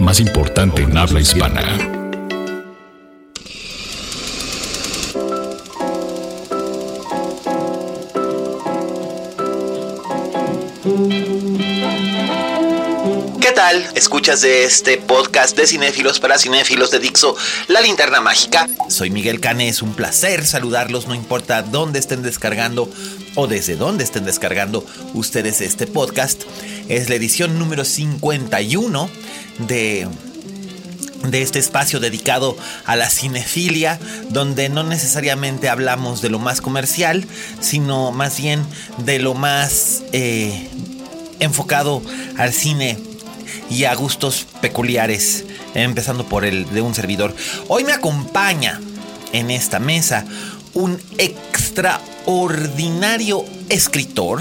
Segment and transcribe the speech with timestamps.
[0.00, 1.97] más importante en habla hispana.
[13.94, 17.36] Escuchas de este podcast de cinéfilos para cinéfilos de Dixo,
[17.68, 18.68] La Linterna Mágica.
[18.88, 22.90] Soy Miguel Cane, es un placer saludarlos, no importa dónde estén descargando
[23.34, 26.42] o desde dónde estén descargando ustedes este podcast.
[26.88, 29.10] Es la edición número 51
[29.66, 30.08] de
[31.24, 33.98] de este espacio dedicado a la cinefilia,
[34.30, 37.26] donde no necesariamente hablamos de lo más comercial,
[37.60, 38.64] sino más bien
[38.98, 40.68] de lo más eh,
[41.40, 42.02] enfocado
[42.36, 43.07] al cine
[43.70, 47.34] y a gustos peculiares, empezando por el de un servidor.
[47.68, 48.80] Hoy me acompaña
[49.32, 50.24] en esta mesa
[50.74, 54.40] un extraordinario escritor,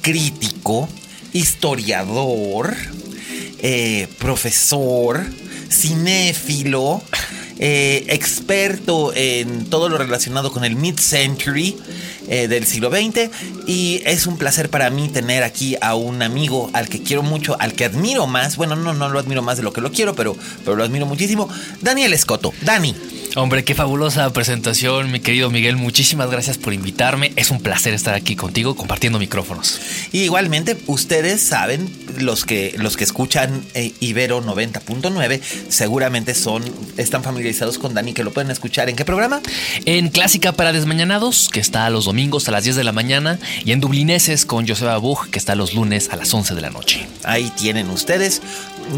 [0.00, 0.88] crítico,
[1.32, 2.76] historiador,
[3.60, 5.24] eh, profesor,
[5.70, 7.02] cinéfilo,
[7.58, 11.76] eh, experto en todo lo relacionado con el mid-century
[12.28, 13.30] eh, del siglo XX.
[13.66, 17.56] Y es un placer para mí tener aquí a un amigo al que quiero mucho,
[17.60, 18.56] al que admiro más.
[18.56, 21.06] Bueno, no, no lo admiro más de lo que lo quiero, pero, pero lo admiro
[21.06, 21.48] muchísimo.
[21.80, 22.52] Daniel Escoto.
[22.62, 22.94] Dani.
[23.36, 25.76] Hombre, qué fabulosa presentación, mi querido Miguel.
[25.76, 27.32] Muchísimas gracias por invitarme.
[27.34, 29.80] Es un placer estar aquí contigo compartiendo micrófonos.
[30.12, 31.90] Y igualmente, ustedes saben,
[32.20, 36.62] los que, los que escuchan eh, Ibero 90.9, seguramente son,
[36.96, 38.88] están familiarizados con Dani, que lo pueden escuchar.
[38.88, 39.40] ¿En qué programa?
[39.84, 43.72] En Clásica para Desmañanados, que está los domingos a las 10 de la mañana, y
[43.72, 47.08] en Dublineses con Joseba Bug, que está los lunes a las 11 de la noche.
[47.24, 48.42] Ahí tienen ustedes.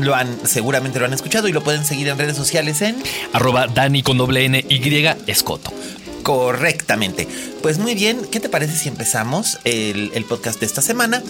[0.00, 3.02] Lo han, seguramente lo han escuchado y lo pueden seguir en redes sociales en
[3.32, 5.72] arroba Dani con doble N Y Escoto.
[6.22, 7.28] Correctamente.
[7.62, 11.22] Pues muy bien, ¿qué te parece si empezamos el, el, podcast de esta semana?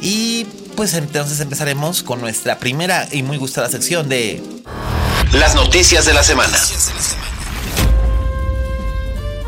[0.00, 0.46] Y
[0.76, 4.40] pues entonces empezaremos con nuestra primera y muy gustada sección de
[5.32, 6.56] Las noticias de la semana.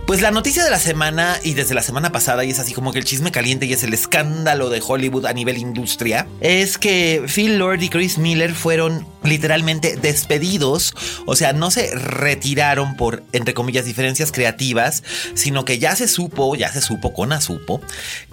[0.09, 2.95] Pues la noticia de la semana y desde la semana pasada, y es así como
[2.95, 7.27] que el chisme caliente y es el escándalo de Hollywood a nivel industria, es que
[7.27, 10.95] Phil Lord y Chris Miller fueron literalmente despedidos,
[11.27, 15.03] o sea, no se retiraron por, entre comillas, diferencias creativas,
[15.35, 17.81] sino que ya se supo, ya se supo con asupo,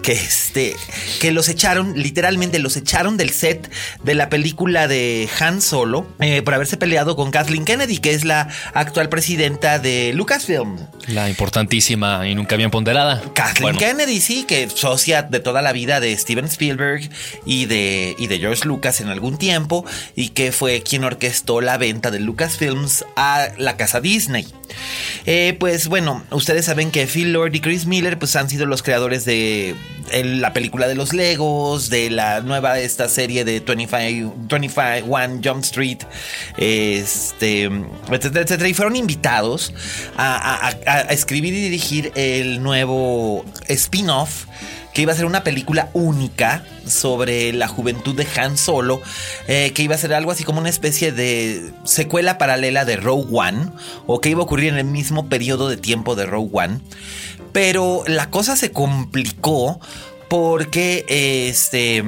[0.02, 0.76] que este,
[1.20, 3.70] que los echaron, literalmente los echaron del set
[4.02, 8.24] de la película de Han Solo eh, por haberse peleado con Kathleen Kennedy, que es
[8.24, 10.76] la actual presidenta de Lucasfilm.
[11.08, 13.22] La importantísima y nunca bien ponderada.
[13.34, 13.78] Kathleen bueno.
[13.78, 17.08] Kennedy, sí, que socia de toda la vida de Steven Spielberg
[17.44, 21.78] y de, y de George Lucas en algún tiempo, y que fue quien orquestó la
[21.78, 24.46] venta de Lucasfilms a la casa Disney.
[25.26, 28.82] Eh, pues bueno, ustedes saben que Phil Lord y Chris Miller pues han sido los
[28.82, 29.74] creadores de
[30.12, 35.98] la película de los Legos, de la nueva esta serie de 25, 25 Jump Street,
[36.56, 39.72] este, etcétera, etcétera, y fueron invitados
[40.16, 40.74] a
[41.10, 44.46] escribir y dirigir el nuevo spin-off
[44.96, 49.02] que iba a ser una película única sobre la juventud de Han Solo,
[49.46, 53.26] eh, que iba a ser algo así como una especie de secuela paralela de Rogue
[53.30, 53.72] One,
[54.06, 56.80] o que iba a ocurrir en el mismo periodo de tiempo de Rogue One.
[57.52, 59.80] Pero la cosa se complicó
[60.30, 62.02] porque este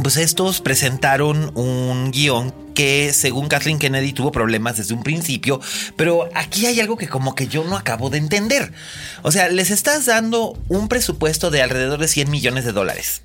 [0.00, 5.60] pues estos presentaron un guion que según Kathleen Kennedy tuvo problemas desde un principio,
[5.96, 8.72] pero aquí hay algo que como que yo no acabo de entender.
[9.22, 13.22] O sea, les estás dando un presupuesto de alrededor de 100 millones de dólares.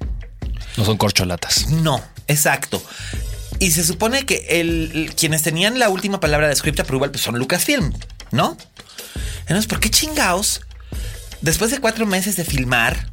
[0.77, 1.69] No son corcholatas.
[1.69, 2.81] No, exacto.
[3.59, 7.39] Y se supone que el, quienes tenían la última palabra de script approval pues son
[7.39, 7.91] Lucasfilm,
[8.31, 8.55] ¿no?
[9.41, 10.61] Entonces, ¿por qué chingaos?
[11.41, 13.11] Después de cuatro meses de filmar,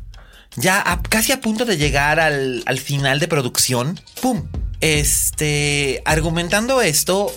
[0.56, 4.46] ya a, casi a punto de llegar al, al final de producción, ¡pum!
[4.84, 7.32] Este, argumentando esto,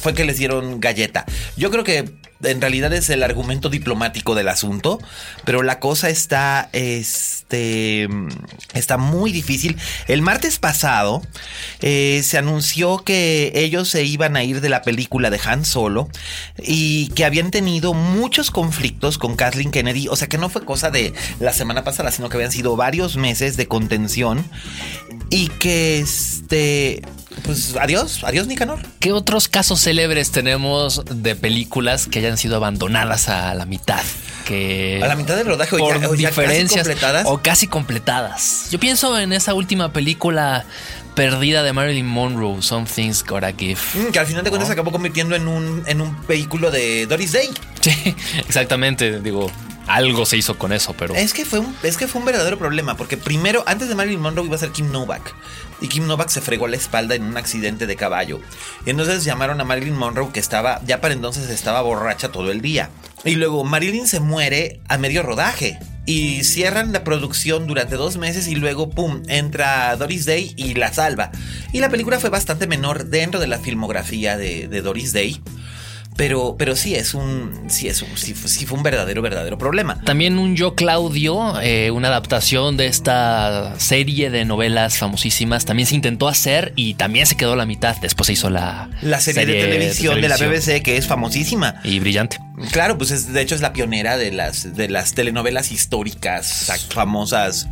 [0.00, 1.24] fue que les dieron galleta.
[1.56, 2.10] Yo creo que
[2.42, 4.98] en realidad es el argumento diplomático del asunto,
[5.44, 8.08] pero la cosa está, este,
[8.72, 9.76] está muy difícil.
[10.08, 11.22] El martes pasado
[11.80, 16.08] eh, se anunció que ellos se iban a ir de la película de Han Solo
[16.58, 20.90] y que habían tenido muchos conflictos con Kathleen Kennedy, o sea que no fue cosa
[20.90, 24.44] de la semana pasada, sino que habían sido varios meses de contención
[25.28, 27.02] y que este
[27.44, 28.80] pues adiós, adiós Nicanor.
[28.98, 34.02] ¿Qué otros casos célebres tenemos de películas que hayan sido abandonadas a la mitad?
[34.44, 37.26] Que a la mitad del rodaje por o ya, o ya casi diferencias completadas.
[37.26, 38.66] o casi completadas.
[38.70, 40.64] Yo pienso en esa última película
[41.14, 43.78] perdida de Marilyn Monroe, Some Things Gotta Give.
[43.94, 47.06] Mm, que al final de cuentas se acabó convirtiendo en un, en un vehículo de
[47.06, 47.50] Doris Day.
[47.80, 49.20] Sí, exactamente.
[49.20, 49.50] Digo,
[49.86, 52.58] algo se hizo con eso, pero Es que fue un, es que fue un verdadero
[52.58, 55.34] problema, porque primero, antes de Marilyn Monroe iba a ser Kim Novak.
[55.80, 58.40] Y Kim Novak se fregó la espalda en un accidente de caballo.
[58.86, 62.90] Entonces llamaron a Marilyn Monroe, que estaba, ya para entonces estaba borracha todo el día.
[63.24, 65.78] Y luego Marilyn se muere a medio rodaje.
[66.06, 70.92] Y cierran la producción durante dos meses y luego, ¡pum!, entra Doris Day y la
[70.92, 71.30] salva.
[71.72, 75.40] Y la película fue bastante menor dentro de la filmografía de Doris Day.
[76.20, 77.50] Pero, pero sí es un.
[77.70, 79.98] Sí, es un, sí, fue- sí fue un verdadero, verdadero problema.
[80.02, 85.94] También un Yo Claudio, eh, una adaptación de esta serie de novelas famosísimas, también se
[85.94, 87.96] intentó hacer y también se quedó a la mitad.
[88.02, 90.36] Después se hizo la, La serie, de, televisión de la.
[90.36, 91.76] BBC, que es famosísima.
[91.84, 92.38] Y brillante.
[92.70, 97.66] Claro, pues es, de hecho es la pionera de las, de las telenovelas históricas famosas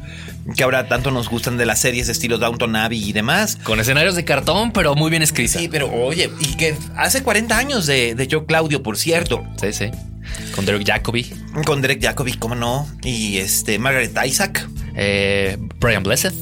[0.56, 3.56] que ahora tanto nos gustan de las series estilo Downton Abbey y demás.
[3.62, 5.58] Con escenarios de cartón, pero muy bien escrita.
[5.58, 9.72] Sí, pero oye, y que hace 40 años de, de Yo Claudio, por cierto, Sí,
[9.72, 9.90] sí.
[10.54, 11.32] Con Derek Jacobi,
[11.64, 14.68] con Derek Jacobi, cómo no, y este Margaret Isaac.
[14.94, 16.32] eh, Brian Blessed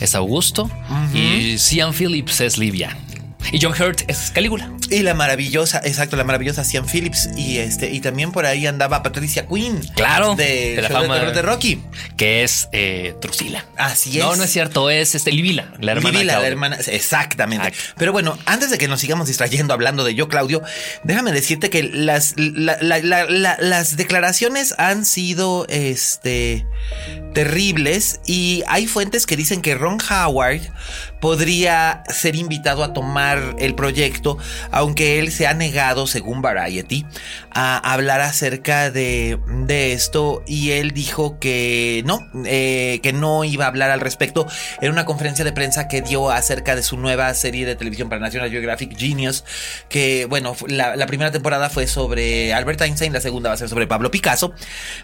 [0.00, 0.70] es Augusto
[1.14, 2.96] y Cian Phillips es Livia.
[3.52, 4.70] Y John Hurt es Calígula.
[4.90, 7.30] Y la maravillosa, exacto, la maravillosa Cian Phillips.
[7.36, 9.80] Y este, y también por ahí andaba Patricia Quinn.
[9.96, 11.18] Claro, De, de la de fama.
[11.18, 11.80] de Rocky.
[12.16, 13.64] Que es eh, Drusila.
[13.76, 14.24] Así es.
[14.24, 16.18] No, no es cierto, es este, Livila, la hermana.
[16.18, 17.72] Livila, la hermana, exactamente.
[17.96, 20.62] Pero bueno, antes de que nos sigamos distrayendo hablando de yo, Claudio,
[21.04, 26.66] déjame decirte que las, la- la- la- la- las declaraciones han sido este,
[27.34, 30.60] terribles y hay fuentes que dicen que Ron Howard
[31.20, 34.38] podría ser invitado a tomar el proyecto,
[34.70, 37.06] aunque él se ha negado, según Variety,
[37.52, 43.66] a hablar acerca de, de esto y él dijo que no, eh, que no iba
[43.66, 44.46] a hablar al respecto.
[44.80, 48.20] En una conferencia de prensa que dio acerca de su nueva serie de televisión para
[48.20, 49.44] National Geographic Genius,
[49.88, 53.68] que bueno, la, la primera temporada fue sobre Albert Einstein, la segunda va a ser
[53.68, 54.52] sobre Pablo Picasso,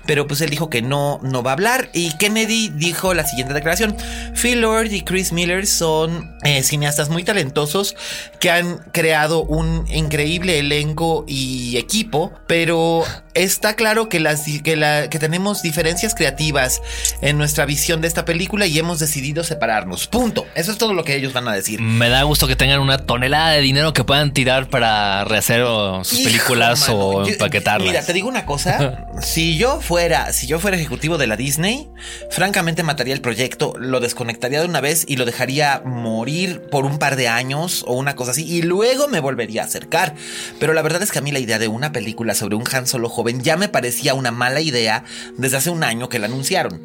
[0.06, 1.90] pero pues él dijo que no, no va a hablar.
[1.92, 3.96] Y Kennedy dijo la siguiente declaración,
[4.40, 6.05] Phil Lord y Chris Miller son
[6.44, 7.96] eh, cineastas muy talentosos
[8.40, 13.04] que han creado un increíble elenco y equipo, pero
[13.34, 16.80] está claro que, las, que, la, que tenemos diferencias creativas
[17.20, 20.06] en nuestra visión de esta película y hemos decidido separarnos.
[20.06, 20.46] Punto.
[20.54, 21.80] Eso es todo lo que ellos van a decir.
[21.80, 25.64] Me da gusto que tengan una tonelada de dinero que puedan tirar para rehacer
[26.02, 27.86] sus Hijo, películas mano, o yo- empaquetarlas.
[27.88, 29.06] Mira, te digo una cosa.
[29.22, 31.88] si yo fuera, si yo fuera ejecutivo de la Disney,
[32.30, 36.98] francamente mataría el proyecto, lo desconectaría de una vez y lo dejaría morir por un
[36.98, 40.14] par de años o una cosa así y luego me volvería a acercar.
[40.60, 42.86] Pero la verdad es que a mí la idea de una película sobre un Han
[42.86, 45.04] Solo joven ya me parecía una mala idea
[45.36, 46.80] desde hace un año que la anunciaron.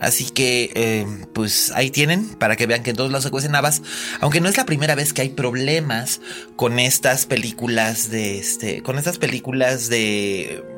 [0.00, 3.52] Así que, eh, pues ahí tienen, para que vean que en todos lados se cuecen.
[4.20, 6.20] Aunque no es la primera vez que hay problemas
[6.56, 8.82] con estas películas de este.
[8.82, 10.73] Con estas películas de.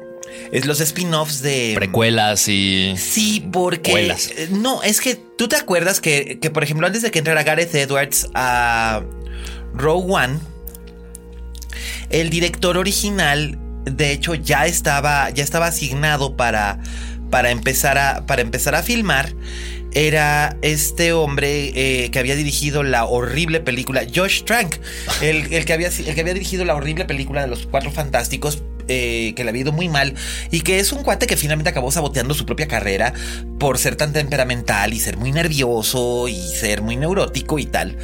[0.52, 1.72] Es los spin-offs de.
[1.74, 2.94] Precuelas y.
[2.96, 4.08] Sí, porque.
[4.36, 7.42] Eh, No, es que tú te acuerdas que, que, por ejemplo, antes de que entrara
[7.42, 9.02] Gareth Edwards a
[9.74, 10.38] Rogue One,
[12.10, 16.80] el director original, de hecho, ya estaba, ya estaba asignado para,
[17.30, 19.32] para, empezar a, para empezar a filmar.
[19.92, 24.76] Era este hombre eh, que había dirigido la horrible película, Josh Trank,
[25.22, 28.62] el, el que había, el que había dirigido la horrible película de los Cuatro Fantásticos,
[28.88, 30.14] eh, que le había ido muy mal
[30.50, 33.12] y que es un cuate que finalmente acabó saboteando su propia carrera
[33.58, 37.96] por ser tan temperamental y ser muy nervioso y ser muy neurótico y tal.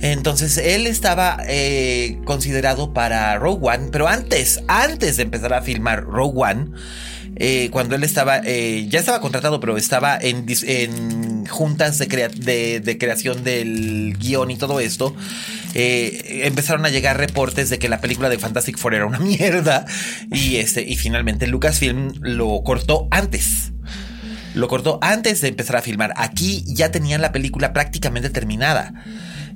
[0.00, 6.04] Entonces él estaba eh, considerado para Rogue One, pero antes, antes de empezar a filmar
[6.04, 6.70] Rogue One,
[7.36, 14.16] eh, cuando él estaba, eh, ya estaba contratado, pero estaba en, juntas de creación del
[14.18, 15.14] guion y todo esto,
[15.74, 19.84] eh, empezaron a llegar reportes de que la película de Fantastic Four era una mierda
[20.32, 23.72] y, este, y finalmente Lucasfilm lo cortó antes.
[24.54, 26.14] Lo cortó antes de empezar a filmar.
[26.16, 28.94] Aquí ya tenían la película prácticamente terminada.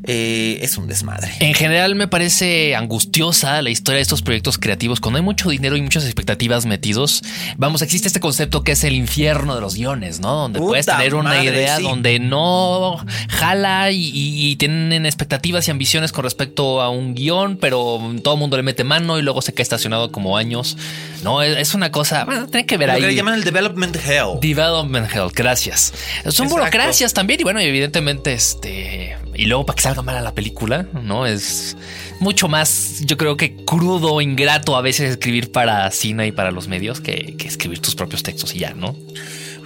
[0.05, 1.33] Eh, es un desmadre.
[1.41, 5.01] En general me parece angustiosa la historia de estos proyectos creativos.
[5.01, 7.23] Cuando hay mucho dinero y muchas expectativas metidos,
[7.57, 10.35] vamos, existe este concepto que es el infierno de los guiones, ¿no?
[10.35, 11.83] Donde puedes tener una madre, idea sí.
[11.83, 17.57] donde no jala y, y- y tienen expectativas y ambiciones con respecto a un guion,
[17.59, 20.77] pero todo el mundo le mete mano y luego se queda estacionado como años.
[21.23, 23.01] No, es, es una cosa, bueno, tiene que ver Lo ahí.
[23.03, 24.41] que le llaman el development hell.
[24.41, 25.93] Development Hell, gracias.
[26.25, 26.49] Son Exacto.
[26.49, 30.87] burocracias también y bueno, evidentemente este y luego para que salga mal a la película,
[31.03, 31.25] ¿no?
[31.25, 31.75] Es
[32.19, 36.69] mucho más, yo creo que crudo, ingrato a veces escribir para cine y para los
[36.69, 38.95] medios que, que escribir tus propios textos y ya, ¿no?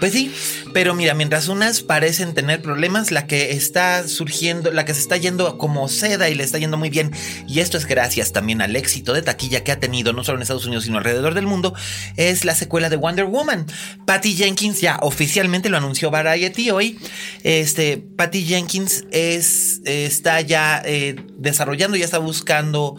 [0.00, 0.32] Pues sí,
[0.72, 5.16] pero mira, mientras unas parecen tener problemas, la que está surgiendo, la que se está
[5.16, 7.12] yendo como seda y le está yendo muy bien,
[7.48, 10.42] y esto es gracias también al éxito de taquilla que ha tenido no solo en
[10.42, 11.74] Estados Unidos, sino alrededor del mundo,
[12.16, 13.66] es la secuela de Wonder Woman.
[14.04, 16.98] Patty Jenkins ya oficialmente lo anunció Variety hoy.
[17.42, 22.96] Este, Patty Jenkins es, está ya eh, desarrollando, ya está buscando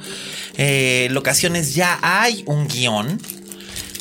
[0.58, 3.20] eh, locaciones, ya hay un guion.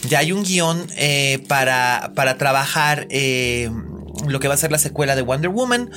[0.08, 3.70] Ya hay un guion eh, para, para trabajar eh,
[4.28, 5.90] lo que va a ser la secuela de Wonder Woman.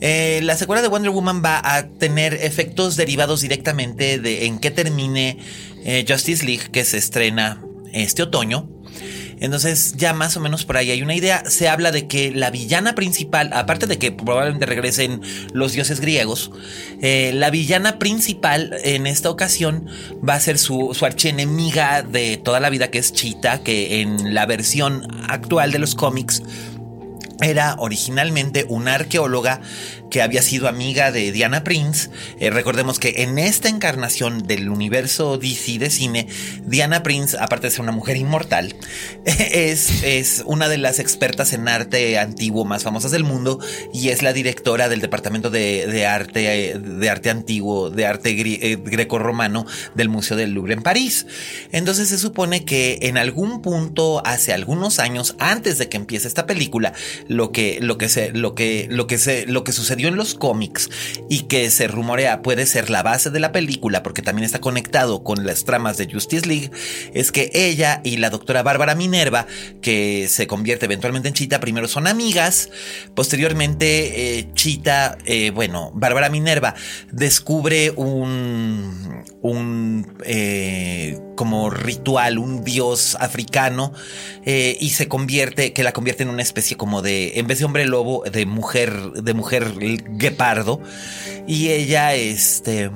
[0.00, 4.70] Eh, la secuela de Wonder Woman va a tener efectos derivados directamente de en qué
[4.70, 5.38] termine
[5.84, 8.68] eh, Justice League, que se estrena este otoño.
[9.42, 11.42] Entonces ya más o menos por ahí hay una idea.
[11.50, 15.20] Se habla de que la villana principal, aparte de que probablemente regresen
[15.52, 16.52] los dioses griegos,
[17.00, 19.88] eh, la villana principal en esta ocasión
[20.26, 24.32] va a ser su, su archienemiga de toda la vida, que es Cheetah, que en
[24.32, 26.40] la versión actual de los cómics
[27.40, 29.60] era originalmente una arqueóloga
[30.12, 32.10] que había sido amiga de Diana Prince.
[32.38, 36.26] Eh, recordemos que en esta encarnación del universo DC de cine,
[36.66, 38.76] Diana Prince, aparte de ser una mujer inmortal,
[39.24, 43.58] es, es una de las expertas en arte antiguo más famosas del mundo
[43.94, 48.58] y es la directora del departamento de, de arte, de arte antiguo, de arte gri-
[48.60, 49.64] eh, grecorromano
[49.94, 51.26] del Museo del Louvre en París.
[51.72, 56.44] Entonces se supone que en algún punto, hace algunos años, antes de que empiece esta
[56.44, 56.92] película,
[57.28, 60.34] lo que, lo que se, lo que, lo que se, lo que sucedió en los
[60.34, 60.90] cómics
[61.28, 65.22] y que se rumorea puede ser la base de la película, porque también está conectado
[65.22, 66.70] con las tramas de Justice League,
[67.14, 69.46] es que ella y la doctora Bárbara Minerva,
[69.80, 72.70] que se convierte eventualmente en Chita, primero son amigas,
[73.14, 76.74] posteriormente eh, Chita, eh, bueno, Bárbara Minerva
[77.10, 83.92] descubre un, un eh, como ritual, un dios africano
[84.44, 87.64] eh, y se convierte, que la convierte en una especie como de, en vez de
[87.64, 90.80] hombre lobo, de mujer, de mujer guepardo.
[91.46, 92.90] Y ella, este,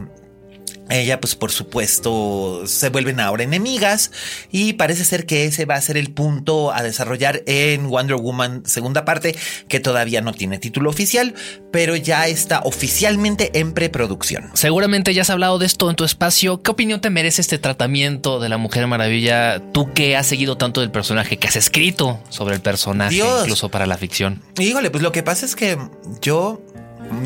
[0.88, 4.12] ella, pues por supuesto, se vuelven ahora enemigas
[4.52, 8.62] y parece ser que ese va a ser el punto a desarrollar en Wonder Woman
[8.66, 9.36] segunda parte,
[9.68, 11.34] que todavía no tiene título oficial,
[11.72, 14.50] pero ya está oficialmente en preproducción.
[14.54, 16.62] Seguramente ya has hablado de esto en tu espacio.
[16.62, 19.60] ¿Qué opinión te merece este tratamiento de la Mujer Maravilla?
[19.72, 23.42] Tú que has seguido tanto del personaje, que has escrito sobre el personaje, Dios.
[23.42, 24.42] incluso para la ficción.
[24.58, 25.78] Híjole, pues lo que pasa es que
[26.20, 26.60] yo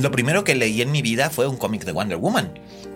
[0.01, 2.53] lo primero que leí en mi vida fue un cómic de Wonder Woman.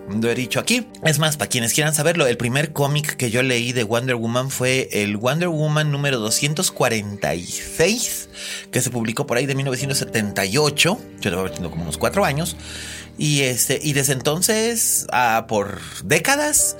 [0.09, 0.85] Lo he dicho aquí.
[1.03, 4.51] Es más, para quienes quieran saberlo, el primer cómic que yo leí de Wonder Woman
[4.51, 8.29] fue el Wonder Woman número 246,
[8.71, 10.99] que se publicó por ahí de 1978.
[11.21, 12.55] Yo estaba teniendo como unos cuatro años.
[13.17, 16.75] Y, este, y desde entonces, ah, por décadas,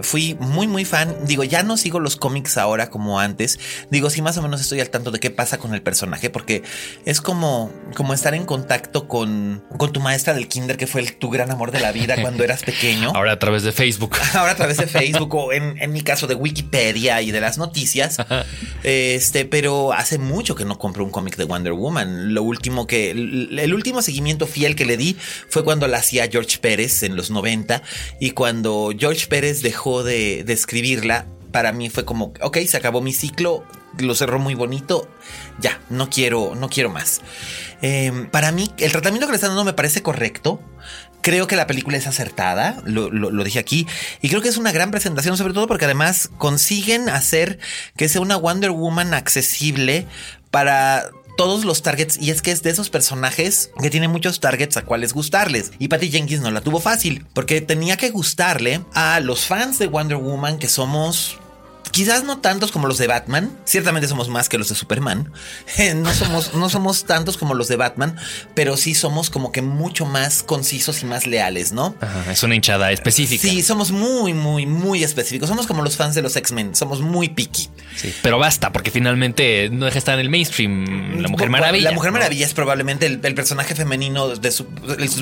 [0.00, 1.14] fui muy, muy fan.
[1.26, 3.58] Digo, ya no sigo los cómics ahora como antes.
[3.90, 6.62] Digo, sí, más o menos estoy al tanto de qué pasa con el personaje, porque
[7.04, 11.16] es como, como estar en contacto con, con tu maestra del kinder, que fue el-
[11.16, 13.12] tu gran amor de la vida cuando eras pequeño.
[13.14, 14.16] Ahora a través de Facebook.
[14.34, 17.58] Ahora a través de Facebook o en, en mi caso de Wikipedia y de las
[17.58, 18.16] noticias.
[18.84, 22.32] Este, pero hace mucho que no compro un cómic de Wonder Woman.
[22.32, 25.16] Lo último que, el el último seguimiento fiel que le di
[25.48, 27.82] fue cuando la hacía George Pérez en los 90
[28.20, 33.12] y cuando George Pérez dejó de, escribirla, para mí fue como, ok, se acabó mi
[33.12, 33.64] ciclo,
[33.98, 35.08] lo cerró muy bonito,
[35.58, 37.20] ya, no quiero, no quiero más.
[37.82, 40.60] Eh, para mí, el tratamiento que le están dando me parece correcto.
[41.22, 43.86] Creo que la película es acertada, lo- lo dije aquí,
[44.22, 47.58] y creo que es una gran presentación, sobre todo porque además consiguen hacer
[47.96, 50.06] que sea una Wonder Woman accesible
[50.50, 51.10] para
[51.40, 54.84] todos los targets, y es que es de esos personajes que tienen muchos targets a
[54.84, 55.72] cuales gustarles.
[55.78, 59.86] Y Patty Jenkins no la tuvo fácil, porque tenía que gustarle a los fans de
[59.86, 61.38] Wonder Woman, que somos
[61.90, 65.32] quizás no tantos como los de Batman, ciertamente somos más que los de Superman,
[65.96, 68.16] no, somos, no somos tantos como los de Batman,
[68.54, 71.94] pero sí somos como que mucho más concisos y más leales, ¿no?
[72.00, 73.42] Ajá, es una hinchada específica.
[73.42, 75.48] Sí, somos muy, muy, muy específicos.
[75.48, 77.68] Somos como los fans de los X-Men, somos muy picky.
[77.96, 81.20] Sí, pero basta, porque finalmente no deja de estar en el mainstream.
[81.20, 81.90] La Mujer Maravilla.
[81.90, 82.18] La Mujer ¿no?
[82.18, 84.66] Maravilla es probablemente el, el personaje femenino de su-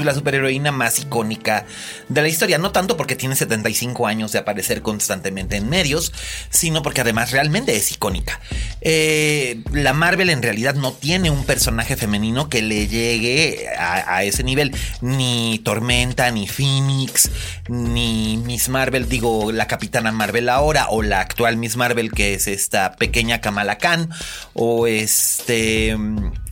[0.04, 1.66] la superheroína más icónica
[2.08, 2.58] de la historia.
[2.58, 6.12] No tanto porque tiene 75 años de aparecer constantemente en medios,
[6.58, 8.40] sino porque además realmente es icónica.
[8.80, 14.24] Eh, la Marvel en realidad no tiene un personaje femenino que le llegue a, a
[14.24, 14.74] ese nivel.
[15.00, 17.30] Ni Tormenta, ni Phoenix,
[17.68, 22.48] ni Miss Marvel, digo, la Capitana Marvel ahora, o la actual Miss Marvel, que es
[22.48, 24.10] esta pequeña Kamala Khan,
[24.54, 25.96] o este.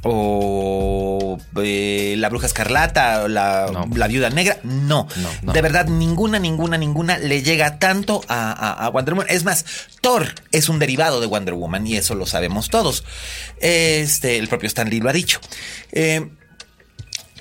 [0.03, 3.87] O eh, la Bruja Escarlata, o la, No.
[3.95, 4.59] la Viuda Negra.
[4.63, 5.09] No.
[5.17, 5.53] No, no.
[5.53, 9.27] De verdad, ninguna, ninguna, ninguna le llega tanto a, a- a Wonder Woman.
[9.31, 9.65] Es más,
[10.01, 13.05] Thor es un derivado de Wonder Woman y eso lo sabemos todos.
[13.61, 15.41] Este, el propio Stan Lee lo ha dicho.
[15.93, 16.29] Eh,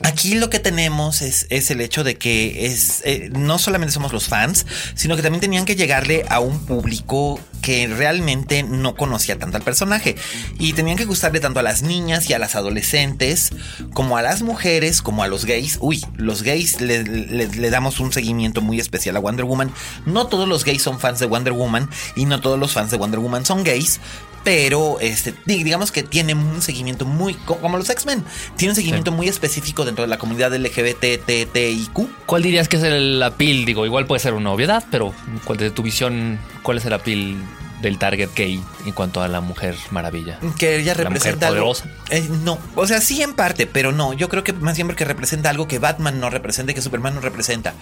[0.03, 4.11] Aquí lo que tenemos es, es el hecho de que es eh, no solamente somos
[4.11, 9.39] los fans, sino que también tenían que llegarle a un público que realmente no conocía
[9.39, 10.17] tanto al personaje.
[10.59, 13.51] Y tenían que gustarle tanto a las niñas y a las adolescentes,
[13.93, 15.77] como a las mujeres, como a los gays.
[15.79, 19.71] Uy, los gays le, le- le damos un seguimiento muy especial a Wonder Woman.
[20.05, 22.97] No todos los gays son fans de Wonder Woman y no todos los fans de
[22.97, 24.01] Wonder Woman son gays.
[24.45, 28.23] Pero este, di- digamos que tiene un seguimiento muy, co- como los X-Men,
[28.55, 32.25] tiene un seguimiento muy específico dentro de la comunidad LGBTTIQ.
[32.25, 33.65] ¿Cuál dirías que es el appeal?
[33.65, 37.35] Digo, igual puede ser una obviedad, pero ¿cuál de tu visión, cuál es el appeal
[37.81, 40.39] del target gay en cuanto a la Mujer Maravilla?
[40.57, 41.73] Que ella La mujer representa algo.
[42.09, 44.13] Eh, no, o sea, sí en parte, pero no.
[44.13, 47.21] Yo creo que más bien porque representa algo que Batman no representa que Superman no
[47.21, 47.73] representa.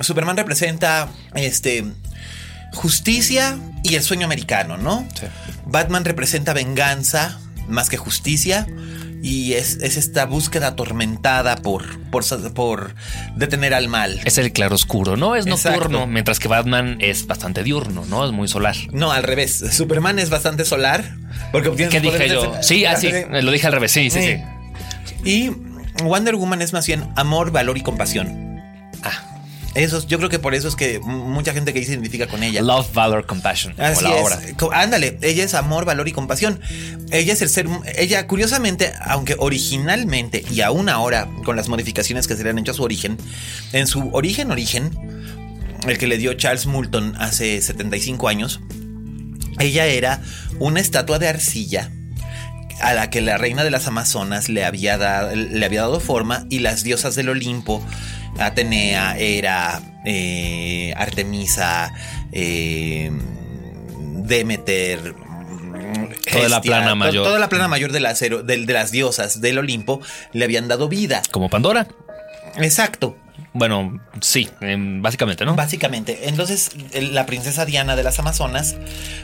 [0.00, 1.84] Superman representa este
[2.74, 5.06] justicia y el sueño americano, ¿no?
[5.18, 5.26] Sí.
[5.66, 7.38] Batman representa venganza
[7.68, 8.66] más que justicia.
[9.22, 12.94] Y es, es esta búsqueda atormentada por, por, por
[13.36, 14.20] detener al mal.
[14.26, 15.34] Es el claroscuro, ¿no?
[15.34, 15.70] Es Exacto.
[15.78, 18.26] nocturno, mientras que Batman es bastante diurno, ¿no?
[18.26, 18.76] Es muy solar.
[18.92, 19.64] No, al revés.
[19.72, 21.16] Superman es bastante solar.
[21.52, 22.52] Porque obtiene ¿Qué dije yo?
[22.52, 24.42] de- Sí, así, lo dije al revés, sí, sí, sí.
[25.24, 25.52] Y
[26.02, 28.60] Wonder Woman es más bien amor, valor y compasión.
[29.02, 29.33] Ah,
[29.74, 32.42] Eso, es- yo creo que por eso es que mucha gente que se identifica con
[32.42, 32.62] ella.
[32.62, 34.40] Love, Valor, Compassion, como Así la obra.
[34.72, 36.60] Ándale, ella es amor, valor y compasión.
[37.10, 37.66] Ella es el ser,
[37.96, 42.70] ella curiosamente, aunque originalmente y aún ahora con las modificaciones que se le han hecho
[42.72, 43.18] a su origen,
[43.72, 44.90] en su origen origen,
[45.88, 48.60] el que le dio Charles Moulton hace 75 años,
[49.58, 50.22] ella era
[50.60, 51.90] una estatua de arcilla
[52.80, 56.46] a la que la reina de las Amazonas le había, dado, le había dado forma
[56.50, 57.84] y las diosas del Olimpo,
[58.38, 61.92] Atenea, Hera, eh, Artemisa,
[62.32, 63.10] eh,
[64.26, 65.14] Demeter.
[66.32, 67.24] Toda la plana mayor.
[67.26, 68.00] Toda la plana mayor de
[68.44, 70.00] de- de las diosas del Olimpo
[70.32, 71.22] le habían dado vida.
[71.30, 71.86] Como Pandora.
[72.56, 73.16] Exacto.
[73.56, 75.54] Bueno, sí, em, básicamente, ¿no?
[75.54, 76.28] Básicamente.
[76.28, 78.74] Entonces, la princesa Diana de las Amazonas,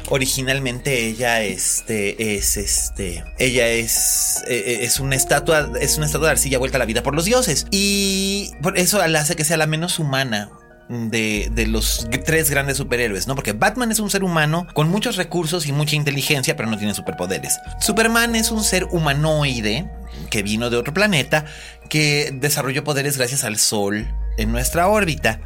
[0.08, 3.24] originalmente ella este, es este.
[3.40, 4.42] Ella es.
[4.46, 5.72] eh, es una estatua.
[5.80, 7.66] Es una estatua de arcilla vuelta a la vida por los dioses.
[7.72, 10.50] Y por eso la hace que sea la menos humana.
[10.88, 13.36] De, de los tres grandes superhéroes, ¿no?
[13.36, 16.94] Porque Batman es un ser humano con muchos recursos y mucha inteligencia, pero no tiene
[16.94, 17.60] superpoderes.
[17.78, 19.88] Superman es un ser humanoide
[20.30, 21.44] que vino de otro planeta,
[21.88, 24.08] que desarrolló poderes gracias al Sol
[24.40, 25.40] en nuestra órbita.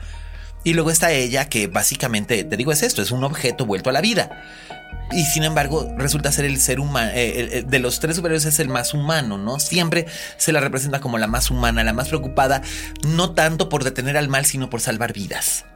[0.64, 3.92] Y luego está ella, que básicamente, te digo, es esto, es un objeto vuelto a
[3.92, 4.30] la vida.
[5.12, 8.94] Y sin embargo, resulta ser el ser humano, de los tres superhéroes es el más
[8.94, 9.60] humano, ¿no?
[9.60, 10.06] Siempre
[10.38, 12.62] se la representa como la más humana, la más preocupada,
[13.06, 15.66] no tanto por detener al mal, sino por salvar vidas.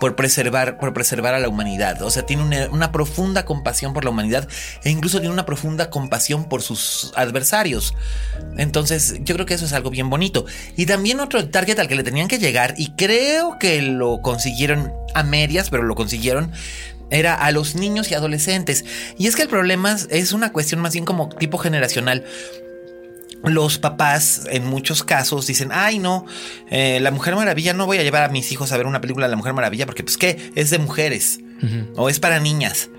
[0.00, 2.02] Por preservar, por preservar a la humanidad.
[2.02, 4.48] O sea, tiene una, una profunda compasión por la humanidad
[4.84, 7.94] e incluso tiene una profunda compasión por sus adversarios.
[8.56, 10.44] Entonces, yo creo que eso es algo bien bonito.
[10.76, 14.92] Y también otro target al que le tenían que llegar, y creo que lo consiguieron
[15.14, 16.52] a medias, pero lo consiguieron,
[17.10, 18.84] era a los niños y adolescentes.
[19.18, 22.24] Y es que el problema es una cuestión más bien como tipo generacional.
[23.44, 26.26] Los papás en muchos casos dicen, ay no,
[26.70, 29.26] eh, la Mujer Maravilla, no voy a llevar a mis hijos a ver una película
[29.26, 31.40] de la Mujer Maravilla porque pues qué, es de mujeres
[31.96, 32.90] o es para niñas.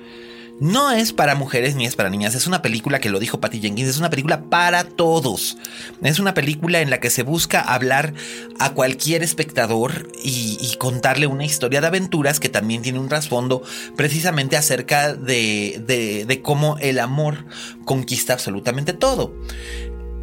[0.59, 3.59] No es para mujeres ni es para niñas, es una película que lo dijo Patty
[3.59, 5.57] Jenkins, es una película para todos.
[6.03, 8.13] Es una película en la que se busca hablar
[8.59, 13.63] a cualquier espectador y, y contarle una historia de aventuras que también tiene un trasfondo
[13.97, 17.45] precisamente acerca de, de, de cómo el amor
[17.83, 19.33] conquista absolutamente todo.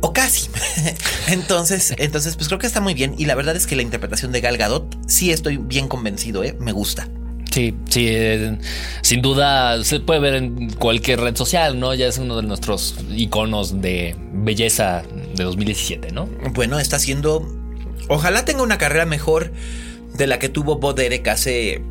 [0.01, 0.49] O casi.
[1.29, 3.15] entonces, entonces, pues creo que está muy bien.
[3.19, 6.57] Y la verdad es que la interpretación de Gal Gadot, sí estoy bien convencido, ¿eh?
[6.59, 7.09] Me gusta.
[7.51, 8.59] Sí, sí, eh,
[9.03, 11.95] sin duda se puede ver en cualquier red social, ¿no?
[11.95, 15.03] Ya es uno de nuestros iconos de belleza
[15.35, 16.27] de 2017, ¿no?
[16.53, 17.45] Bueno, está haciendo.
[18.09, 19.53] Ojalá tenga una carrera mejor
[20.15, 21.83] de la que tuvo Bo Derek hace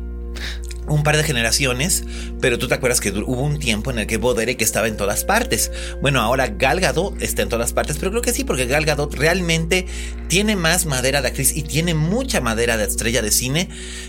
[0.90, 2.04] un par de generaciones,
[2.40, 4.96] pero tú te acuerdas que hubo un tiempo en el que Bo Derek estaba en
[4.96, 5.70] todas partes.
[6.02, 9.14] Bueno, ahora Gal Gadot está en todas partes, pero creo que sí, porque Gal Gadot
[9.14, 9.86] realmente
[10.28, 13.68] tiene más madera de actriz y tiene mucha madera de estrella de cine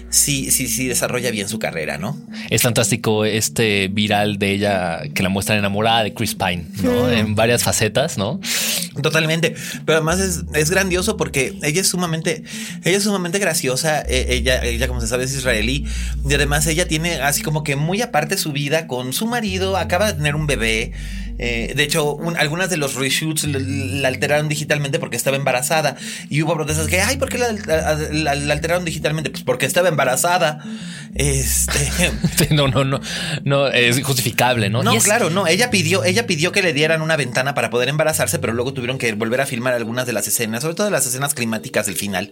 [0.09, 2.19] si, si, si desarrolla bien su carrera, ¿no?
[2.49, 7.05] Es fantástico este viral de ella que la muestra enamorada de Chris Pine, ¿no?
[7.05, 7.11] Mm.
[7.11, 8.39] En varias facetas, ¿no?
[9.01, 12.43] Totalmente, pero además es, es grandioso porque ella es sumamente,
[12.83, 15.85] ella es sumamente graciosa, eh, ella, ella como se sabe es israelí
[16.27, 20.07] y además ella tiene así como que muy aparte su vida con su marido, acaba
[20.07, 20.91] de tener un bebé,
[21.41, 25.97] eh, de hecho un- algunas de los reshoots la alteraron digitalmente porque estaba embarazada
[26.29, 29.29] y hubo protestas que, ay, ¿por qué la, la- la- la alteraron digitalmente?
[29.31, 30.63] Pues porque estaba embarazada,
[31.15, 31.79] este...
[32.51, 32.99] No, no, no,
[33.43, 34.83] no, es justificable, ¿no?
[34.83, 35.47] No, claro, no.
[35.47, 38.97] Ella pidió, ella pidió que le dieran una ventana para poder embarazarse, pero luego tuvieron
[38.97, 42.31] que volver a filmar algunas de las escenas, sobre todo las escenas climáticas del final.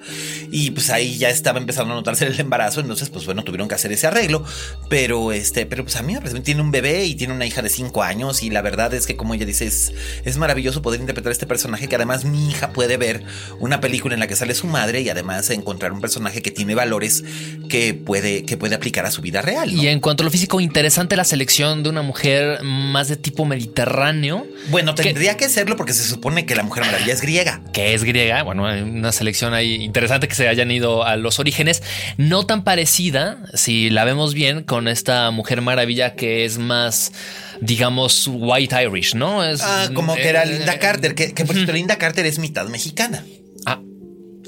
[0.52, 3.76] Y pues ahí ya estaba empezando a notarse el embarazo, entonces pues bueno, tuvieron que
[3.76, 4.44] hacer ese arreglo.
[4.90, 7.70] Pero este, pero pues a mí me tiene un bebé y tiene una hija de
[7.70, 9.92] cinco años y la verdad es que como ella dice, es,
[10.26, 13.24] es maravilloso poder interpretar este personaje que además mi hija puede ver
[13.60, 16.76] una película en la que sale su madre y además encontrar un personaje que tiene
[16.76, 17.24] valores
[17.70, 19.74] que puede, que puede aplicar a su vida real.
[19.76, 19.82] ¿no?
[19.82, 23.46] Y en cuanto a lo físico, interesante la selección de una mujer más de tipo
[23.46, 27.62] mediterráneo, Bueno, que- tendría que serlo porque se supone que la Mujer Maravilla es griega.
[27.74, 28.44] que es griega.
[28.44, 31.82] Bueno, hay una selección ahí interesante que se hayan ido a los orígenes,
[32.18, 37.12] no tan parecida, si la vemos bien, con esta mujer maravilla que es más,
[37.62, 39.44] digamos, white Irish, ¿no?
[39.44, 42.40] Es, Ah, como que era eh, Linda Carter, que, que por cierto, Linda Carter es
[42.40, 43.24] mitad mexicana.
[43.66, 43.80] Ah,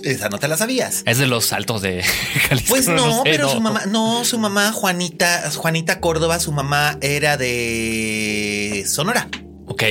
[0.04, 1.04] Esa no te la sabías.
[1.06, 2.04] es de los altos de
[2.50, 2.70] Jalisco.
[2.70, 3.52] Pues no, sé, pero no.
[3.54, 9.28] su mamá, no, su mamá Juanita, Juanita Córdoba, su mamá era de Sonora.
[9.68, 9.84] Ok,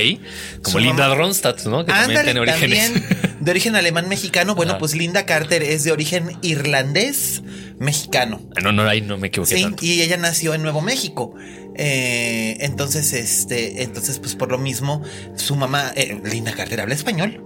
[0.61, 1.85] como Su Linda mamá- Ronstadt, ¿no?
[1.85, 2.91] Que también tiene orígenes.
[2.93, 4.55] también de origen alemán mexicano.
[4.55, 4.79] Bueno, Ajá.
[4.79, 7.41] pues Linda Carter es de origen irlandés
[7.79, 8.39] mexicano.
[8.63, 9.83] No, no, ahí no me equivoqué Sí, tanto.
[9.85, 11.33] y ella nació en Nuevo México.
[11.75, 15.01] Eh, entonces, este, entonces, pues por lo mismo,
[15.35, 17.43] su mamá, eh, Linda Carter, habla español.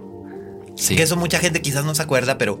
[0.76, 0.94] Sí.
[0.94, 2.60] Que eso mucha gente quizás no se acuerda, pero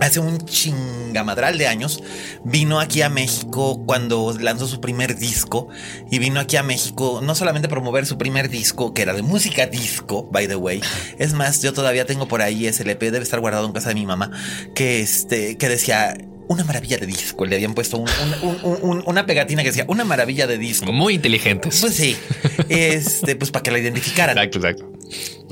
[0.00, 2.02] hace un chingamadral de años
[2.44, 5.68] vino aquí a México cuando lanzó su primer disco
[6.10, 9.22] y vino aquí a México no solamente a promover su primer disco, que era de
[9.22, 10.80] música disco, by the way.
[11.18, 13.94] Es más, yo todavía tengo por ahí ese LP, debe estar guardado en casa de
[13.94, 14.30] mi mamá,
[14.74, 16.16] que este, que decía
[16.48, 17.46] una maravilla de disco.
[17.46, 18.08] Le habían puesto un-
[18.42, 20.92] un- un- un- una pegatina que decía una maravilla de disco.
[20.92, 21.80] Muy inteligentes.
[21.80, 22.16] Pues sí,
[22.68, 24.36] este, pues para que la identificaran.
[24.36, 24.92] Exacto, exacto.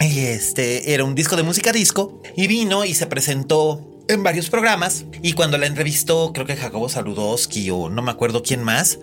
[0.00, 4.48] Y este era un disco de música disco y vino y se presentó en varios
[4.50, 8.98] programas y cuando la entrevistó creo que Jacobo Saludowski o no me acuerdo quién más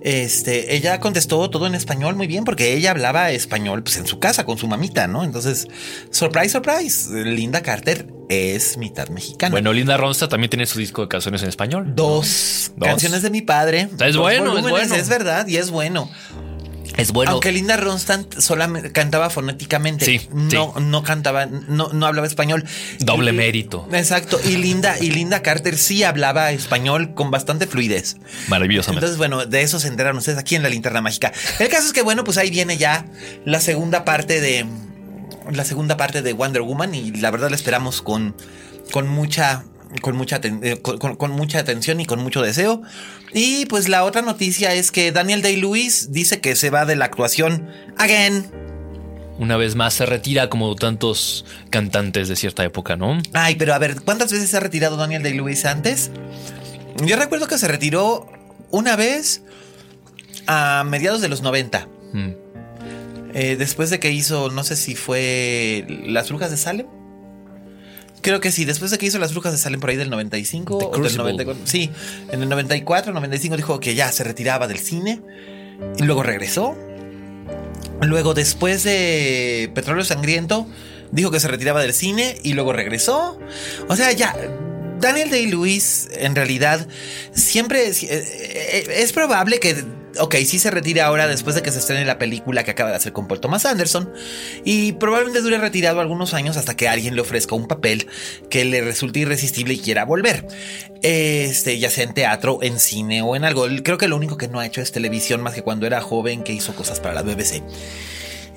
[0.00, 4.18] este ella contestó todo en español muy bien porque ella hablaba español pues en su
[4.18, 5.68] casa con su mamita no entonces
[6.10, 11.08] surprise surprise Linda Carter es mitad mexicana Bueno, Linda Ronstadt también tiene su disco de
[11.08, 11.94] canciones en español.
[11.94, 12.86] dos, Dos.
[12.88, 14.94] canciones de mi padre Es bueno, es bueno.
[14.94, 16.10] es verdad y es bueno
[16.98, 17.30] Es bueno.
[17.32, 20.82] aunque Linda Ronstadt solamente cantaba fonéticamente, Sí, no, sí.
[20.82, 22.64] no cantaba, no, no hablaba español.
[22.98, 23.88] Doble Y- mérito.
[23.92, 24.38] Exacto.
[24.44, 28.16] Y Linda, y Linda Carter sí hablaba español con bastante fluidez.
[28.48, 28.98] Maravillosamente.
[28.98, 31.32] Entonces, bueno, de eso se enteraron ustedes aquí en la linterna mágica.
[31.58, 33.06] El caso es que, bueno, pues ahí viene ya
[33.44, 34.66] la segunda parte de
[35.52, 38.34] la segunda parte de Wonder Woman y la verdad la esperamos con,
[38.92, 39.64] con mucha
[40.02, 42.82] con mucha eh, con mucha atención y con mucho deseo.
[43.32, 47.06] Y pues la otra noticia es que Daniel Day-Lewis dice que se va de la
[47.06, 48.50] actuación again.
[49.38, 53.20] Una vez más se retira como tantos cantantes de cierta época, ¿no?
[53.34, 56.10] Ay, pero a ver, ¿cuántas veces se ha retirado Daniel Day-Lewis antes?
[57.04, 58.26] Yo recuerdo que se retiró
[58.70, 59.42] una vez
[60.46, 61.88] a mediados de los 90.
[62.12, 62.30] Mm.
[63.34, 66.86] Eh, después de que hizo, no sé si fue Las Brujas de Salem.
[68.20, 70.78] Creo que sí, después de que hizo Las Brujas de Salem por ahí del 95
[70.78, 71.32] The o del Crucible.
[71.32, 71.66] 94.
[71.66, 71.90] Sí,
[72.30, 75.20] en el 94, 95 dijo que ya se retiraba del cine.
[75.98, 76.76] Y luego regresó.
[78.00, 80.66] Luego, después de Petróleo Sangriento,
[81.10, 83.38] dijo que se retiraba del cine y luego regresó.
[83.88, 84.36] O sea, ya.
[85.00, 86.88] Daniel Day-Lewis, en realidad,
[87.32, 89.84] siempre es, eh, eh, es probable que,
[90.20, 92.96] ok, sí se retire ahora después de que se estrene la película que acaba de
[92.96, 94.12] hacer con Paul Thomas Anderson.
[94.64, 98.06] Y probablemente dure retirado algunos años hasta que alguien le ofrezca un papel
[98.50, 100.46] que le resulte irresistible y quiera volver.
[101.02, 103.66] Este, ya sea en teatro, en cine o en algo.
[103.82, 106.42] Creo que lo único que no ha hecho es televisión más que cuando era joven
[106.42, 107.62] que hizo cosas para la BBC.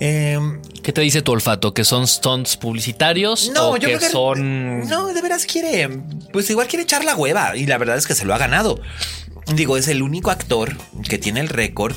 [0.04, 1.76] Em, ¿Qué te dice tu olfato?
[1.76, 3.52] ¿Que son stunts publicitarios?
[3.54, 4.88] no, o yo que creo que son.
[4.88, 5.89] No, de veras quiere.
[6.34, 7.56] Pues igual quiere echar la hueva.
[7.56, 8.80] Y la verdad es que se lo ha ganado.
[9.56, 10.76] Digo, es el único actor
[11.08, 11.96] que tiene el récord.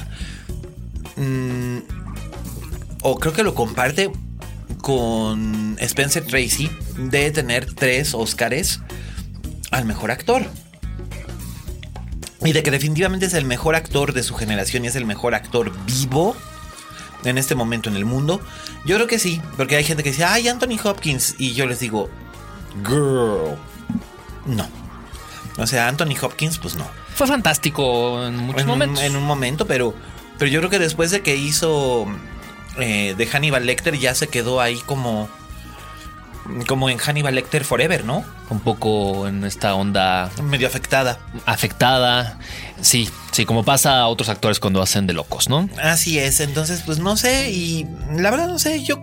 [1.17, 1.79] mm,
[3.03, 4.11] o creo que lo comparte
[4.81, 8.81] con Spencer Tracy de tener tres Óscares
[9.71, 10.47] al mejor actor.
[12.43, 15.35] Y de que definitivamente es el mejor actor de su generación y es el mejor
[15.35, 16.37] actor vivo
[17.25, 18.41] en este momento en el mundo.
[18.85, 21.37] Yo creo que sí, porque hay gente que dice, ay, Anthony Hopkins.
[21.39, 22.11] Y yo les digo,
[22.87, 23.57] girl.
[24.47, 24.69] No.
[25.57, 26.87] O sea, Anthony Hopkins, pues no.
[27.15, 29.03] Fue fantástico en muchos En momentos.
[29.03, 29.95] en un momento, pero,
[30.39, 32.07] pero yo creo que después de que hizo
[32.79, 35.29] eh, de Hannibal Lecter ya se quedó ahí como,
[36.67, 38.25] como en Hannibal Lecter Forever, ¿no?
[38.51, 41.19] Un poco en esta onda Medio afectada.
[41.47, 42.39] afectada.
[42.83, 45.71] Sí, sí, como pasa a otros actores cuando hacen de locos, ¿no?
[45.83, 49.01] Así es, entonces pues no sé y la verdad no sé, yo,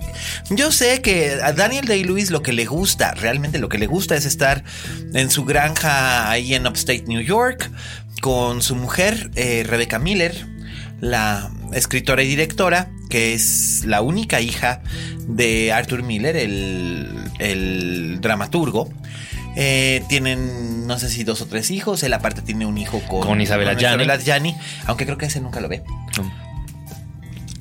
[0.51, 4.15] yo sé que a Daniel Day-Lewis lo que le gusta, realmente lo que le gusta
[4.15, 4.63] es estar
[5.15, 7.71] en su granja ahí en Upstate New York
[8.21, 10.47] con su mujer eh, Rebecca Miller,
[11.01, 14.81] la escritora y directora, que es la única hija
[15.27, 18.89] de Arthur Miller, el, el dramaturgo.
[19.57, 22.03] Eh, tienen, no sé si dos o tres hijos.
[22.03, 23.43] Él aparte tiene un hijo con, Con Gianni.
[23.43, 24.55] Isabella Gianni,
[24.85, 25.83] aunque creo que ese nunca lo ve.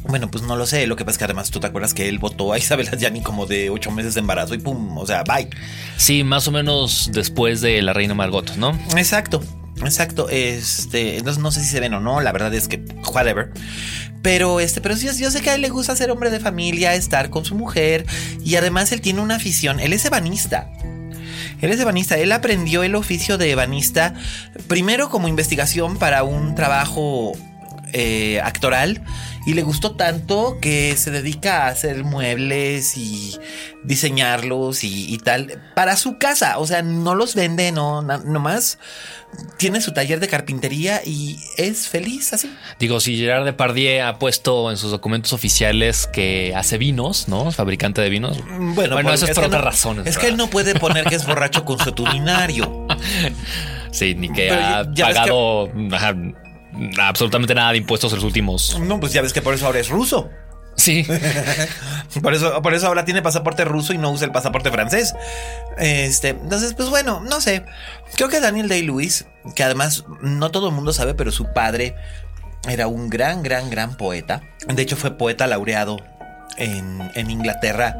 [0.04, 0.86] Bueno, pues no lo sé.
[0.86, 3.22] Lo que pasa es que además tú te acuerdas que él votó a Isabela Gianni
[3.22, 5.48] como de ocho meses de embarazo y pum, o sea, bye.
[5.96, 8.78] Sí, más o menos después de La Reina Margot, ¿no?
[8.96, 9.42] Exacto,
[9.86, 10.28] exacto.
[10.28, 12.20] Este, entonces no sé si se ven o no.
[12.20, 13.50] La verdad es que whatever.
[14.22, 16.94] Pero este, pero sí, yo sé que a él le gusta ser hombre de familia,
[16.94, 18.06] estar con su mujer
[18.44, 19.80] y además él tiene una afición.
[19.80, 20.70] Él es ebanista.
[21.60, 22.18] Él es ebanista.
[22.18, 24.14] Él aprendió el oficio de ebanista
[24.66, 27.32] primero como investigación para un trabajo
[27.92, 29.02] eh, actoral
[29.46, 33.38] y le gustó tanto que se dedica a hacer muebles y
[33.84, 36.58] diseñarlos y, y tal para su casa.
[36.58, 38.78] O sea, no los vende, no, na- nomás
[39.58, 42.52] tiene su taller de carpintería y es feliz así.
[42.78, 47.50] Digo, si Gerard Depardieu ha puesto en sus documentos oficiales que hace vinos, ¿no?
[47.52, 48.38] Fabricante de vinos.
[48.74, 50.06] Bueno, porque eso es por otras no- razones.
[50.06, 52.86] Es que él no puede poner que es borracho consuetudinario.
[53.92, 56.14] Sí, ni que Pero ha ya- ya ves pagado ajá,
[57.00, 58.78] absolutamente nada de impuestos en los últimos.
[58.80, 60.30] No, pues ya ves que por eso ahora es ruso.
[60.76, 61.06] Sí.
[62.22, 65.14] Por eso, por eso ahora tiene pasaporte ruso y no usa el pasaporte francés.
[65.78, 67.64] Este, entonces, pues bueno, no sé.
[68.16, 71.94] Creo que Daniel Day-Lewis, que además no todo el mundo sabe, pero su padre
[72.68, 74.42] era un gran, gran, gran poeta.
[74.66, 75.98] De hecho, fue poeta laureado
[76.56, 77.96] en, en Inglaterra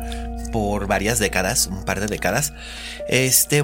[0.50, 2.52] por varias décadas, un par de décadas.
[3.08, 3.62] Este.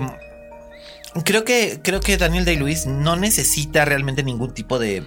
[1.25, 5.05] Creo que, creo que Daniel Day-Lewis no necesita realmente ningún tipo de,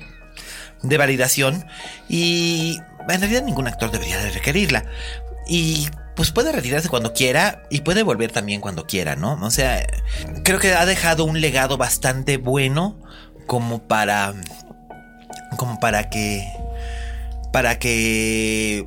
[0.81, 1.65] de validación
[2.07, 4.85] y en realidad ningún actor debería de requerirla.
[5.47, 9.39] Y pues puede retirarse cuando quiera y puede volver también cuando quiera, ¿no?
[9.41, 9.87] O sea,
[10.43, 12.99] creo que ha dejado un legado bastante bueno
[13.47, 14.33] como para
[15.57, 16.45] como para que
[17.53, 18.85] para que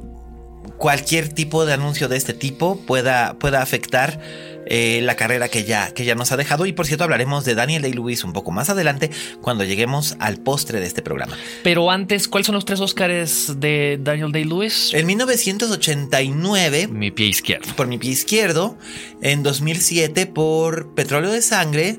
[0.76, 4.20] cualquier tipo de anuncio de este tipo pueda pueda afectar
[4.66, 6.66] eh, la carrera que ya, que ya nos ha dejado.
[6.66, 10.80] Y por cierto, hablaremos de Daniel Day-Lewis un poco más adelante cuando lleguemos al postre
[10.80, 11.36] de este programa.
[11.62, 14.92] Pero antes, ¿cuáles son los tres Óscares de Daniel Day-Lewis?
[14.94, 17.74] En 1989, Mi pie izquierdo.
[17.76, 18.76] por mi pie izquierdo,
[19.20, 21.98] en 2007 por Petróleo de Sangre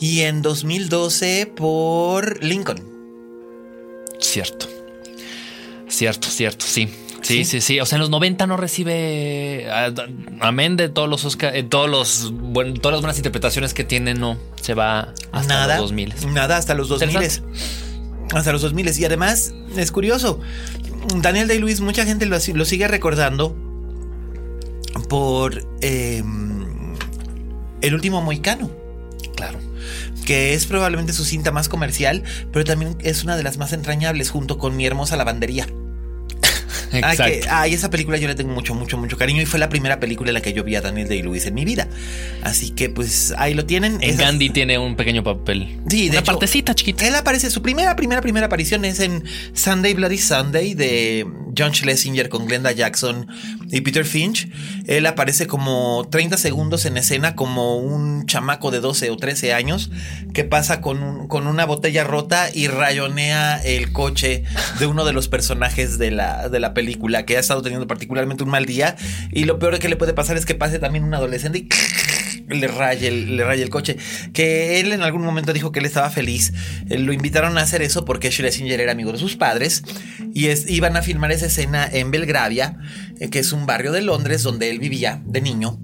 [0.00, 2.80] y en 2012 por Lincoln.
[4.20, 4.68] Cierto.
[5.88, 6.88] Cierto, cierto, sí.
[7.22, 7.80] Sí, sí, sí.
[7.80, 9.68] O sea, en los 90 no recibe.
[9.70, 9.92] a-
[10.40, 14.14] Amén de todos los Oscar, eh, todos los bueno, todas las buenas interpretaciones que tiene,
[14.14, 14.36] no.
[14.60, 16.14] Se va hasta nada, los 2000.
[16.32, 17.08] Nada, hasta los 2000.
[17.14, 17.48] Interesante.
[18.34, 18.98] Hasta los 2000.
[18.98, 20.40] Y además, es curioso.
[21.16, 23.56] Daniel Day-Lewis, mucha gente lo, lo sigue recordando
[25.08, 26.22] por eh,
[27.80, 28.70] El último Moicano.
[29.36, 29.58] Claro.
[30.24, 34.30] Que es probablemente su cinta más comercial, pero también es una de las más entrañables
[34.30, 35.66] junto con Mi hermosa lavandería.
[36.92, 37.24] Ay, Exacto.
[37.24, 39.98] que- ay, esa película yo le tengo mucho, mucho, mucho cariño y fue la primera
[39.98, 41.88] película en la que yo vi a Daniel Day-Lewis en mi vida.
[42.42, 43.94] Así que pues ahí lo tienen.
[43.94, 45.78] En Esas- Gandhi tiene un pequeño papel.
[45.88, 47.06] Sí, de Una hecho, partecita chiquita.
[47.08, 49.24] Él aparece, su primera, primera, primera aparición es en
[49.54, 51.26] Sunday Bloody Sunday de
[51.56, 53.26] John Schlesinger con Glenda Jackson
[53.72, 54.48] y Peter Finch.
[54.86, 59.90] Él aparece como 30 segundos en escena como un chamaco de 12 o 13 años
[60.32, 64.44] que pasa con, un- con una botella rota y rayonea el coche
[64.78, 68.44] de uno de los personajes de la, de la película que ha estado teniendo particularmente
[68.44, 68.96] un mal día.
[69.32, 71.68] Y lo peor que le puede pasar es que pase también un adolescente y
[72.54, 73.96] le raya el, le raya el coche.
[74.32, 76.52] Que él en algún momento dijo que él estaba feliz.
[76.90, 79.82] Eh, Lo invitaron a hacer eso porque Schlesinger era amigo de sus padres
[80.34, 82.76] y es- iban a filmar esa escena en Belgravia,
[83.20, 85.78] eh, que es un barrio de Londres donde él vivía de niño.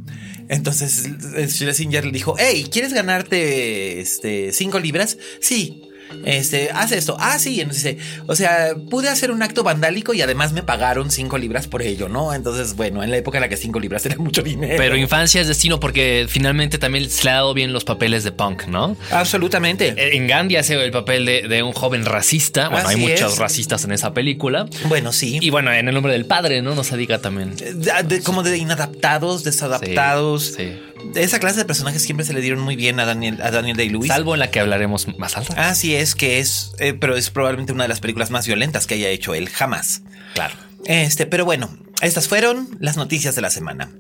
[0.49, 1.05] Entonces
[1.37, 5.19] eh, Schlesinger le dijo, hey, ¿quieres ganarte este, cinco libras?
[5.41, 5.83] Sí.
[6.25, 7.17] Este, haz esto.
[7.21, 7.61] Ah, sí.
[7.61, 11.67] Entonces dice, o sea, pude hacer un acto vandálico y además me pagaron cinco libras
[11.67, 12.33] por ello, ¿no?
[12.35, 14.75] Entonces, bueno, en la época en la que cinco libras era mucho dinero.
[14.77, 18.33] Pero infancia es destino porque finalmente también se le ha dado bien los papeles de
[18.33, 18.97] punk, ¿no?
[19.11, 19.89] Absolutamente.
[19.97, 22.69] Eh, En Gandhi hace el papel de, de un joven racista.
[22.69, 23.39] Bueno, Así hay muchos es.
[23.39, 24.67] racistas en esa película.
[24.87, 25.39] Bueno, sí.
[25.41, 26.75] Y bueno, en el nombre del padre, ¿no?
[26.75, 27.55] No se diga también.
[27.57, 30.55] De- de- como de inadaptados, desadaptados.
[30.57, 30.73] Sí,
[31.15, 34.09] Esa clase de personajes siempre se le dieron muy bien a Daniel, a Daniel Day-Lewis.
[34.09, 35.61] Salvo en la que hablaremos más al rato.
[35.61, 38.95] Así es que es, eh, pero es probablemente una de las películas más violentas que
[38.95, 40.03] haya hecho él jamás.
[40.35, 40.55] Claro.
[40.85, 43.91] Este, pero bueno, estas fueron las noticias de la semana.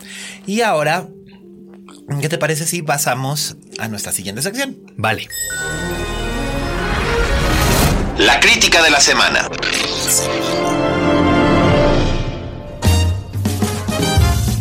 [0.47, 1.09] Y ahora,
[2.21, 4.77] ¿qué te parece si pasamos a nuestra siguiente sección?
[4.97, 5.29] Vale.
[8.19, 9.49] La crítica de la semana.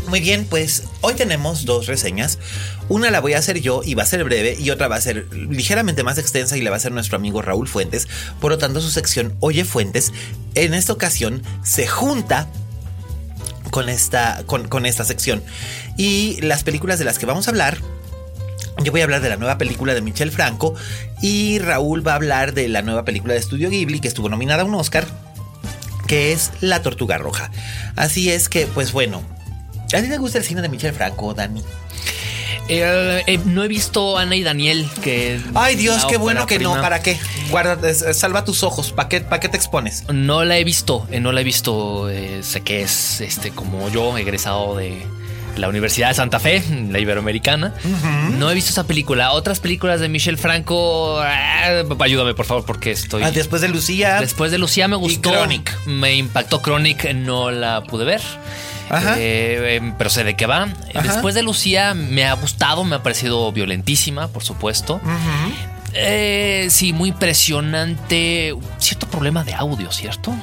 [0.07, 2.39] Muy bien, pues hoy tenemos dos reseñas.
[2.87, 5.01] Una la voy a hacer yo y va a ser breve y otra va a
[5.01, 8.07] ser ligeramente más extensa y la va a hacer nuestro amigo Raúl Fuentes.
[8.39, 10.13] Por lo tanto, su sección Oye Fuentes
[10.55, 12.47] en esta ocasión se junta
[13.69, 15.43] con esta, con, con esta sección.
[15.97, 17.77] Y las películas de las que vamos a hablar
[18.83, 20.75] yo voy a hablar de la nueva película de Michel Franco
[21.21, 24.61] y Raúl va a hablar de la nueva película de Estudio Ghibli que estuvo nominada
[24.61, 25.05] a un Oscar,
[26.07, 27.51] que es La Tortuga Roja.
[27.95, 29.23] Así es que, pues bueno,
[29.93, 31.61] ¿a ti te gusta el cine de Michel Franco, Dani?
[32.69, 35.39] Eh, eh, no he visto Ana y Daniel que.
[35.55, 36.73] Ay Dios, qué bueno que no.
[36.81, 37.17] ¿para qué?
[37.49, 40.03] Guarda, salva tus ojos, ¿para qué, pa' qué te expones?
[40.11, 42.09] No la he visto, eh, no la he visto.
[42.41, 45.01] sé que es este como yo, egresado de
[45.55, 47.73] la Universidad de Santa Fe, la Iberoamericana.
[48.37, 49.31] No he visto esa película.
[49.31, 53.23] Otras películas de Michel Franco, ah, ayúdame por favor, porque estoy.
[53.23, 54.19] Ah, después de Lucía.
[54.19, 55.31] Después de Lucía me gustó.
[55.31, 55.73] Chronic.
[55.85, 58.21] Me impactó Chronic, no la pude ver.
[58.89, 60.67] Eh, eh, pero sé de qué va.
[61.03, 65.01] Después de Lucía me ha gustado, me ha parecido violentísima, por supuesto.
[65.93, 68.55] Eh, sí, muy impresionante.
[68.79, 70.33] Cierto problema de audio, ¿cierto?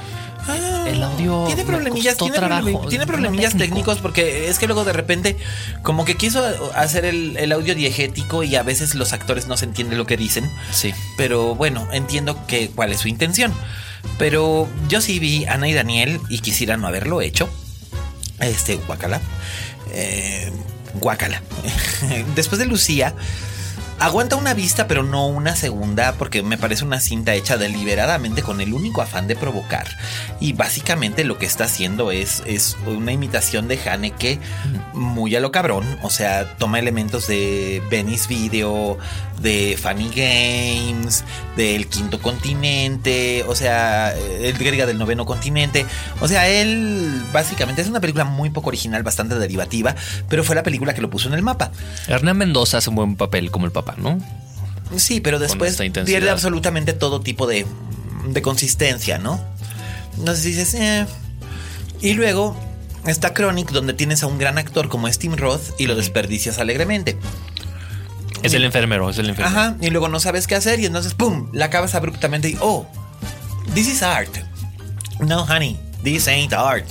[0.87, 1.45] el audio.
[1.45, 2.87] Ah, Tiene problemillas, tiene, trabajo.
[2.91, 3.65] tiene problemillas Técnico.
[3.71, 5.39] técnicos porque es que luego de repente
[5.83, 9.65] como que quiso hacer el, el audio diegético y a veces los actores no se
[9.65, 10.51] entiende lo que dicen.
[10.71, 10.93] Sí.
[11.17, 13.55] Pero bueno, entiendo que cuál es su intención.
[14.19, 17.49] Pero yo sí vi Ana y Daniel y quisiera no haberlo hecho.
[18.41, 19.21] Este, guacala.
[19.93, 20.51] Eh,
[20.95, 21.43] guacala.
[22.35, 23.15] Después de Lucía,
[23.99, 28.61] aguanta una vista, pero no una segunda, porque me parece una cinta hecha deliberadamente con
[28.61, 29.87] el único afán de provocar.
[30.41, 34.39] Y básicamente lo que está haciendo es, es una imitación de Haneke
[34.93, 35.85] muy a lo cabrón.
[36.03, 38.99] O sea, toma elementos de Venice Video,
[39.41, 41.23] de Funny Games,
[41.57, 45.85] del Quinto Continente, o sea, el griega del Noveno Continente.
[46.21, 49.95] O sea, él básicamente es una película muy poco original, bastante derivativa,
[50.29, 51.71] pero fue la película que lo puso en el mapa.
[52.09, 54.19] Hernán Mendoza hace un buen papel como el papá, ¿no?
[54.97, 57.67] Sí, pero después pierde absolutamente todo tipo de,
[58.29, 59.41] de consistencia, ¿no?
[60.19, 61.07] Entonces dices, eh.
[62.01, 62.57] Y luego
[63.07, 66.59] está Chronic, donde tienes a un gran actor como es Tim Roth y lo desperdicias
[66.59, 67.17] alegremente.
[68.43, 69.59] Es el enfermero, es el enfermero.
[69.59, 72.87] Ajá, y luego no sabes qué hacer y entonces, ¡pum!, la acabas abruptamente y, oh,
[73.75, 74.37] this is art.
[75.21, 76.87] No, honey, this ain't art.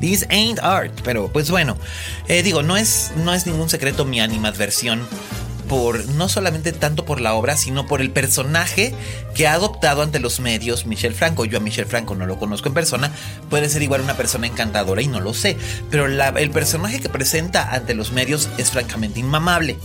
[0.00, 0.92] This ain't art.
[1.04, 1.78] Pero pues bueno,
[2.28, 5.06] eh, digo, no es, no es ningún secreto mi animadversión
[5.70, 8.92] por no solamente tanto por la obra, sino por el personaje
[9.36, 11.44] que ha adoptado ante los medios Michel Franco.
[11.44, 13.12] Yo a Michel Franco no lo conozco en persona,
[13.48, 15.56] puede ser igual una persona encantadora y no lo sé,
[15.88, 19.78] pero la- el personaje que presenta ante los medios es francamente inmamable.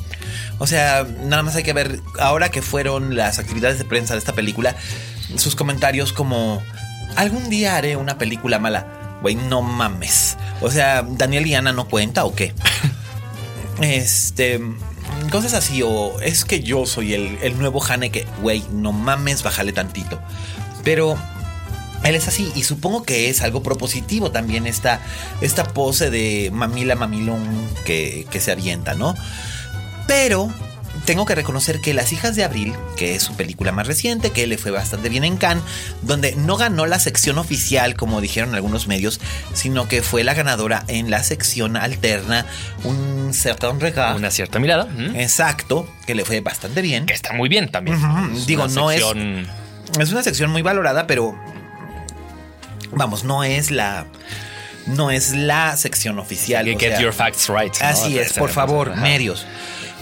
[0.57, 4.19] O sea, nada más hay que ver, ahora que fueron las actividades de prensa de
[4.19, 4.75] esta película,
[5.37, 6.63] sus comentarios como,
[7.15, 9.19] algún día haré una película mala.
[9.21, 10.35] Güey, no mames.
[10.61, 12.55] O sea, Daniel y Ana no cuenta o qué.
[13.81, 14.59] Este.
[15.31, 18.27] Cosas así, o es que yo soy el, el nuevo Haneke.
[18.41, 20.19] Güey, no mames, bájale tantito.
[20.83, 21.17] Pero
[22.03, 25.01] él es así, y supongo que es algo propositivo también esta,
[25.41, 27.43] esta pose de mamila mamilón
[27.85, 29.15] que, que se avienta, ¿no?
[30.07, 30.51] Pero
[31.05, 34.47] tengo que reconocer que Las hijas de Abril, que es su película más reciente, que
[34.47, 35.63] le fue bastante bien en Cannes,
[36.01, 39.19] donde no ganó la sección oficial, como dijeron algunos medios,
[39.53, 42.45] sino que fue la ganadora en la sección alterna,
[42.83, 44.15] un certain regard.
[44.15, 44.87] Una cierta mirada.
[44.97, 45.21] ¿m?
[45.21, 47.05] Exacto, que le fue bastante bien.
[47.05, 47.97] Que está muy bien también.
[48.03, 49.47] Ujú, Es digo, no es- sección-
[49.99, 51.37] Es una sección muy valorada, pero
[52.91, 54.05] vamos, no es la
[54.87, 56.67] no es la sección oficial.
[56.67, 57.73] o Get sea, your facts right.
[57.81, 57.87] ¿no?
[57.87, 59.45] Así es, por favor, medios.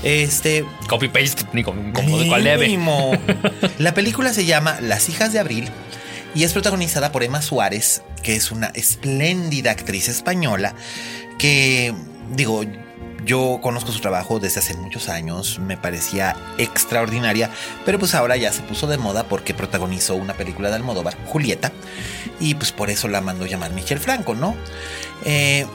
[0.04, 2.66] Este, Copy paste, ni como, como de cual leve.
[2.68, 3.12] mínimo.
[3.80, 5.70] La película se llama Las hijas de Abril
[6.36, 10.76] y es protagonizada por Emma Suárez, que es una espléndida actriz española
[11.40, 11.94] que,
[12.36, 12.64] digo,
[13.26, 17.50] Yo conozco su trabajo desde hace muchos años, me parecía extraordinaria,
[17.86, 21.72] pero pues ahora ya se puso de moda porque protagonizó una película de Almodóvar, Julieta,
[22.42, 24.56] y pues por eso la mandó llamar Michelle Franco, ¿no?
[25.24, 25.66] Eh,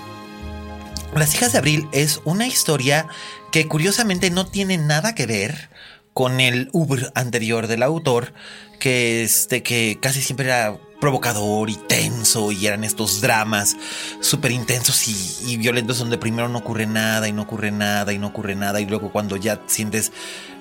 [1.14, 3.06] Las hijas de Abril es una historia
[3.50, 5.70] que curiosamente no tiene nada que ver
[6.12, 8.32] con el Uber anterior del autor,
[8.80, 13.76] que, este, que casi siempre era provocador y tenso y eran estos dramas
[14.20, 18.18] súper intensos y, y, violentos donde primero no ocurre nada y no ocurre nada y
[18.18, 20.10] no ocurre nada y luego cuando ya sientes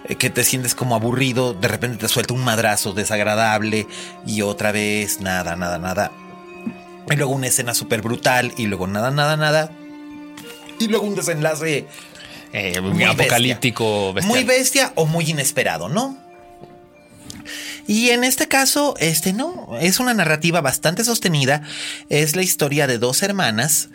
[0.07, 3.87] eh, que te sientes como aburrido, de repente te suelta un madrazo desagradable
[4.25, 6.11] y otra vez nada, nada, nada.
[7.09, 9.71] Y luego una escena súper brutal y luego nada, nada, nada.
[10.79, 11.87] Y luego un desenlace
[12.57, 14.27] eh, muy apocalíptico, bestia.
[14.27, 16.17] muy bestia o muy inesperado, ¿no?
[17.87, 21.61] Y en este caso, este no, es una narrativa bastante sostenida.
[22.09, 23.89] Es la historia de dos hermanas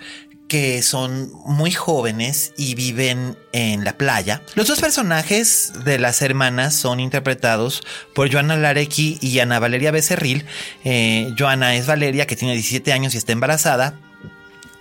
[0.49, 4.43] que son muy jóvenes y viven en la playa.
[4.55, 7.83] Los dos personajes de las hermanas son interpretados
[8.15, 10.45] por Joana Larecki y Ana Valeria Becerril.
[10.85, 13.99] Eh, Joana es Valeria, que tiene 17 años y está embarazada.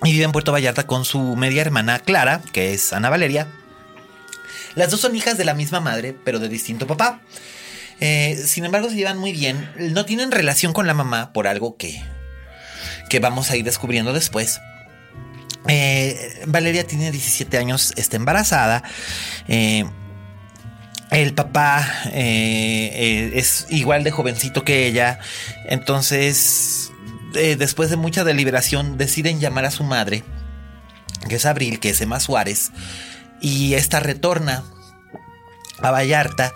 [0.03, 3.47] Y vive en Puerto Vallarta con su media hermana Clara, que es Ana Valeria.
[4.75, 7.21] Las dos son hijas de la misma madre, pero de distinto papá.
[8.01, 9.71] Eh, sin embargo, se llevan muy bien.
[9.77, 12.01] No tienen relación con la mamá por algo que,
[13.09, 14.59] que vamos a ir descubriendo después.
[15.67, 18.83] Eh, Valeria tiene 17 años, está embarazada.
[19.47, 19.85] Eh,
[21.11, 25.19] el papá es igual de jovencito que ella.
[25.65, 26.89] Entonces,
[27.33, 30.23] después de mucha deliberación, deciden llamar a su madre,
[31.27, 32.71] que es Abril, que es Emma Suárez.
[33.41, 34.63] Y esta retorna
[35.79, 36.53] a Vallarta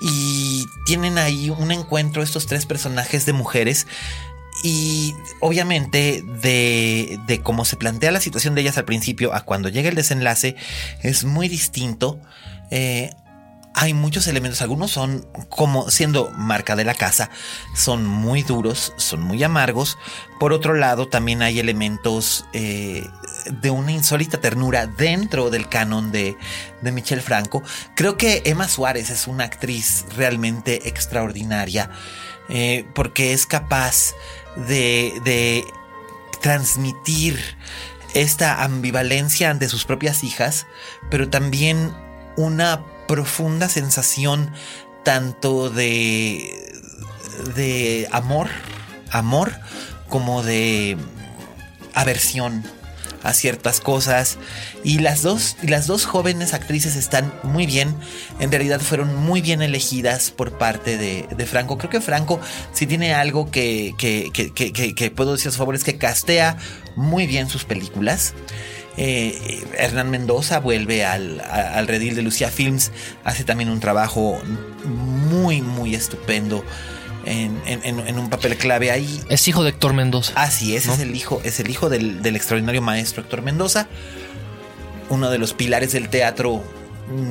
[0.00, 3.86] y tienen ahí un encuentro estos tres personajes de mujeres
[4.62, 9.68] y obviamente de, de, cómo se plantea la situación de ellas al principio a cuando
[9.68, 10.56] llega el desenlace
[11.02, 12.18] es muy distinto.
[12.70, 13.10] Eh,
[13.74, 17.30] hay muchos elementos, algunos son como siendo marca de la casa,
[17.74, 19.98] son muy duros, son muy amargos.
[20.38, 23.06] Por otro lado, también hay elementos eh,
[23.50, 26.36] de una insólita ternura dentro del canon de,
[26.80, 27.62] de Michelle Franco.
[27.94, 31.90] Creo que Emma Suárez es una actriz realmente extraordinaria
[32.48, 34.14] eh, porque es capaz
[34.56, 35.64] de, de
[36.40, 37.38] transmitir
[38.14, 40.66] esta ambivalencia ante sus propias hijas,
[41.10, 41.94] pero también
[42.36, 44.50] una profunda sensación
[45.04, 46.80] tanto de,
[47.54, 48.48] de amor,
[49.10, 49.52] amor,
[50.08, 50.96] como de
[51.92, 52.64] aversión
[53.22, 54.38] a ciertas cosas.
[54.82, 57.94] Y las dos las dos jóvenes actrices están muy bien.
[58.40, 61.76] En realidad fueron muy bien elegidas por parte de, de Franco.
[61.76, 62.40] Creo que Franco
[62.72, 66.56] si tiene algo que, que, que, que, puedo decir a su favor es que castea
[66.96, 68.32] muy bien sus películas
[68.96, 72.92] eh, Hernán Mendoza vuelve al, al, redil de Lucía Films,
[73.24, 74.40] hace también un trabajo
[74.84, 76.64] muy, muy estupendo.
[77.24, 79.22] En, en, en, un papel clave ahí.
[79.28, 80.32] Es hijo de Héctor Mendoza.
[80.34, 80.94] Así es, ¿no?
[80.94, 83.86] es el hijo, es el hijo del, del extraordinario maestro Héctor Mendoza,
[85.08, 86.64] uno de los pilares del teatro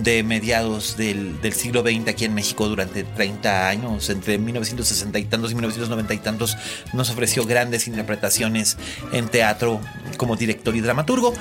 [0.04, 5.26] de mediados del, del, siglo XX aquí en México durante 30 años, entre 1960 y
[5.26, 6.58] tantos y 1990 y tantos,
[6.94, 8.78] nos ofreció grandes interpretaciones
[9.12, 9.82] en teatro
[10.18, 11.34] como director y dramaturgo.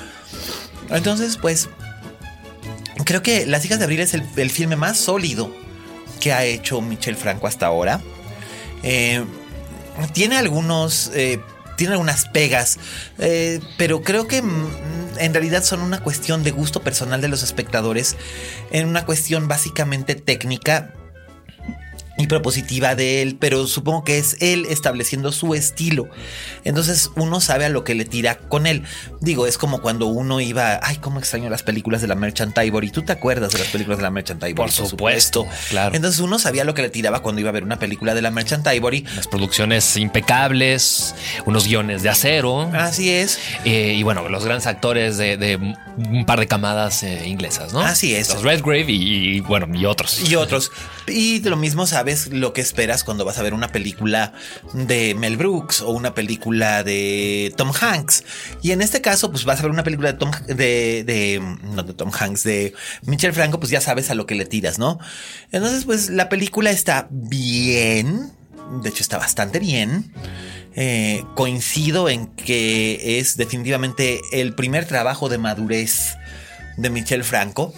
[0.90, 1.68] Entonces, pues,
[3.04, 5.54] creo que Las hijas de Abril es el, el filme más sólido
[6.20, 8.00] que ha hecho Michel Franco hasta ahora.
[8.82, 9.24] Eh,
[10.12, 11.10] tiene algunos...
[11.14, 11.40] Eh,
[11.76, 12.78] tiene algunas pegas,
[13.18, 18.16] eh, pero creo que en realidad son una cuestión de gusto personal de los espectadores,
[18.70, 20.94] en una cuestión básicamente técnica
[22.20, 26.08] y propositiva de él, pero supongo que es él estableciendo su estilo.
[26.64, 28.82] Entonces uno sabe a lo que le tira con él.
[29.20, 32.90] Digo, es como cuando uno iba, ay, cómo extraño las películas de la Merchant Ivory.
[32.90, 34.54] ¿Tú te acuerdas de las películas de la Merchant Ivory?
[34.54, 35.94] Por supuesto, claro.
[35.94, 38.30] Entonces uno sabía lo que le tiraba cuando iba a ver una película de la
[38.30, 39.04] Merchant Ivory.
[39.16, 41.14] Las producciones impecables,
[41.46, 42.70] unos guiones de acero.
[42.74, 43.38] Así es.
[43.64, 47.80] Eh, y bueno, los grandes actores de, de un par de camadas eh, inglesas, ¿no?
[47.80, 48.28] Así es.
[48.28, 50.28] Los Redgrave y, y bueno, y otros.
[50.28, 50.70] Y otros.
[51.06, 51.86] Y lo mismo
[52.30, 54.32] lo que esperas cuando vas a ver una película
[54.72, 58.24] de Mel Brooks o una película de Tom Hanks.
[58.62, 61.82] Y en este caso, pues vas a ver una película de Tom, de, de, no
[61.82, 64.98] de Tom Hanks, de Michel Franco, pues ya sabes a lo que le tiras, ¿no?
[65.52, 68.32] Entonces, pues la película está bien.
[68.82, 70.12] De hecho, está bastante bien.
[70.76, 76.16] Eh, coincido en que es definitivamente el primer trabajo de madurez
[76.76, 77.74] de Michel Franco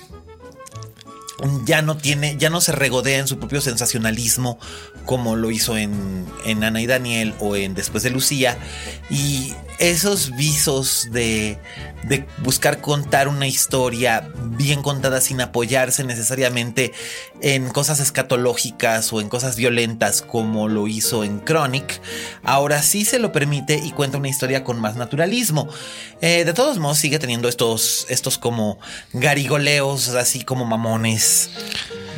[1.65, 4.59] ya no tiene, ya no se regodea en su propio sensacionalismo
[5.05, 8.59] como lo hizo en, en Ana y Daniel o en Después de Lucía.
[9.11, 11.59] Y esos visos de,
[12.39, 16.93] buscar contar una historia bien contada sin apoyarse necesariamente
[17.41, 22.01] en cosas escatológicas o en cosas violentas como lo hizo en Chronic,
[22.45, 25.69] ahora sí se lo permite y cuenta una historia con más naturalismo.
[26.21, 28.79] Eh, de todos modos sigue teniendo estos, estos como
[29.13, 31.51] garigoleos, así como mamones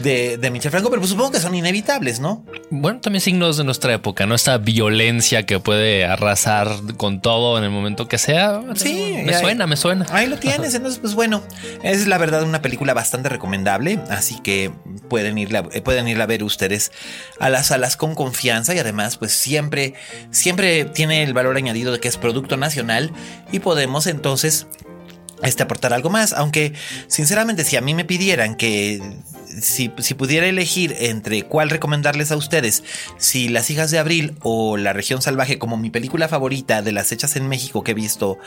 [0.02, 2.44] de, de Michel Franco, pero pues supongo que son inevitables, ¿no?
[2.70, 4.34] Bueno, también signos de nuestra época, ¿no?
[4.34, 8.60] Esta violencia que puede arrasar con todo en el momento que sea.
[8.74, 10.06] Sí, me ahí- suena, me suena.
[10.10, 11.42] Ahí lo tienes, entonces pues bueno,
[11.82, 14.70] es la verdad una película bastante recomendable, así que
[15.08, 16.92] pueden irla, eh, pueden irla a ver ustedes
[17.40, 19.94] a las salas con confianza y además pues siempre,
[20.30, 23.12] siempre tiene el valor añadido de que es producto nacional
[23.52, 24.66] y podemos entonces
[25.42, 26.72] este aportar algo más, aunque
[27.06, 29.02] sinceramente si a mí me pidieran que
[29.60, 32.82] si, si pudiera elegir entre cuál recomendarles a ustedes,
[33.18, 37.12] si Las hijas de abril o La región salvaje como mi película favorita de las
[37.12, 38.38] hechas en México que he visto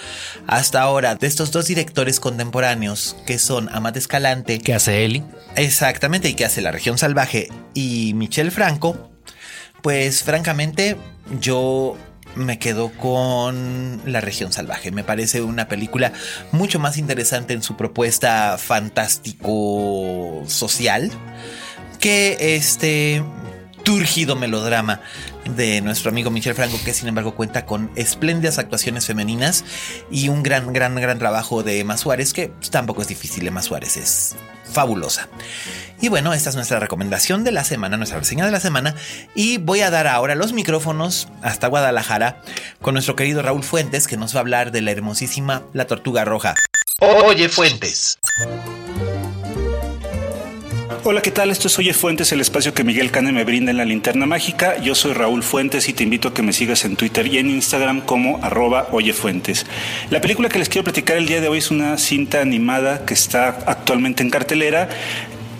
[0.47, 5.23] hasta ahora, de estos dos directores contemporáneos que son Amat Escalante, ¿Qué hace Eli?
[5.55, 9.11] exactamente, y que hace La región salvaje y Michel Franco,
[9.81, 10.97] pues francamente
[11.39, 11.97] yo
[12.37, 14.91] me quedo con La región salvaje.
[14.91, 16.13] Me parece una película
[16.51, 21.11] mucho más interesante en su propuesta fantástico social
[21.99, 23.23] que este
[23.83, 25.01] turgido melodrama
[25.55, 29.63] de nuestro amigo Michel Franco, que sin embargo cuenta con espléndidas actuaciones femeninas
[30.11, 33.97] y un gran, gran, gran trabajo de Emma Suárez, que tampoco es difícil, Emma Suárez
[33.97, 34.35] es
[34.71, 35.29] fabulosa.
[35.99, 38.95] Y bueno, esta es nuestra recomendación de la semana, nuestra reseña de la semana.
[39.33, 42.41] Y voy a dar ahora los micrófonos hasta Guadalajara
[42.81, 46.23] con nuestro querido Raúl Fuentes, que nos va a hablar de la hermosísima La Tortuga
[46.23, 46.55] Roja.
[46.99, 48.19] Oye, Fuentes.
[51.09, 51.51] Hola, ¿qué tal?
[51.51, 54.77] Esto es Oye Fuentes, el espacio que Miguel Cane me brinda en la linterna mágica.
[54.81, 57.49] Yo soy Raúl Fuentes y te invito a que me sigas en Twitter y en
[57.49, 59.65] Instagram como arroba Oye Fuentes.
[60.09, 63.13] La película que les quiero platicar el día de hoy es una cinta animada que
[63.13, 64.89] está actualmente en cartelera.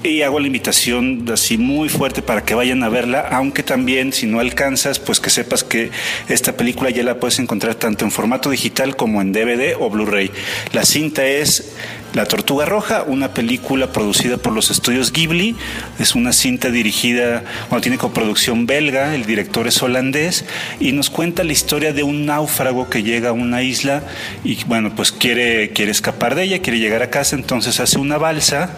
[0.03, 4.25] Y hago la invitación así muy fuerte para que vayan a verla, aunque también si
[4.25, 5.91] no alcanzas, pues que sepas que
[6.29, 10.29] esta película ya la puedes encontrar tanto en formato digital como en DVD o Blu-ray.
[10.71, 11.73] La cinta es
[12.13, 15.55] La Tortuga Roja, una película producida por los estudios Ghibli.
[15.99, 20.45] Es una cinta dirigida, bueno, tiene coproducción belga, el director es holandés
[20.79, 24.03] y nos cuenta la historia de un náufrago que llega a una isla
[24.43, 28.17] y bueno, pues quiere, quiere escapar de ella, quiere llegar a casa, entonces hace una
[28.17, 28.71] balsa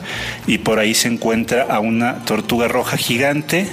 [0.48, 3.68] y por ahí se encuentra a una tortuga roja gigante.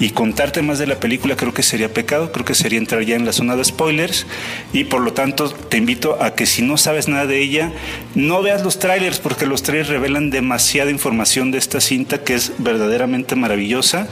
[0.00, 3.16] Y contarte más de la película creo que sería pecado, creo que sería entrar ya
[3.16, 4.26] en la zona de spoilers.
[4.72, 7.70] Y por lo tanto te invito a que si no sabes nada de ella,
[8.14, 12.52] no veas los trailers porque los trailers revelan demasiada información de esta cinta que es
[12.58, 14.08] verdaderamente maravillosa.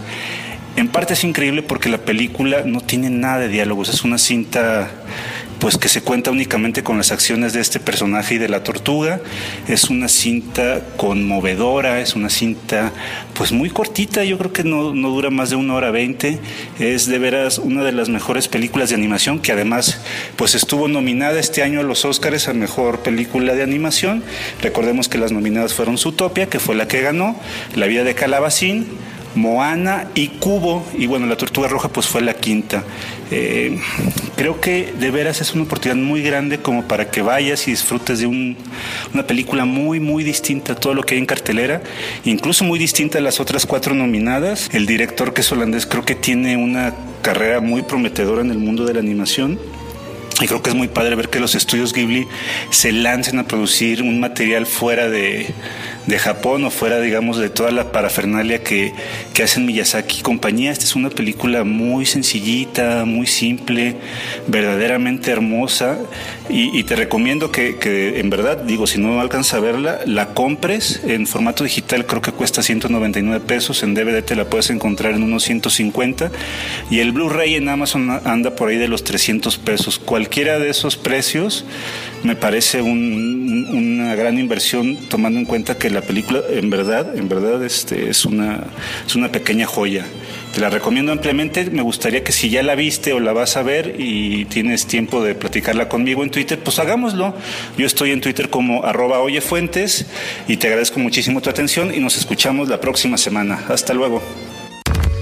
[0.76, 4.90] En parte es increíble porque la película no tiene nada de diálogos, es una cinta
[5.62, 9.20] pues que se cuenta únicamente con las acciones de este personaje y de la tortuga.
[9.68, 12.90] Es una cinta conmovedora, es una cinta
[13.34, 16.40] pues muy cortita, yo creo que no, no dura más de una hora veinte.
[16.80, 20.00] Es de veras una de las mejores películas de animación que además
[20.34, 24.24] pues estuvo nominada este año a los Oscars a Mejor Película de Animación.
[24.62, 27.36] Recordemos que las nominadas fueron Zootopia, que fue la que ganó,
[27.76, 28.88] La vida de Calabacín,
[29.34, 32.84] Moana y Cubo, y bueno, la Tortuga Roja pues fue la quinta.
[33.30, 33.78] Eh,
[34.36, 38.18] creo que de veras es una oportunidad muy grande como para que vayas y disfrutes
[38.18, 38.56] de un-
[39.14, 41.82] una película muy, muy distinta a todo lo que hay en cartelera,
[42.24, 44.68] incluso muy distinta a las otras cuatro nominadas.
[44.72, 48.84] El director que es holandés creo que tiene una carrera muy prometedora en el mundo
[48.84, 49.58] de la animación.
[50.40, 52.26] Y creo que es muy padre ver que los estudios Ghibli
[52.70, 55.46] se lancen a producir un material fuera de,
[56.06, 58.92] de Japón o fuera, digamos, de toda la parafernalia que,
[59.34, 60.72] que hacen Miyazaki y compañía.
[60.72, 63.96] Esta es una película muy sencillita, muy simple,
[64.48, 65.98] verdaderamente hermosa.
[66.48, 71.00] Y, te recomiendo que, que, en verdad, digo, si no alcanzas a verla, la compres
[71.06, 73.82] en formato digital, creo que cuesta 199 pesos.
[73.82, 76.30] En DVD te la puedes encontrar en unos 150.
[76.90, 79.98] Y el Blu-ray en Amazon anda por ahí de los 300 pesos.
[79.98, 81.64] Cualquiera de esos precios
[82.22, 87.16] me parece un- un- una gran inversión tomando en cuenta que la película en verdad,
[87.16, 88.64] en verdad este, es, una,
[89.06, 90.04] es una pequeña joya.
[90.54, 91.70] Te la recomiendo ampliamente.
[91.70, 95.22] Me gustaría que si ya la viste o la vas a ver y tienes tiempo
[95.22, 97.34] de platicarla conmigo en Twitter, pues hagámoslo.
[97.78, 100.06] Yo estoy en Twitter como arroba oyefuentes
[100.48, 103.64] y te agradezco muchísimo tu atención y nos escuchamos la próxima semana.
[103.68, 104.22] Hasta luego.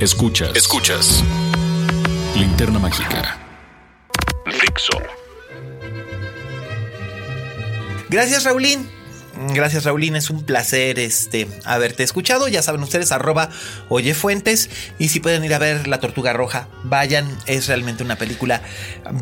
[0.00, 0.50] Escuchas.
[0.56, 1.22] Escuchas.
[2.34, 3.38] Linterna mágica.
[4.46, 4.98] Dixo.
[8.08, 8.99] Gracias, Raulín.
[9.48, 10.16] Gracias, Raulín.
[10.16, 12.48] Es un placer este, haberte escuchado.
[12.48, 13.50] Ya saben ustedes, arroba
[13.88, 14.70] oyefuentes.
[14.98, 17.26] Y si pueden ir a ver La Tortuga Roja, vayan.
[17.46, 18.62] Es realmente una película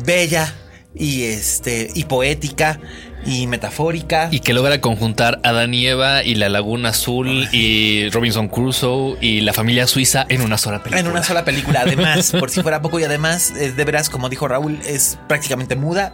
[0.03, 0.53] bella
[0.95, 2.79] y este y poética
[3.25, 4.29] y metafórica.
[4.31, 9.17] Y que logra conjuntar a Adán y Eva y la Laguna Azul y Robinson Crusoe
[9.21, 10.99] y la familia suiza en una sola película.
[10.99, 14.29] En una sola película, además, por si fuera poco y además, eh, de veras, como
[14.29, 16.13] dijo Raúl, es prácticamente muda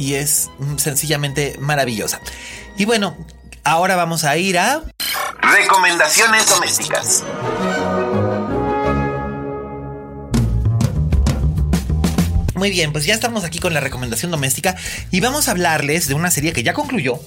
[0.00, 2.20] y es mm, sencillamente maravillosa.
[2.78, 3.16] Y bueno,
[3.64, 4.82] ahora vamos a ir a...
[5.42, 7.22] Recomendaciones domésticas.
[12.54, 14.74] Muy bien, pues ya estamos aquí con la recomendación doméstica
[15.10, 17.20] y vamos a hablarles de una serie que ya concluyó.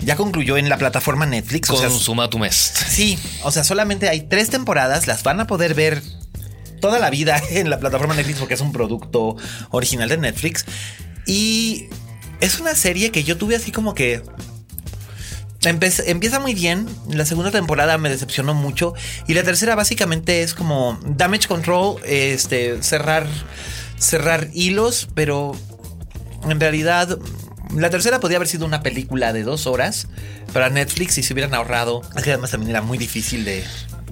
[0.00, 1.68] Ya concluyó en la plataforma Netflix.
[1.68, 2.54] Con o sea, Suma tu mes.
[2.88, 6.02] Sí, o sea, solamente hay tres temporadas, las van a poder ver
[6.80, 9.36] toda la vida en la plataforma Netflix porque es un producto
[9.70, 10.64] original de Netflix.
[11.26, 11.88] Y
[12.40, 14.22] es una serie que yo tuve así como que...
[15.62, 18.94] empieza muy bien, la segunda temporada me decepcionó mucho.
[19.26, 23.26] Y la tercera básicamente es como damage control, este, cerrar,
[23.98, 25.56] cerrar hilos, pero
[26.48, 27.18] en realidad
[27.74, 30.06] la tercera podía haber sido una película de dos horas
[30.52, 33.64] para Netflix y se hubieran ahorrado, que además también era muy difícil de,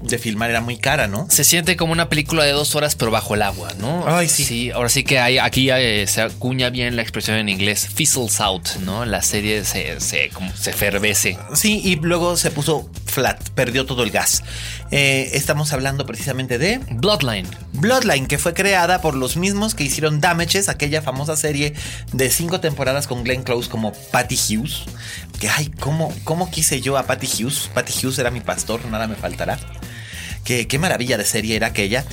[0.05, 1.27] de filmar, era muy cara, ¿no?
[1.31, 4.05] Se siente como una película de dos horas, pero bajo el agua, ¿no?
[4.07, 4.71] Ay, sí.
[4.71, 8.69] ahora sí que hay, aquí eh, se acuña bien la expresión en inglés, fizzles out,
[8.85, 9.05] ¿no?
[9.05, 11.39] La serie se, se, como se fervece.
[11.55, 14.43] Sí, y luego se puso flat, perdió todo el gas.
[14.91, 17.49] Eh, estamos hablando precisamente de Bloodline.
[17.73, 21.75] Bloodline, que fue creada por los mismos que hicieron Damages, aquella famosa serie
[22.13, 24.83] de cinco temporadas con Glenn Close como Patty Hughes.
[25.41, 27.71] Que ay, ¿cómo, cómo quise yo a Patty Hughes?
[27.73, 29.59] Patty Hughes era mi pastor, nada me faltará.
[30.45, 32.05] Qué, qué maravilla de serie era aquella.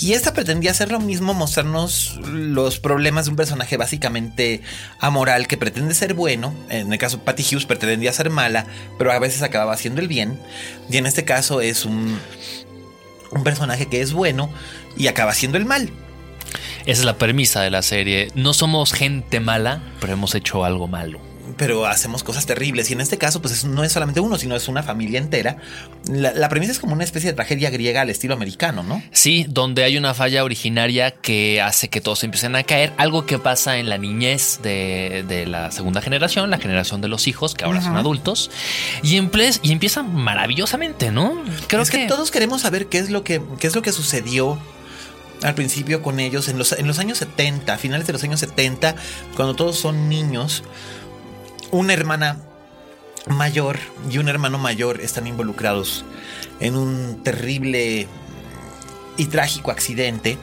[0.00, 4.62] Y esta pretendía hacer lo mismo, mostrarnos los problemas de un personaje básicamente
[5.00, 6.54] amoral que pretende ser bueno.
[6.68, 8.66] En el caso Patty Hughes pretendía ser mala,
[8.98, 10.40] pero a veces acababa haciendo el bien.
[10.88, 12.18] Y en este caso es un,
[13.32, 14.50] un personaje que es bueno
[14.96, 15.90] y acaba haciendo el mal.
[16.86, 18.30] Esa es la premisa de la serie.
[18.34, 21.29] No somos gente mala, pero hemos hecho algo malo.
[21.56, 24.56] Pero hacemos cosas terribles y en este caso pues es- no es solamente uno, sino
[24.56, 25.56] es una familia entera.
[26.08, 29.02] La, la premisa es como una especie de tragedia griega al estilo americano, ¿no?
[29.12, 32.92] Sí, donde hay una falla originaria que hace que todos empiecen a caer.
[32.96, 37.26] Algo que pasa en la niñez de, de la segunda generación, la generación de los
[37.28, 38.50] hijos, que ahora son adultos.
[39.02, 41.42] Y, empiezan maravillosamente, ¿no?
[41.66, 44.58] Creo es que, todos queremos saber qué es lo que, qué es lo que sucedió
[45.42, 48.40] al principio con ellos en los, en los años 70, a finales de los años
[48.40, 48.94] 70,
[49.36, 50.62] cuando todos son niños.
[51.72, 52.36] Una hermana
[53.28, 53.78] mayor
[54.10, 56.04] y un hermano mayor están involucrados
[56.58, 58.08] en un terrible
[59.16, 60.36] y trágico accidente.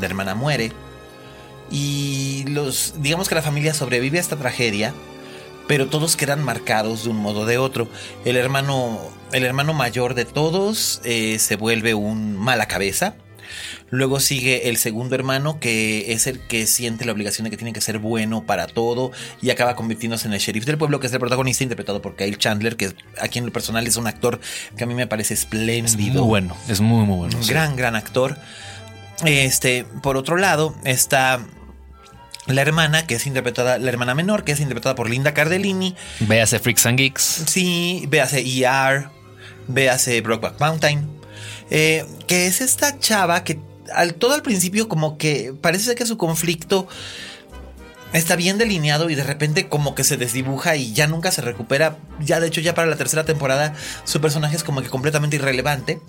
[0.00, 0.72] La hermana muere
[1.70, 4.92] y los digamos que la familia sobrevive a esta tragedia,
[5.68, 7.86] pero todos quedan marcados de un modo o de otro.
[8.24, 8.98] El hermano
[9.32, 13.14] el hermano mayor de todos eh, se vuelve un mala cabeza.
[13.90, 17.72] Luego sigue el segundo hermano, que es el que siente la obligación de que tiene
[17.72, 21.12] que ser bueno para todo y acaba convirtiéndose en el sheriff del pueblo, que es
[21.12, 24.40] el protagonista interpretado por Kyle Chandler, que aquí en lo personal es un actor
[24.76, 26.22] que a mí me parece espléndido.
[26.22, 27.36] Muy bueno, es muy, muy bueno.
[27.36, 27.50] Un sí.
[27.50, 28.38] gran, gran actor.
[29.24, 31.40] Este, por otro lado, está
[32.46, 35.94] la hermana, que es interpretada, la hermana menor, que es interpretada por Linda Cardellini.
[36.20, 37.44] Véase Freaks and Geeks.
[37.46, 39.08] Sí, véase ER,
[39.68, 41.21] véase Brokeback Mountain.
[41.70, 43.60] Eh, que es esta chava que
[43.94, 46.86] al todo al principio como que parece que su conflicto
[48.12, 51.96] está bien delineado y de repente como que se desdibuja y ya nunca se recupera.
[52.20, 56.00] Ya de hecho ya para la tercera temporada su personaje es como que completamente irrelevante.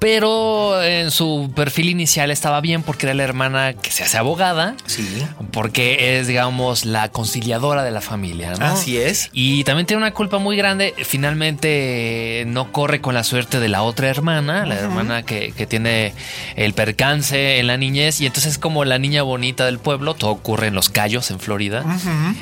[0.00, 4.74] Pero en su perfil inicial estaba bien porque era la hermana que se hace abogada.
[4.86, 5.06] Sí.
[5.52, 8.64] Porque es, digamos, la conciliadora de la familia, ¿no?
[8.64, 9.28] Así es.
[9.34, 10.94] Y también tiene una culpa muy grande.
[11.04, 16.14] Finalmente no corre con la suerte de la otra hermana, la hermana que, que tiene
[16.56, 18.22] el percance en la niñez.
[18.22, 20.14] Y entonces es como la niña bonita del pueblo.
[20.14, 21.84] Todo ocurre en Los Cayos, en Florida.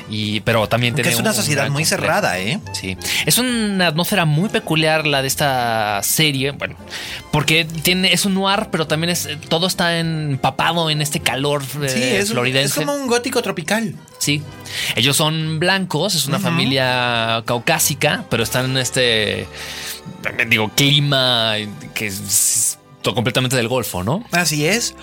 [0.09, 1.89] Y, pero también Que tiene es una un sociedad muy complejo.
[2.03, 2.59] cerrada, ¿eh?
[2.71, 2.95] Sí,
[3.25, 6.75] es una atmósfera muy peculiar la de esta serie, bueno,
[7.31, 7.48] porque
[7.83, 12.03] tiene es un noir, pero también es todo está empapado en este calor eh, Sí,
[12.03, 12.79] es, floridense.
[12.79, 13.95] es como un gótico tropical.
[14.19, 14.43] Sí,
[14.95, 19.47] ellos son blancos, es una familia caucásica, pero están en este
[20.47, 21.55] digo clima
[21.93, 24.23] que es todo completamente del Golfo, ¿no?
[24.31, 24.95] Así es.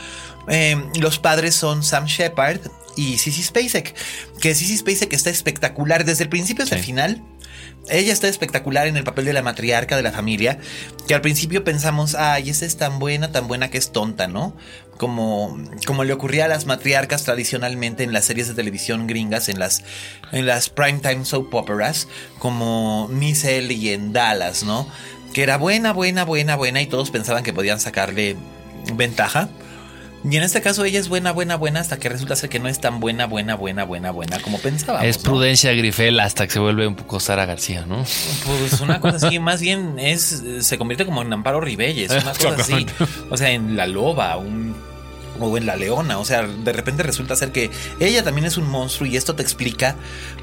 [0.49, 2.61] Eh, los padres son Sam Shepard
[2.97, 3.95] y Sissy Spacek.
[4.41, 7.23] Que Sissy Spacek está espectacular desde el principio hasta el final.
[7.89, 10.59] Ella está espectacular en el papel de la matriarca de la familia.
[11.07, 14.57] Que al principio pensamos, ay, esa es tan buena, tan buena que es tonta, ¿no?
[14.99, 15.57] Como,
[15.87, 19.85] como le ocurría a las matriarcas tradicionalmente en las series de televisión gringas, en las,
[20.33, 22.09] en las primetime soap operas,
[22.39, 24.89] como Miss Ellie en Dallas, ¿no?
[25.33, 28.37] Que era buena, buena, buena, buena y todos pensaban que podían sacarle
[28.95, 29.49] ventaja.
[30.29, 32.69] Y en este caso ella es buena, buena, buena, hasta que resulta ser que no
[32.69, 35.07] es tan buena, buena, buena, buena, buena como pensábamos.
[35.07, 35.31] Es ¿no?
[35.31, 38.05] Prudencia Grifel hasta que se vuelve un poco Sara García, ¿no?
[38.45, 42.57] Pues una cosa así, más bien es se convierte como en Amparo Ribelles, una cosa
[42.59, 42.87] así.
[43.31, 44.66] O sea, en la loba, un
[45.41, 47.71] o en la leona, o sea, de repente resulta ser que
[48.01, 49.97] ella también es un monstruo y esto te explica,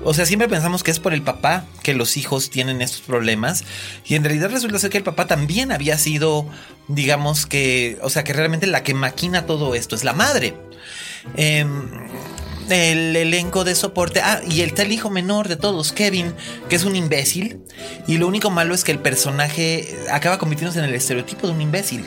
[0.04, 3.64] o sea, siempre pensamos que es por el papá que los hijos tienen estos problemas
[4.06, 6.48] y en realidad resulta ser que el papá también había sido,
[6.88, 10.56] digamos que, o sea, que realmente la que maquina todo esto es la madre.
[11.36, 11.90] Em,
[12.70, 14.22] el elenco de soporte.
[14.22, 16.34] Ah, y el hijo menor de todos, Kevin,
[16.70, 17.60] que es un imbécil.
[18.08, 21.62] Y lo único malo es que el personaje acaba convirtiéndose en el estereotipo de un
[21.62, 22.06] imbécil.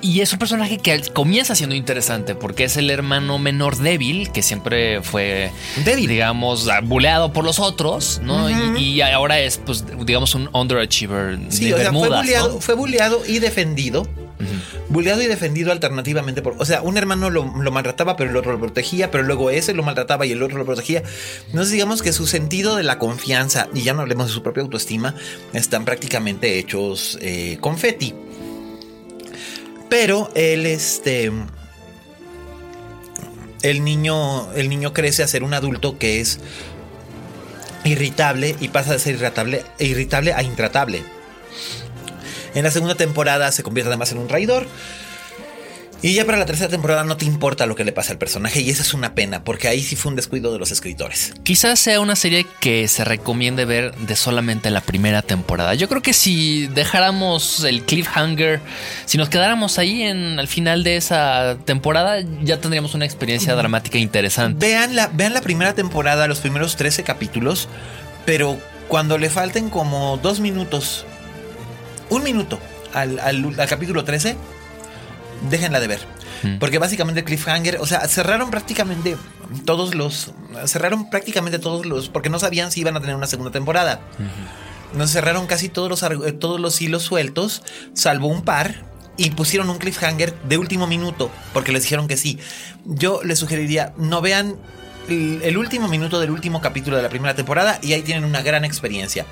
[0.00, 4.42] Y es un personaje que comienza siendo interesante porque es el hermano menor débil que
[4.42, 5.50] siempre fue,
[5.84, 6.08] Débil.
[6.08, 8.48] digamos, buleado por los otros, ¿no?
[8.78, 12.60] y, y ahora es, pues, digamos, un underachiever Sí, de o sea, fue Bermudas, ¿no?
[12.60, 12.74] fue
[13.26, 14.08] y defendido.
[14.88, 16.54] Bulleado y defendido alternativamente por.
[16.58, 19.74] O sea, un hermano lo, lo maltrataba, pero el otro lo protegía, pero luego ese
[19.74, 21.02] lo maltrataba y el otro lo protegía.
[21.46, 24.62] Entonces, digamos que su sentido de la confianza, y ya no hablemos de su propia
[24.62, 25.14] autoestima,
[25.52, 28.14] están prácticamente hechos eh, confeti.
[29.88, 31.32] Pero él, este.
[33.62, 36.38] El niño, el niño crece a ser un adulto que es
[37.84, 41.02] irritable y pasa de ser irritable, irritable a intratable.
[42.54, 44.66] En la segunda temporada se convierte además en un traidor.
[46.00, 48.60] Y ya para la tercera temporada no te importa lo que le pasa al personaje
[48.60, 51.32] y esa es una pena porque ahí sí fue un descuido de los escritores.
[51.42, 55.74] Quizás sea una serie que se recomiende ver de solamente la primera temporada.
[55.74, 58.60] Yo creo que si dejáramos el cliffhanger,
[59.06, 63.98] si nos quedáramos ahí en al final de esa temporada, ya tendríamos una experiencia dramática
[63.98, 64.64] interesante.
[64.68, 67.68] Vean la, vean la primera temporada, los primeros 13 capítulos,
[68.24, 71.06] pero cuando le falten como dos minutos,
[72.08, 72.60] un minuto
[72.94, 74.36] al, al- al capítulo 13,
[75.50, 76.00] déjenla de ver.
[76.60, 79.16] Porque básicamente el cliffhanger, o sea, cerraron prácticamente
[79.64, 80.32] todos los.
[80.66, 82.08] Cerraron prácticamente todos los.
[82.08, 84.00] Porque no sabían si iban a tener una segunda temporada.
[84.94, 87.62] Nos cerraron casi todos los, todos los hilos sueltos,
[87.94, 88.86] salvo un par.
[89.20, 92.38] Y pusieron un cliffhanger de último minuto, porque les dijeron que sí.
[92.84, 94.54] Yo les sugeriría, no vean
[95.08, 98.64] el último minuto del último capítulo de la primera temporada y ahí tienen una gran
[98.64, 99.26] experiencia.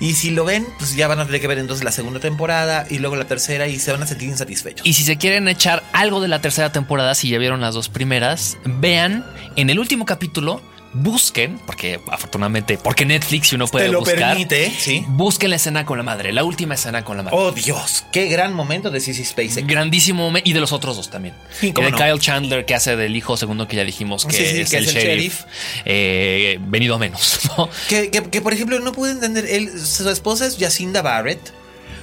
[0.00, 2.86] Y si lo ven, pues ya van a tener que ver entonces la segunda temporada
[2.88, 4.86] y luego la tercera y se van a sentir insatisfechos.
[4.86, 7.90] Y si se quieren echar algo de la tercera temporada, si ya vieron las dos
[7.90, 9.26] primeras, vean
[9.56, 10.62] en el último capítulo,
[10.92, 15.04] busquen, porque afortunadamente, porque Netflix y uno puede Te lo buscar, permite, sí.
[15.08, 17.36] busquen la escena con la madre, la última escena con la madre.
[17.38, 19.66] Oh Dios, qué gran momento de Sissy Spacek.
[19.66, 20.48] Grandísimo momento.
[20.48, 21.34] Y de los otros dos también.
[21.62, 21.96] Y de no.
[21.96, 24.76] Kyle Chandler, que hace del hijo segundo que ya dijimos que, Sí, sí, es, que
[24.78, 25.40] el es el sheriff.
[25.84, 27.68] eh, venido a menos, ¿no?
[27.88, 29.46] Que, que- que, por ejemplo, no pude entender.
[29.46, 31.40] Él, su esposa es Jacinda Barrett.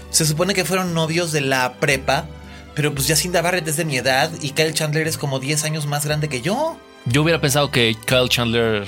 [0.09, 2.25] Se supone que fueron novios de la prepa.
[2.75, 5.87] Pero pues Jacinda Barrett es de mi edad y Kyle Chandler es como 10 años
[5.87, 6.77] más grande que yo.
[7.09, 8.85] Yo hubiera pensado que Kyle Chandler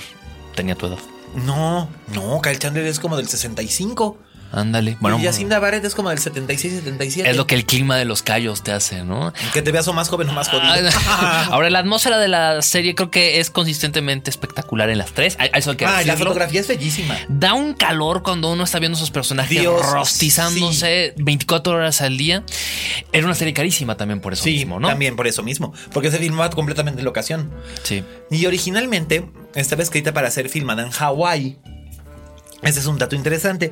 [0.56, 0.98] tenía tu edad.
[1.36, 4.18] No, no, Kyle Chandler es como del 65.
[4.52, 4.98] Ándale.
[5.00, 7.30] Bueno, y Jacinda Barrett es como del 76, 77.
[7.30, 9.32] es lo que el clima de los callos te hace, ¿no?
[9.54, 10.90] Que te veas o más joven o más jodido.
[11.08, 15.38] Ah, Ahora, la atmósfera de la serie creo que es consistentemente espectacular en las tres.
[15.54, 16.32] Eso hay que Ah, y la decirlo.
[16.32, 17.16] fotografía es bellísima.
[17.28, 22.44] Da un calor cuando uno está viendo esos personajes Dios, rostizándose 24 horas al día.
[23.14, 24.88] Era una serie carísima también por eso Sí, mismo, ¿no?
[24.88, 25.74] también por eso mismo.
[25.94, 27.52] Porque se filmaba completamente en locación.
[27.84, 28.04] Sí.
[28.32, 31.58] Y originalmente estaba escrita para ser filmada en Hawái.
[32.62, 33.72] Ese es un dato interesante.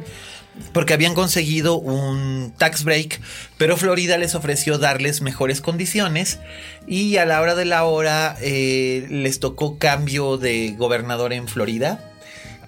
[0.73, 3.19] Porque habían conseguido un tax break,
[3.57, 6.39] pero Florida les ofreció darles mejores condiciones.
[6.87, 12.11] Y a la hora de la hora eh, les tocó cambio de gobernador en Florida.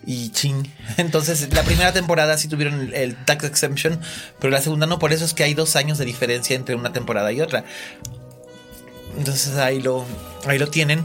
[0.05, 0.67] Y ching.
[0.97, 3.99] Entonces, la primera temporada sí tuvieron el, el tax exemption,
[4.39, 4.97] pero la segunda no.
[4.97, 7.65] Por eso es que hay dos años de diferencia entre una temporada y otra.
[9.17, 10.05] Entonces ahí lo,
[10.45, 11.03] ahí lo tienen.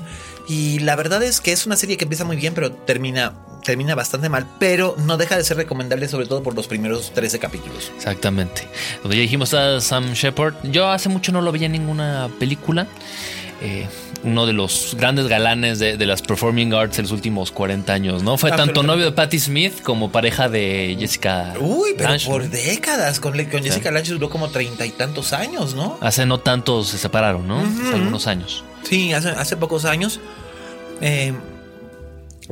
[0.49, 3.35] Y la verdad es que es una serie que empieza muy bien, pero termina,
[3.65, 4.47] termina bastante mal.
[4.61, 7.91] Pero no deja de ser recomendable, sobre todo por los primeros 13 capítulos.
[7.97, 8.69] Exactamente.
[9.03, 10.55] Donde ya dijimos a Sam Shepard.
[10.65, 12.87] Yo hace mucho no lo veía en ninguna película.
[13.61, 13.89] Eh,
[14.25, 18.23] uno de los grandes galanes de, de las performing arts en los últimos 40 años,
[18.23, 18.37] ¿no?
[18.39, 18.93] Fue tanto Absolutamente.
[18.93, 21.55] novio de Patti Smith como pareja de Jessica.
[21.61, 23.21] Uy, pero Lange, por décadas.
[23.21, 25.99] Con, con Jessica Lange duró como treinta y tantos años, ¿no?
[26.01, 27.61] Hace no tanto se separaron, ¿no?
[27.61, 28.65] Hace algunos años.
[28.83, 30.21] Sí, hace, hace pocos años.
[31.01, 31.35] Eh,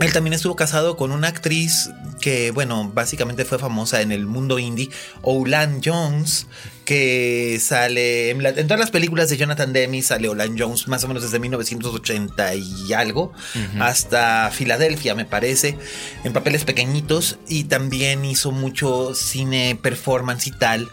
[0.01, 1.91] él también estuvo casado con una actriz
[2.21, 4.89] que, bueno, básicamente fue famosa en el mundo indie,
[5.23, 6.47] Oulan Jones,
[6.85, 11.05] que sale en, la- en todas las películas de Jonathan Demme sale Olan Jones más
[11.05, 13.33] o menos desde 1980 y algo
[13.81, 15.77] hasta Filadelfia me parece
[16.25, 17.39] en papeles pequeñitos.
[17.49, 20.89] Y también hizo mucho cine performance y tal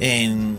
[0.00, 0.56] en,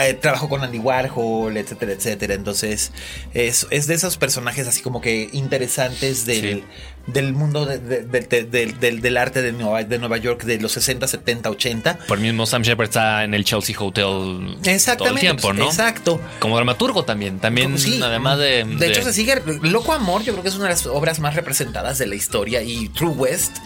[0.00, 2.34] eh, trabajó con Andy Warhol etcétera etcétera.
[2.34, 2.90] Entonces
[3.34, 6.64] es, es de esos personajes así como que interesantes del, Sí.
[7.08, 10.72] Del mundo de- de- de- de- del- arte de Nueva, de Nueva York de los
[10.72, 15.20] 60 70 80 Por mismo Sam Shepard está en el Chelsea Hotel todo el Exactamente,
[15.20, 15.66] tiempo, ¿no?
[15.66, 16.20] exacto.
[16.38, 17.38] Como dramaturgo también.
[17.40, 18.64] También, Sí, además de.
[18.64, 19.42] De hecho, se sigue.
[19.62, 22.62] Loco Amor, yo creo que es una de las obras más representadas de la historia.
[22.62, 23.56] Y True West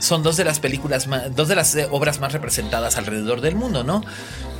[0.00, 1.34] son dos de las películas más.
[1.34, 4.04] Dos de las eh, obras más representadas alrededor del mundo, ¿no?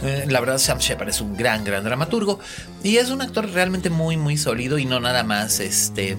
[0.03, 2.41] Eh, la verdad, Sam Shepard es un gran, gran dramaturgo.
[2.83, 4.79] Y es un actor realmente muy, muy sólido.
[4.79, 6.17] Y no nada más este.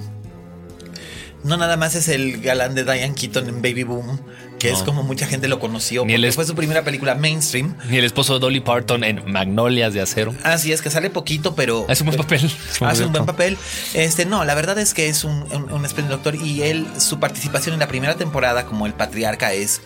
[1.44, 4.20] No nada más es el galán de Diane Keaton en Baby Boom,
[4.60, 6.06] que es como mucha gente lo conoció.
[6.06, 7.76] Ni porque fue su primera película mainstream.
[7.90, 10.34] Ni el esposo de Dolly Parton en Magnolias de Acero.
[10.44, 11.86] Así es que sale poquito, pero.
[11.90, 12.50] Hace un buen papel.
[12.82, 13.58] Hace un buen papel.
[13.94, 16.36] Este, no, la verdad es que es un, un, un espléndido actor.
[16.36, 19.82] Y él, su participación en la primera temporada como el patriarca es,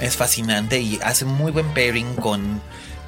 [0.00, 2.60] es fascinante y hace muy buen pairing con.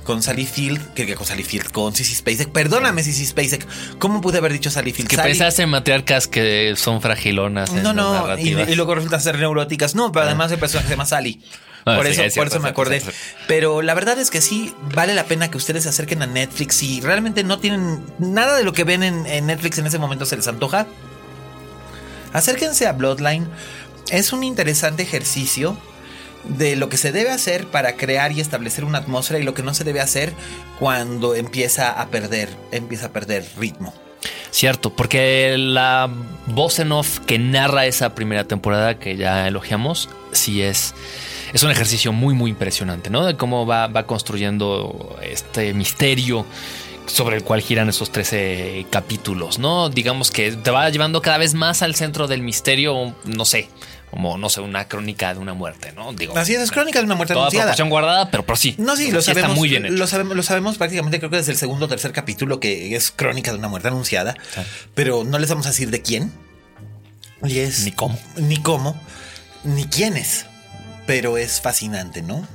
[0.05, 2.48] Con Sally Field, que, que con Sally Field, con Sissy Spacek.
[2.51, 3.66] Perdóname, Sissy Spacek.
[3.98, 5.09] ¿Cómo pude haber dicho Sally Field?
[5.09, 7.72] Que Sally- pensaste en matriarcas que son fragilonas.
[7.72, 9.94] no, no, y, y luego resultan ser neuróticas.
[9.94, 11.40] No, pero además el personaje se llama Sally.
[11.86, 13.03] Ah, por sí, eso, es por eso me acordé.
[13.46, 16.74] Pero la verdad es que sí vale la pena que ustedes se acerquen a Netflix.
[16.76, 20.26] Si realmente no tienen nada de lo que ven en, en Netflix en ese momento
[20.26, 20.86] se les antoja,
[22.32, 23.48] acérquense a Bloodline.
[24.11, 25.76] Es un interesante ejercicio
[26.45, 29.62] de lo que se debe hacer para crear y establecer una atmósfera y lo que
[29.62, 30.32] no se debe hacer
[30.78, 33.95] cuando empieza a perder, empieza a perder ritmo.
[34.51, 36.11] Cierto, porque la
[36.47, 40.95] voz en off que narra esa primera temporada que ya elogiamos, sí es,
[41.53, 43.24] es un ejercicio muy, muy impresionante, ¿no?
[43.24, 46.45] De cómo va, va construyendo este misterio
[47.07, 49.88] sobre el cual giran esos 13 capítulos, ¿no?
[49.88, 53.68] Digamos que te va llevando cada vez más al centro del misterio, no sé,
[54.11, 56.13] como, no sé, una crónica de una muerte, ¿no?
[56.13, 57.67] Digo, Así es, es crónica de una muerte toda anunciada.
[57.67, 58.75] proporción guardada, pero, pero sí.
[58.79, 59.57] No, sí, lo está sabemos.
[59.57, 59.99] muy bien.
[59.99, 63.11] Lo sabemos, lo sabemos prácticamente, creo que desde el segundo o tercer capítulo, que es
[63.11, 64.37] crónica de una muerte anunciada.
[64.95, 66.33] Pero no les vamos a decir de quién.
[67.45, 67.85] Y es.
[67.85, 68.19] Ni cómo.
[68.37, 69.01] Ni cómo.
[69.65, 70.47] Ni quién es.
[71.07, 72.47] Pero es fascinante, ¿no?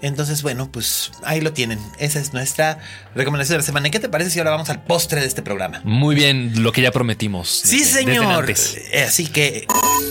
[0.00, 1.78] Entonces, bueno, pues ahí lo tienen.
[1.98, 2.78] Esa es nuestra
[3.14, 3.88] recomendación de la semana.
[3.88, 5.80] ¿Y qué te parece si ahora vamos al postre de este programa?
[5.84, 7.48] Muy bien, lo que ya prometimos.
[7.64, 8.48] Sí, desde- señor.
[8.50, 9.66] Eh, Así que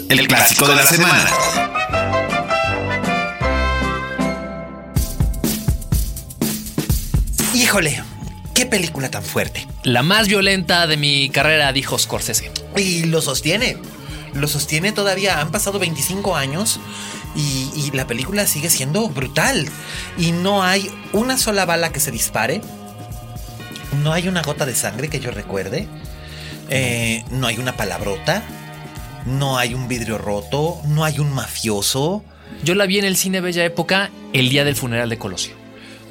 [0.09, 1.29] El clásico de la semana.
[7.53, 8.01] Híjole,
[8.53, 9.67] qué película tan fuerte.
[9.83, 12.51] La más violenta de mi carrera, dijo Scorsese.
[12.75, 13.77] Y lo sostiene.
[14.33, 15.39] Lo sostiene todavía.
[15.41, 16.79] Han pasado 25 años
[17.35, 19.67] y, la película sigue siendo brutal.
[20.17, 22.61] Y no hay una sola bala que se dispare.
[24.03, 25.87] No hay una gota de sangre que yo recuerde.
[26.69, 28.43] Eh, no hay una palabrota.
[29.25, 30.79] No hay un vidrio roto.
[30.85, 32.23] No hay un mafioso.
[32.63, 35.53] Yo la vi en el cine Bella Época el día del funeral de Colosio,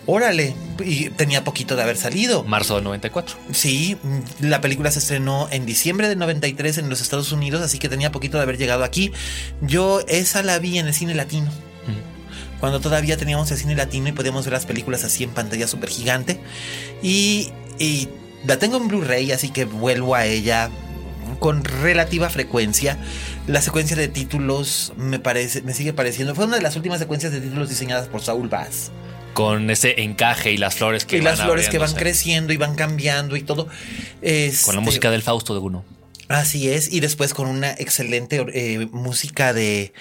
[0.06, 0.54] Órale.
[0.84, 2.44] Y tenía poquito de haber salido.
[2.44, 3.36] marzo del 94.
[3.52, 7.78] Sí, mm, la película se estrenó en diciembre del 93 en los Estados Unidos, así
[7.78, 9.12] que tenía poquito de haber llegado aquí.
[9.60, 11.50] Yo esa la vi en el cine latino.
[12.60, 15.90] Cuando todavía teníamos el cine latino y podíamos ver las películas así en pantalla súper
[15.90, 16.40] gigante.
[17.02, 18.08] Y, y
[18.46, 20.70] la tengo en Blu-ray, así que vuelvo a ella
[21.38, 22.98] con relativa frecuencia.
[23.46, 26.34] La secuencia de títulos me parece, me sigue pareciendo.
[26.34, 28.90] Fue una de las últimas secuencias de títulos diseñadas por Saul Bass.
[29.36, 32.56] Con ese encaje y las flores que y las van flores que van creciendo y
[32.56, 33.68] van cambiando y todo.
[34.22, 35.82] Este, Con la música del Fausto de Gounod.
[36.28, 39.92] Así es, y después con una excelente eh, música de,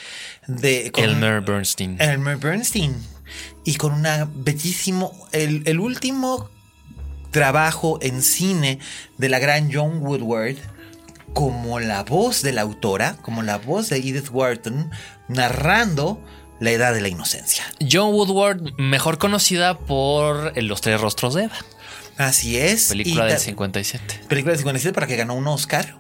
[0.48, 1.98] de con- Elmer Bernstein.
[2.02, 2.96] Elmer Bernstein.
[3.64, 6.50] Y con una bellísimo, el, el último
[7.32, 8.80] trabajo en cine
[9.18, 10.56] de la gran John Woodward,
[11.34, 14.90] como la voz de la autora, como la voz de Edith Wharton,
[15.28, 16.24] narrando
[16.60, 17.64] la edad de la inocencia.
[17.82, 21.56] John Woodward, mejor conocida por Los Tres Rostros de Eva,
[22.18, 22.88] Así es.
[22.90, 24.22] película y del ta- 57.
[24.30, 25.98] película del 57 para que ganó un Oscar.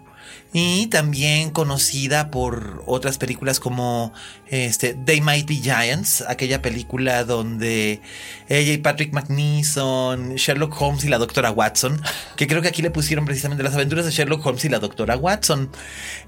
[0.57, 4.13] Y también conocida por otras películas como
[4.47, 7.99] este, They Might Be Giants, aquella película donde
[8.47, 12.01] ella y Patrick McNeeson, Sherlock Holmes y la doctora Watson,
[12.37, 15.17] que creo que aquí le pusieron precisamente las aventuras de Sherlock Holmes y la doctora
[15.17, 15.71] Watson.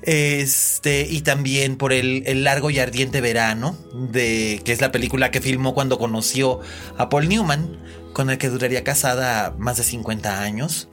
[0.01, 5.31] Este, y también por el, el largo y ardiente verano, de, que es la película
[5.31, 6.59] que filmó cuando conoció
[6.97, 7.77] a Paul Newman,
[8.11, 10.89] con el que duraría casada más de 50 años.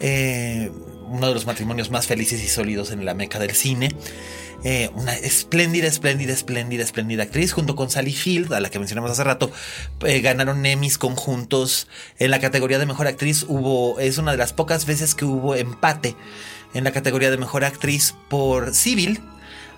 [0.00, 0.72] Eh,
[1.10, 3.90] uno de los matrimonios más felices y sólidos en la meca del cine.
[4.64, 9.10] Eh, una espléndida, espléndida, espléndida, espléndida actriz, junto con Sally Field, a la que mencionamos
[9.10, 9.52] hace rato,
[10.04, 11.86] eh, ganaron Emmys conjuntos
[12.18, 13.44] en la categoría de mejor actriz.
[13.46, 16.16] Hubo, es una de las pocas veces que hubo empate
[16.74, 19.20] en la categoría de mejor actriz por Civil,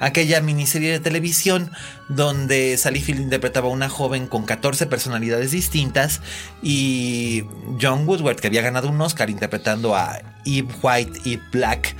[0.00, 1.70] aquella miniserie de televisión
[2.08, 6.20] donde Sally Field interpretaba a una joven con 14 personalidades distintas
[6.62, 7.44] y
[7.80, 11.94] John Woodward, que había ganado un Oscar interpretando a Eve White y Black,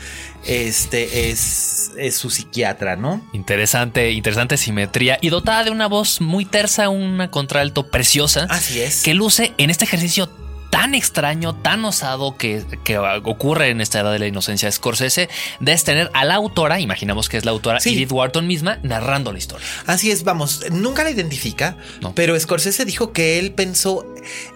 [0.46, 3.24] este es, es su psiquiatra, ¿no?
[3.32, 8.46] Interesante, interesante simetría y dotada de una voz muy tersa, una contralto preciosa.
[8.48, 9.02] Así es.
[9.02, 10.30] Que luce en este ejercicio
[10.70, 15.28] tan extraño, tan osado que, que, ocurre en esta edad de la inocencia de Scorsese,
[15.58, 17.94] de tener a la autora, imaginamos que es la autora Sí.
[17.94, 19.66] Edith Wharton misma, narrando la historia.
[19.86, 22.14] Así es, vamos, nunca la identifica, No.
[22.14, 24.06] pero Scorsese dijo que él pensó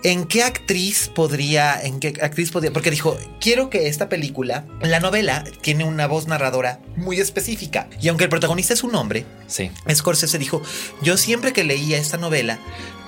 [0.03, 5.01] en qué actriz podría, en qué actriz podría, porque dijo, quiero que esta película, la
[5.01, 7.89] novela, tiene una voz narradora muy específica.
[8.01, 9.71] Y aunque el protagonista es un hombre, Sí.
[9.93, 10.63] Scorsese dijo,
[11.03, 12.59] yo siempre que leía esta novela,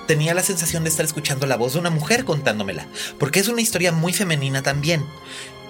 [0.07, 2.87] tenía la sensación de estar escuchando la voz de una mujer contándomela,
[3.19, 5.05] porque es una historia muy femenina también.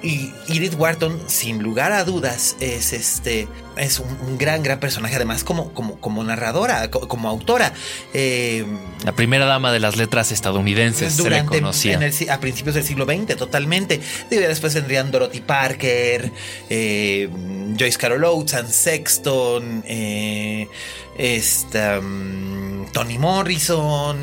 [0.03, 5.15] Y Edith Wharton, sin lugar a dudas, es este es un, un gran, gran personaje,
[5.15, 7.73] además como, como, como narradora, co- como autora.
[8.13, 8.65] Eh,
[9.03, 11.93] La primera dama de las letras estadounidenses se le durante conocía.
[11.93, 13.99] en el si- a principios del siglo XX, totalmente.
[14.29, 16.31] Después vendrían Dorothy Parker,
[16.69, 17.29] eh,
[17.77, 20.67] Joyce Carol Oates, Anne Sexton, eh,
[21.17, 24.17] esta, mm, Toni Morrison,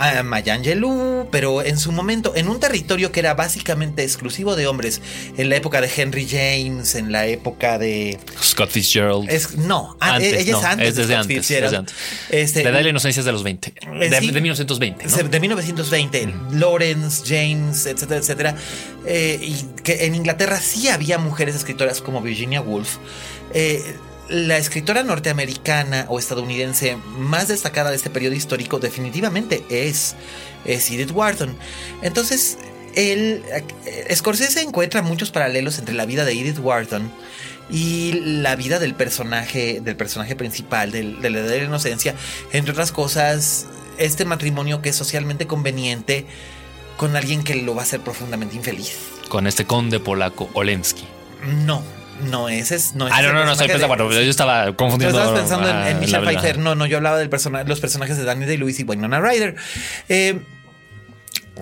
[0.00, 4.66] ah, Maya Angelou, pero en su momento, en un territorio que era básicamente exclusivo de
[4.66, 5.00] hombres,
[5.36, 8.18] en la época de Henry James, en la época de...
[8.42, 9.30] Scott Fitzgerald.
[9.30, 10.88] Es, no, ah, Antes, ella no, es antes.
[10.88, 11.64] es de desde Scott antes, Fitzgerald.
[11.70, 11.94] desde antes.
[12.30, 13.68] Este, la edad de la inocencia es de los 20.
[13.68, 14.30] Eh, De, sí.
[14.30, 15.10] de 1920, ¿no?
[15.10, 18.54] Se- De 1920, Lawrence, James, etcétera, etcétera.
[19.06, 22.96] Eh, y que en Inglaterra sí había mujeres escritoras como Virginia Woolf.
[23.54, 23.82] Eh,
[24.30, 30.14] la escritora norteamericana o estadounidense más destacada de este periodo histórico definitivamente es,
[30.64, 31.56] es Edith Wharton.
[32.02, 32.56] Entonces,
[32.94, 33.42] él,
[33.86, 37.10] eh, Scorsese encuentra muchos paralelos entre la vida de Edith Wharton
[37.70, 42.14] y la vida del personaje, del personaje principal, del, de la edad de la inocencia,
[42.52, 43.66] entre otras cosas,
[43.98, 46.26] este matrimonio que es socialmente conveniente
[46.96, 48.96] con alguien que lo va a hacer profundamente infeliz.
[49.28, 51.04] Con este conde polaco, Olensky.
[51.64, 51.82] No,
[52.20, 52.94] no, ese es.
[52.94, 55.18] No, ese Ah, es no, no, no, estoy pensando, de- bueno, yo estaba Pero confundiendo.
[55.18, 56.58] estabas pensando en, en Michelle Pfeiffer.
[56.58, 59.56] No, no, yo hablaba del persona, los personajes de Danny Day-Lewis y Winona Ryder.
[60.08, 60.40] Eh,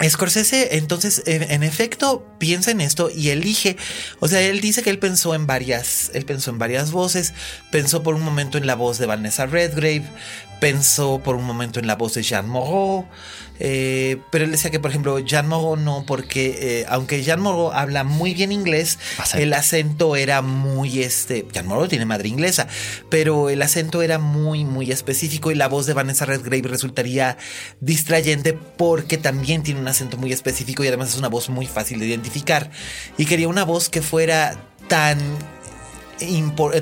[0.09, 3.77] Scorsese, entonces, en efecto, piensa en esto y elige.
[4.21, 6.13] O sea, él dice que él pensó en varias.
[6.15, 7.35] Él pensó en varias voces.
[7.73, 10.05] Pensó por un momento en la voz de Vanessa Redgrave.
[10.61, 13.07] Pensó por un momento en la voz de Jean Moreau.
[13.61, 17.71] eh, pero él decía que, por ejemplo, Jean Moreau no, porque eh, aunque Jean Moreau
[17.73, 19.43] habla muy bien inglés, Acento.
[19.43, 21.47] el acento era muy este.
[21.53, 22.67] Jean Moreau tiene madre inglesa,
[23.09, 27.37] pero el acento era muy, muy específico y la voz de Vanessa Redgrave resultaría
[27.81, 32.01] distrayente porque también tiene un acento muy específico y además es una voz muy fácil
[32.01, 32.71] de identificar.
[33.17, 34.57] Y quería una voz que fuera
[34.89, 35.19] tan.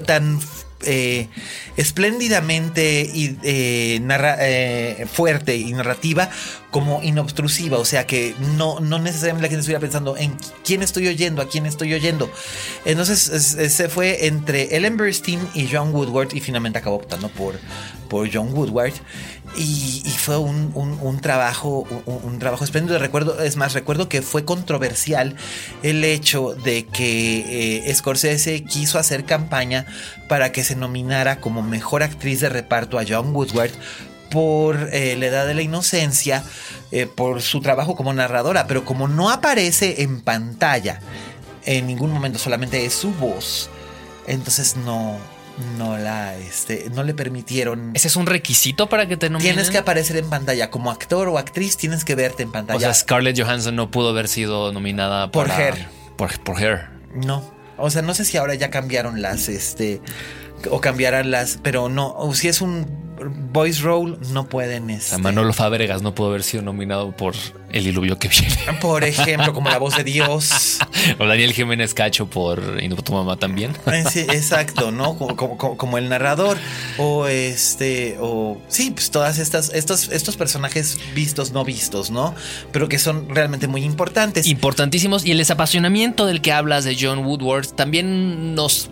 [0.07, 0.41] tan
[0.87, 1.29] eh,
[1.77, 4.01] espléndidamente y, eh,
[4.41, 6.31] eh, fuerte y narrativa
[6.71, 11.07] como inobtrusiva, o sea que no, no necesariamente la gente estuviera pensando en quién estoy
[11.09, 12.31] oyendo, a quién estoy oyendo.
[12.85, 17.29] Entonces es- es- se fue entre Ellen Burstyn y John Woodward y finalmente acabó optando
[17.31, 17.59] por,
[18.09, 18.93] por John Woodward.
[19.57, 22.99] Y, fue un, un- trabajo, un, un trabajo espléndido.
[22.99, 25.37] Recuerdo, es más, recuerdo que fue controversial
[25.83, 29.87] el hecho de que eh, Scorsese quiso hacer campaña
[30.29, 33.71] para que se nominara como mejor actriz de reparto a John Woodward
[34.31, 36.43] por eh, la edad de la inocencia,
[36.91, 41.01] eh, por su trabajo como narradora, pero como no aparece en pantalla
[41.65, 43.71] en ningún momento, solamente es su voz,
[44.27, 45.17] entonces no,
[45.77, 47.93] no la, este, no le permitieron.
[47.95, 49.55] ¿Ese es un requisito para que te nominen?
[49.55, 52.77] Tienes que aparecer en pantalla como actor o actriz, tienes que verte en pantalla.
[52.77, 55.89] O sea, Scarlett Johansson no pudo haber sido nominada Por para- Her.
[56.17, 56.89] Por, por Her.
[57.15, 57.43] No.
[57.79, 60.01] O sea, no sé si ahora ya cambiaron las, este,
[60.71, 63.06] o cambiarán las, pero no, o si es un
[63.53, 67.35] voice role, no pueden, este, Manolo Fábregas no pudo haber sido nominado por
[67.71, 68.57] El diluvio que viene.
[68.81, 70.79] por ejemplo, como la voz de Dios.
[71.19, 73.73] o Daniel Jiménez Cacho por Y no tu mamá también.
[73.87, 75.17] Eh, sí, exacto, ¿no?
[75.17, 76.59] Como- como el narrador.
[76.99, 78.17] O este.
[78.21, 78.61] O.
[78.69, 79.71] Sí, pues todas estas.
[79.75, 82.35] Estos, estos personajes vistos, no vistos, ¿no?
[82.73, 84.47] Pero que son realmente muy importantes.
[84.47, 85.25] Importantísimos.
[85.25, 88.91] Y el desapasionamiento del que hablas de John Woodward también nos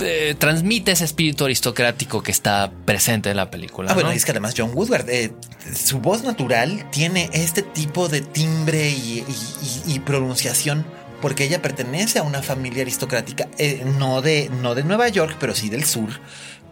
[0.00, 3.90] eh, transmite ese espíritu aristocrático que está presente en la película.
[3.90, 4.14] Ah, bueno, ¿no?
[4.14, 5.32] es que además John Woodward, eh,
[5.74, 10.86] su voz natural tiene este tipo de timbre y, y- y- y pronunciación
[11.20, 15.54] porque ella pertenece a una familia aristocrática, eh, no, de, no de Nueva York, pero
[15.54, 16.10] sí del sur.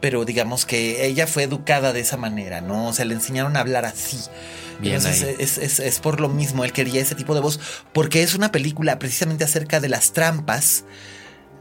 [0.01, 2.89] Pero digamos que ella fue educada de esa manera, ¿no?
[2.89, 4.19] O sea, le enseñaron a hablar así.
[4.81, 7.59] Bien Entonces es- es por lo mismo, él quería ese tipo de voz,
[7.95, 10.85] porque es una película precisamente acerca de las trampas,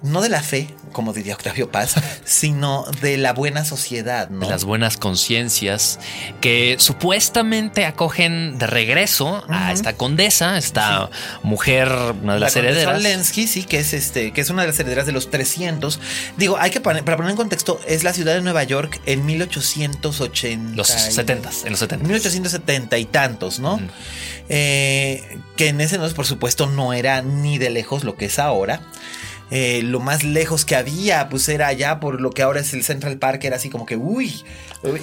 [0.03, 1.95] no de la fe, como diría Octavio Paz,
[2.25, 4.41] sino de la buena sociedad, ¿no?
[4.41, 5.99] de las buenas conciencias
[6.41, 11.09] que supuestamente acogen de regreso a esta condesa, esta
[11.41, 11.89] mujer,
[12.21, 13.01] una de La las herederas.
[13.01, 15.99] Lensky, sí, que es este, que es una de las herederas de los 300.
[16.37, 19.25] Digo, hay que poner, para poner en contexto, es la ciudad de Nueva York en
[19.25, 20.75] 1880.
[20.75, 23.79] Los 70 en los 70 1870 y tantos, ¿no?
[24.49, 28.39] Eh, que en ese entonces, por supuesto, no era ni de lejos lo que es
[28.39, 28.81] ahora.
[29.55, 32.83] Eh, lo más lejos que había, pues era allá por lo que ahora es el
[32.83, 34.33] Central Park, era así como que, uy,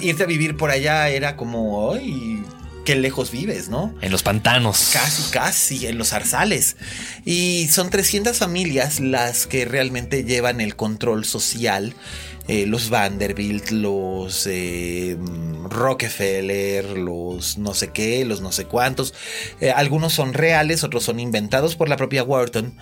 [0.01, 2.43] irte a vivir por allá era como, ay,
[2.83, 3.95] qué lejos vives, ¿no?
[4.01, 4.89] En los pantanos.
[4.91, 6.75] Casi, casi, en los zarzales.
[7.23, 11.95] Y son 300 familias las que realmente llevan el control social.
[12.47, 15.15] Eh, los Vanderbilt, los eh,
[15.69, 19.13] Rockefeller, los no sé qué, los no sé cuántos.
[19.61, 22.75] Eh, algunos son reales, otros son inventados por la propia Wharton.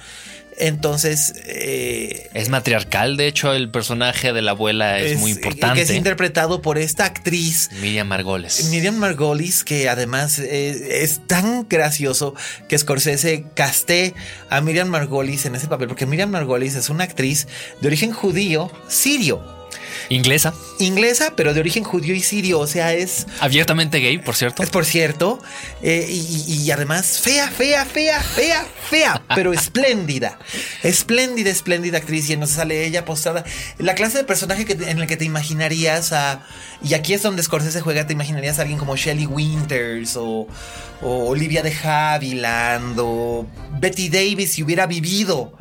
[0.59, 5.75] Entonces, eh, Es matriarcal, de hecho, el personaje de la abuela es, muy importante.
[5.75, 8.65] Que es interpretado por esta actriz Miriam Margoles.
[8.65, 12.35] Miriam Margolis, que además eh, es tan gracioso
[12.67, 14.13] que Scorsese casté
[14.49, 17.47] a Miriam Margolis en ese papel, porque Miriam Margolis es una actriz
[17.79, 19.58] de origen judío, sirio,
[20.09, 24.63] Inglesa, inglesa, pero de origen judío y sirio, o sea, es, abiertamente gay, por cierto.
[24.63, 25.39] es por cierto,
[25.83, 30.39] eh, y, además fea, fea, fea, fea, fea, pero espléndida,
[30.81, 33.43] espléndida, espléndida actriz, y entonces sale ella postrada,
[33.77, 36.43] la clase de personaje que, en el que te imaginarías a,
[36.83, 40.47] y aquí es donde Scorsese juega, te imaginarías a alguien como Shelley Winters o,
[41.01, 43.45] o Olivia de Havilland o
[43.79, 45.53] Betty Davis si hubiera vivido.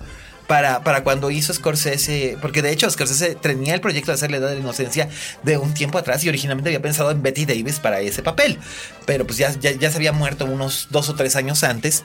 [0.49, 4.38] Para, para cuando hizo Scorsese, porque de hecho Scorsese tenía el proyecto de hacer la
[4.38, 5.09] edad de la inocencia
[5.44, 8.59] de un tiempo atrás y originalmente había pensado en Betty Davis para ese papel,
[9.07, 12.03] pero pues ya, ya, ya se había muerto unos dos o tres años antes.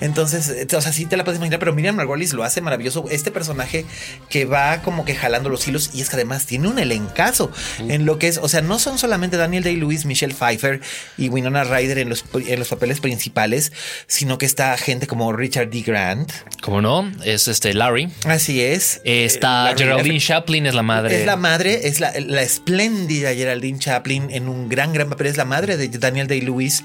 [0.00, 3.04] Entonces, eh, o sea, sí te la puedes imaginar, pero Miriam Margolis lo hace maravilloso.
[3.10, 3.84] Este personaje
[4.28, 8.06] que va como que jalando los hilos y es que además tiene un elencazo en
[8.06, 10.80] lo que es, o sea, no son solamente Daniel Day-Lewis, Michelle Pfeiffer
[11.18, 13.72] y Winona Ryder en los, en los papeles principales,
[14.06, 15.82] sino que está gente como Richard D.
[15.82, 16.32] Grant.
[16.60, 18.08] Como no, es este Larry.
[18.24, 19.00] Así es.
[19.04, 21.20] Eh, Está Larry Geraldine Chaplin, es la madre.
[21.20, 25.26] Es la madre, es la, la espléndida Geraldine Chaplin en un gran, gran papel.
[25.28, 26.84] Es la madre de Daniel Day-Lewis,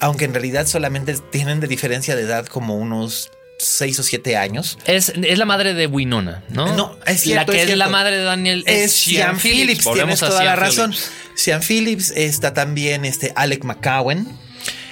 [0.00, 4.78] aunque en realidad solamente tienen de diferencia de edad como unos 6 o 7 años.
[4.86, 6.74] Es, es la madre de Winona, ¿no?
[6.76, 7.52] No, es cierto.
[7.52, 9.84] La que es la madre de Daniel es Sean Phillips.
[9.92, 10.94] Tienes toda la razón.
[11.36, 14.43] Sean Phillips está también este Alec McCowan.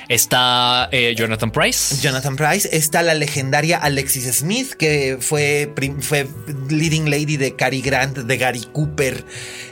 [0.09, 1.97] Está eh, Jonathan Price.
[2.01, 2.69] Jonathan Price.
[2.73, 6.27] Está la legendaria Alexis Smith, que fue, fue
[6.69, 9.25] leading lady de Cary Grant, de Gary Cooper,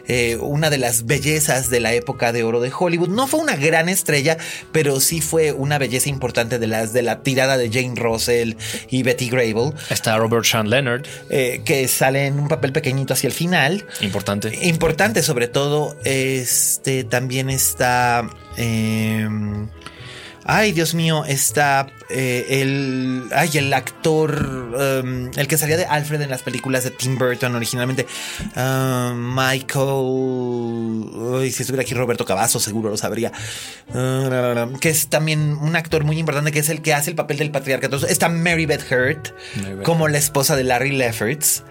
[0.08, 3.08] eh, una de las bellezas de la época de oro de Hollywood.
[3.08, 4.38] No fue una gran estrella,
[4.72, 8.54] pero sí fue una belleza importante de las de la tirada de Jane Russell
[8.88, 11.06] y Betty Grable, Está Robert Sean Leonard.
[11.28, 13.84] eh, que sale en un papel pequeñito hacia el final.
[14.00, 14.58] Importante.
[14.66, 18.28] Importante, sobre todo, este también está.
[18.56, 19.28] eh,
[20.52, 23.28] ay, Dios mío, está eh, el.
[23.32, 24.30] Ay, el actor.
[25.02, 28.06] um, el que salía de Alfred en las películas de Tim Burton originalmente.
[28.56, 31.40] um, Michael.
[31.42, 33.32] Ay, si estuviera aquí Roberto Cavazo, seguro lo sabría.
[33.94, 37.38] Uh, que es también un actor muy importante, que es el que hace el papel
[37.38, 37.96] del patriarcado.
[38.06, 41.64] Está Mary Beth Hurt, Mary Beth como la esposa de Larry Lefferts,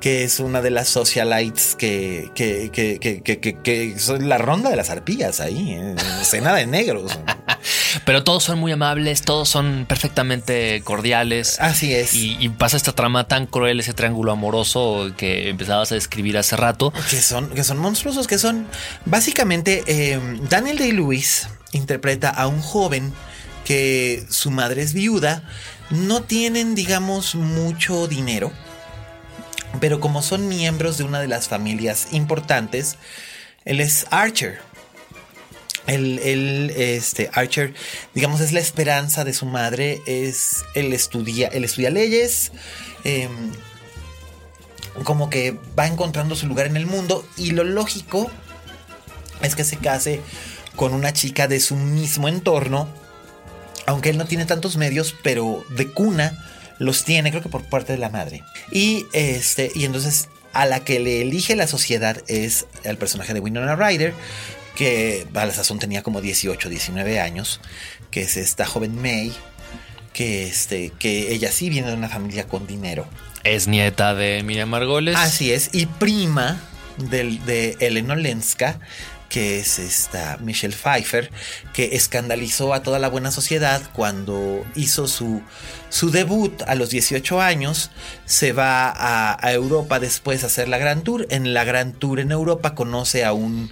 [0.00, 4.38] que es una de las socialites que, que, que, que, que, que- que son la
[4.38, 5.78] ronda de las arpías ahí,
[6.20, 7.18] escena de negros.
[8.04, 11.58] Pero todos son muy amables, todos son perfectamente cordiales.
[11.60, 12.14] Así es.
[12.14, 16.56] Y, y pasa esta trama tan cruel, ese triángulo amoroso que empezabas a describir hace
[16.56, 16.92] rato.
[17.10, 18.66] Que son, que son monstruosos, que son
[19.04, 23.12] básicamente eh, Daniel Day-Lewis interpreta a un joven
[23.64, 25.42] que su madre es viuda,
[25.90, 28.52] no tienen, digamos, mucho dinero,
[29.80, 32.96] pero como son miembros de una de las familias importantes,
[33.64, 34.60] él es Archer.
[35.86, 37.74] Él, él, este, Archer,
[38.14, 42.50] digamos, es la esperanza de su madre, es, él estudia, él estudia leyes,
[43.04, 43.52] em,
[45.04, 48.30] como que va encontrando su lugar en el mundo y lo lógico
[49.42, 50.20] es que se case
[50.74, 52.88] con una chica de su mismo entorno,
[53.86, 56.36] aunque él no tiene tantos medios, pero de cuna
[56.78, 58.42] los tiene, creo que por parte de la madre.
[58.70, 63.40] Y este, y entonces a la que le elige la sociedad es el personaje de
[63.40, 64.14] Winona Ryder,
[64.76, 67.60] que a la sazón tenía como 18, 19 años,
[68.12, 69.32] que es esta joven May,
[70.12, 73.08] que, este, que ella sí viene de una familia con dinero.
[73.42, 75.16] Es nieta de Miriam Margoles.
[75.16, 76.60] Así es, y prima
[76.98, 78.78] del, de Ellen Olenska,
[79.28, 81.30] que es esta Michelle Pfeiffer,
[81.72, 85.42] que escandalizó a toda la buena sociedad cuando hizo su,
[85.88, 87.90] su debut a los 18 años.
[88.24, 91.26] Se va a, a Europa después a hacer la Gran Tour.
[91.30, 93.70] En la Gran Tour en Europa conoce a un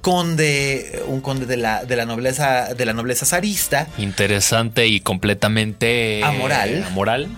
[0.00, 3.88] conde, un conde de la, de la nobleza, de la nobleza zarista.
[3.98, 6.84] Interesante y completamente Amoral.
[6.84, 7.28] amoral.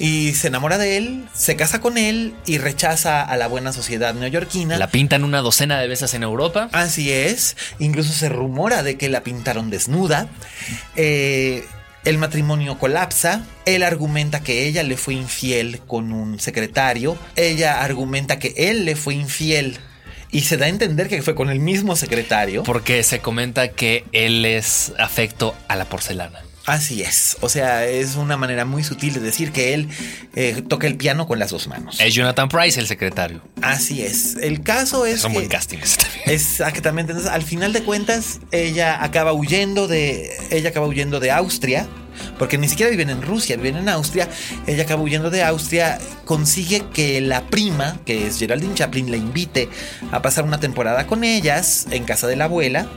[0.00, 4.14] Y se enamora de él, se casa con él y rechaza a la buena sociedad
[4.14, 4.78] neoyorquina.
[4.78, 6.68] La pintan una docena de veces en Europa.
[6.72, 7.56] Así es.
[7.80, 10.28] Incluso se rumora de que la pintaron desnuda.
[10.94, 11.64] Eh,
[12.04, 13.42] el matrimonio colapsa.
[13.66, 17.18] Él argumenta que ella le fue infiel con un secretario.
[17.34, 19.78] Ella argumenta que él le fue infiel.
[20.30, 22.62] Y se da a entender que fue con el mismo secretario.
[22.62, 26.40] Porque se comenta que él es afecto a la porcelana.
[26.66, 27.38] Así es.
[27.40, 29.88] O sea, es una manera muy sutil de decir que él
[30.34, 31.98] eh, toca el piano con las dos manos.
[31.98, 33.40] Es Jonathan Price, el secretario.
[33.62, 34.36] Así es.
[34.36, 35.24] El caso es.
[35.24, 36.22] Un que- buen casting ese también.
[36.26, 37.12] Exactamente.
[37.12, 40.30] Entonces, al final de cuentas, ella acaba huyendo de.
[40.50, 41.88] Ella acaba huyendo de Austria.
[42.38, 44.28] Porque ni siquiera viven en Rusia, viven en Austria.
[44.66, 45.98] Ella acaba huyendo de Austria.
[46.24, 49.68] Consigue que la prima, que es Geraldine Chaplin, le invite
[50.10, 52.88] a pasar una temporada con ellas en casa de la abuela.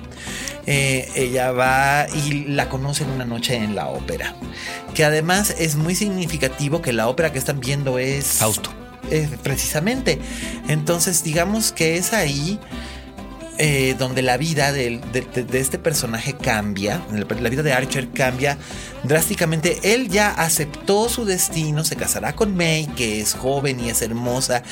[0.67, 4.35] Eh, ella va y la conoce en una noche en la ópera.
[4.93, 8.25] Que además es muy significativo que la ópera que están viendo es.
[8.25, 8.71] Fausto.
[9.09, 10.19] Eh, precisamente.
[10.67, 12.59] Entonces, digamos que es ahí
[13.63, 14.99] eh, donde la vida de
[15.53, 18.57] este personaje cambia, la vida de Archer cambia
[19.03, 19.77] drásticamente.
[19.83, 24.63] Él ya aceptó su destino, se casará con May, que es joven y es hermosa,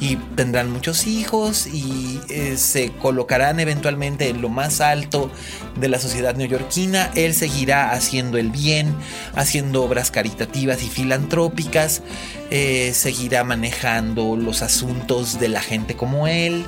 [0.00, 5.30] y tendrán muchos hijos y eh, se colocarán eventualmente en lo más alto
[5.78, 7.10] de la sociedad neoyorquina.
[7.16, 8.94] Él seguirá haciendo el bien,
[9.34, 12.00] haciendo obras caritativas y filantrópicas,
[12.50, 16.64] eh, seguirá manejando los asuntos de la gente como él.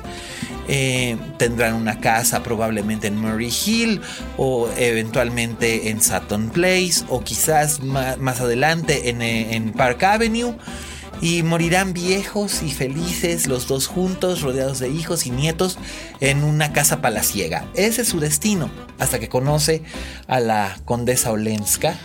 [0.67, 3.99] Eh, tendrán una casa probablemente en Murray Hill
[4.37, 10.55] o eventualmente en Sutton Place o quizás más, adelante eh, en Park Avenue.
[11.19, 15.77] Y morirán viejos y felices los dos juntos, rodeados de hijos y nietos,
[16.19, 17.67] en una casa palaciega.
[17.75, 19.83] Ese es su destino, hasta que conoce
[20.27, 21.95] a la condesa Olenska,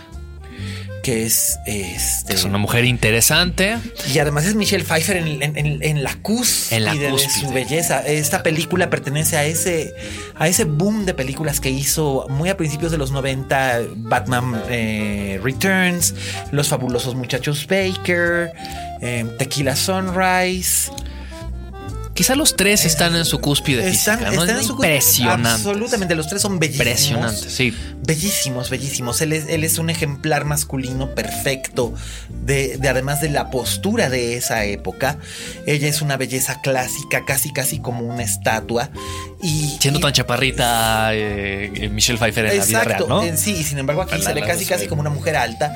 [1.07, 3.77] que es este, Es una mujer interesante.
[4.13, 7.49] y además es Michelle Pfeiffer en, en- en- en la cúspide En la de su
[7.53, 8.05] belleza.
[8.05, 9.93] Esta película pertenece a ese,
[10.35, 15.39] a ese boom de películas que hizo muy a principios de los 90 Batman eh,
[15.41, 16.13] Returns,
[16.51, 18.51] Los fabulosos muchachos Baker,
[19.01, 20.91] eh, Tequila Sunrise.
[22.17, 24.41] Quizá los tres están en su cúspide Están, física, ¿no?
[24.41, 25.49] están Es en su impresionante.
[25.49, 26.87] Absolutamente, los tres son bellísimos.
[26.87, 27.73] Impresionante, sí.
[28.07, 29.21] Bellísimos, bellísimos.
[29.21, 31.93] Él es, él es un ejemplar masculino perfecto,
[32.43, 35.19] de, de además de la postura de esa época.
[35.67, 38.89] Ella es una belleza clásica, casi casi como una estatua.
[39.43, 43.37] Y, Siendo y- tan chaparrita eh, eh, Michelle Pfeiffer en la vida Exacto, real, ¿no?
[43.37, 45.71] sí, y sin embargo aquí La- se ve la- casi casi como una mujer alta.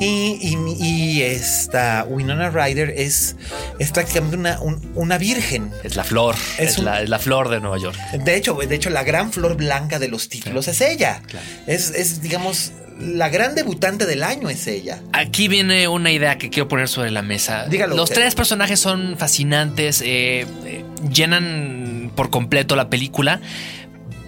[0.00, 3.36] Y, y- y esta Winona Ryder es,
[3.78, 5.70] es prácticamente una, un- una virgen.
[5.84, 6.34] Es la flor.
[6.58, 7.96] Es Es, un- la, es la flor de Nueva York.
[8.24, 11.20] De hecho, de hecho, la gran flor blanca de los títulos es ella.
[11.66, 15.00] Es, es, digamos, la gran debutante del año es ella.
[15.12, 17.66] Aquí viene una idea que quiero poner sobre la mesa.
[17.66, 18.22] Dígalo Los usted.
[18.22, 23.40] tres personajes son fascinantes, eh, eh, llenan por completo la película.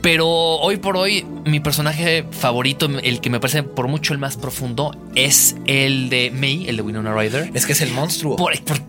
[0.02, 4.36] Pero hoy por hoy, mi personaje favorito, el que me parece por mucho el más
[4.36, 7.50] profundo, es el de May, el de Winona Ryder.
[7.54, 8.36] Es que es el monstruo.
[8.36, 8.80] Por- por-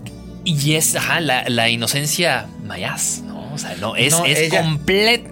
[0.53, 3.53] y es ajá, la, la inocencia mayas, ¿no?
[3.53, 4.61] O sea, no, es, No, es ella-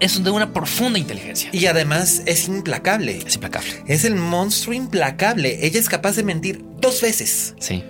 [0.00, 1.48] es de una profunda inteligencia.
[1.52, 3.20] Y además es implacable.
[3.24, 3.84] es implacable.
[3.86, 5.64] Es el monstruo implacable.
[5.64, 7.54] Ella es capaz de mentir dos veces.
[7.60, 7.84] Sí.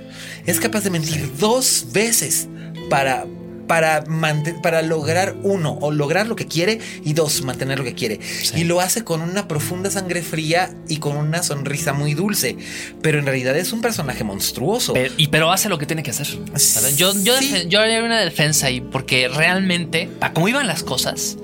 [0.44, 2.48] Es capaz de mentir dos veces
[2.90, 3.24] para,
[3.66, 4.04] para,
[4.62, 8.20] para lograr uno, o lograr lo que quiere, y dos, mantener lo que quiere.
[8.54, 12.56] Y lo hace con una profunda sangre fría y con una sonrisa muy dulce.
[13.02, 14.92] Pero en realidad es un personaje monstruoso.
[14.94, 16.26] Pero, y, pero hace lo que tiene que hacer.
[16.56, 16.96] ¿sabes?
[16.96, 17.66] Yo, yo, Sí.
[17.68, 21.36] yo haría una defensa ahí porque realmente, para cómo iban las cosas,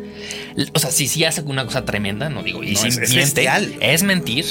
[0.74, 3.48] o sea, sí, sí hace una cosa tremenda, no digo, y No, sí es- miente,
[3.80, 4.44] es mentir.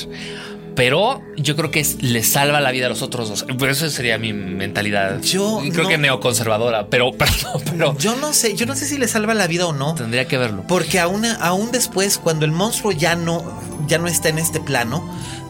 [0.76, 3.44] Pero yo creo que es- le salva la vida a los otros dos.
[3.60, 5.22] Por eso sería mi mentalidad.
[5.22, 7.32] Yo creo no- que neoconservadora, pero, pero,
[7.66, 9.96] pero Yo no sé, yo no sé si le salva la vida o no.
[9.96, 10.64] tendría que verlo.
[10.68, 13.44] Porque aún, aún después, cuando el monstruo ya no,
[13.88, 15.04] ya no está en este plano,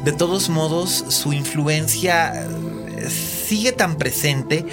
[0.04, 4.66] de todos modos su influencia eh, sigue tan presente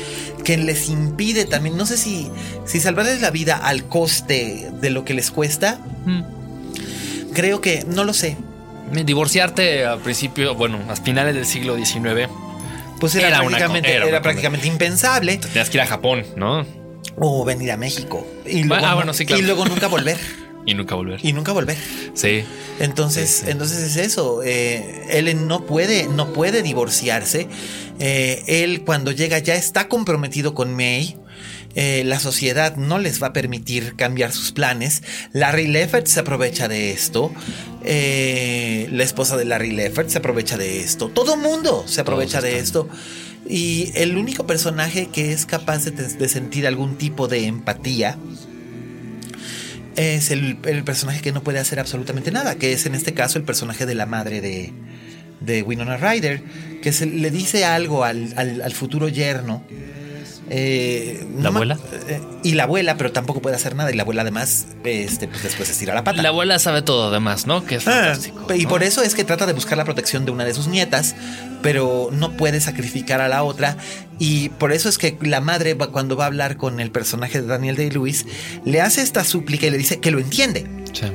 [0.44, 2.30] que les impide también, no sé si,
[2.64, 6.22] si salvarles la vida al coste de lo que les cuesta, Mm.
[7.34, 8.36] creo que, no lo sé.
[8.92, 12.28] Divorciarte al principio, bueno, a finales del siglo XIX,
[13.00, 15.36] Pues era, prácticamente, co- era era una prácticamente impensable.
[15.38, 16.66] tenías que ir a Japón, ¿no?
[17.16, 18.26] O venir a México.
[18.46, 19.42] Y luego, ah, no- bueno, sí, claro.
[19.42, 20.16] y luego nunca volver.
[20.66, 21.18] Y nunca volver.
[21.24, 21.78] Y nunca volver.
[22.12, 22.44] Sí.
[22.78, 23.50] Entonces, Sí, sí.
[23.50, 24.42] entonces es eso.
[24.44, 27.48] eh, él no puede, no puede divorciarse.
[28.00, 31.16] Eh, él cuando llega ya está comprometido con May.
[31.80, 35.04] Eh, la sociedad no les va a permitir cambiar sus planes.
[35.32, 37.32] Larry Leffert se aprovecha de esto.
[37.84, 41.08] Eh, la esposa de Larry Leffert se aprovecha de esto.
[41.08, 42.88] Todo mundo se aprovecha de esto.
[43.48, 48.18] Y el único personaje que es capaz de, de sentir algún tipo de empatía
[49.94, 53.38] es el, el personaje que no puede hacer absolutamente nada, que es en este caso
[53.38, 54.72] el personaje de la madre de,
[55.40, 56.42] de Winona Ryder,
[56.82, 59.62] que se, le dice algo al, al- al futuro yerno.
[60.50, 61.78] Eh, ¿La abuela?
[62.08, 63.90] eh, y la abuela, pero tampoco puede hacer nada.
[63.92, 66.22] Y la abuela además, este, pues después estira la pata.
[66.22, 67.64] La abuela sabe todo además, ¿no?
[67.64, 68.54] Que es Ah, fantástico.
[68.54, 68.68] y ¿no?
[68.68, 71.14] por eso es que trata de buscar la protección de una de sus nietas,
[71.62, 73.76] pero no puede sacrificar a la otra.
[74.18, 77.46] Y por eso es que la madre, cuando va a hablar con el personaje de
[77.46, 78.26] Daniel Day-Lewis,
[78.64, 80.66] le hace esta súplica y le dice que lo entiende.
[80.92, 81.06] Sí.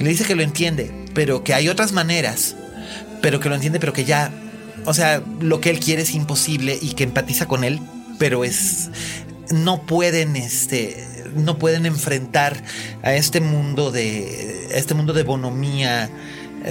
[0.00, 2.54] Y le dice que lo entiende, pero que hay otras maneras,
[3.20, 4.30] pero que lo entiende, pero que ya,
[4.84, 7.80] o sea, lo que él quiere es imposible y que empatiza con él,
[8.18, 8.90] pero es,
[9.50, 12.62] no pueden, este, no pueden enfrentar
[13.02, 16.10] a este mundo de, a este mundo de bonomía,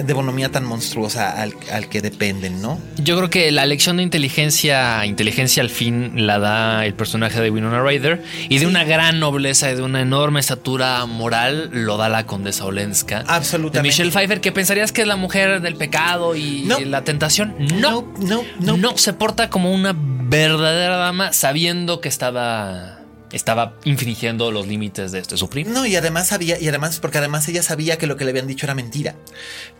[0.04, 2.78] de bonomía tan monstruosa al, al que dependen, ¿no?
[2.98, 7.50] Yo creo que la lección de inteligencia, inteligencia al fin la da el personaje de
[7.50, 12.10] Winona Ryder y de una gran nobleza y de una enorme estatura moral lo da
[12.10, 13.24] la condesa Olenska.
[13.26, 13.78] Absolutamente.
[13.78, 16.78] De Michelle Pfeiffer, que pensarías que es la mujer del pecado y No.
[16.80, 17.54] la tentación.
[17.80, 18.76] No, no, no.
[18.76, 19.96] no se porta como una
[20.28, 22.98] verdadera dama sabiendo que estaba
[23.32, 25.70] estaba infringiendo los límites de este su primo.
[25.70, 28.46] No, y además sabía, y además, porque además ella sabía que lo que le habían
[28.46, 29.16] dicho era mentira.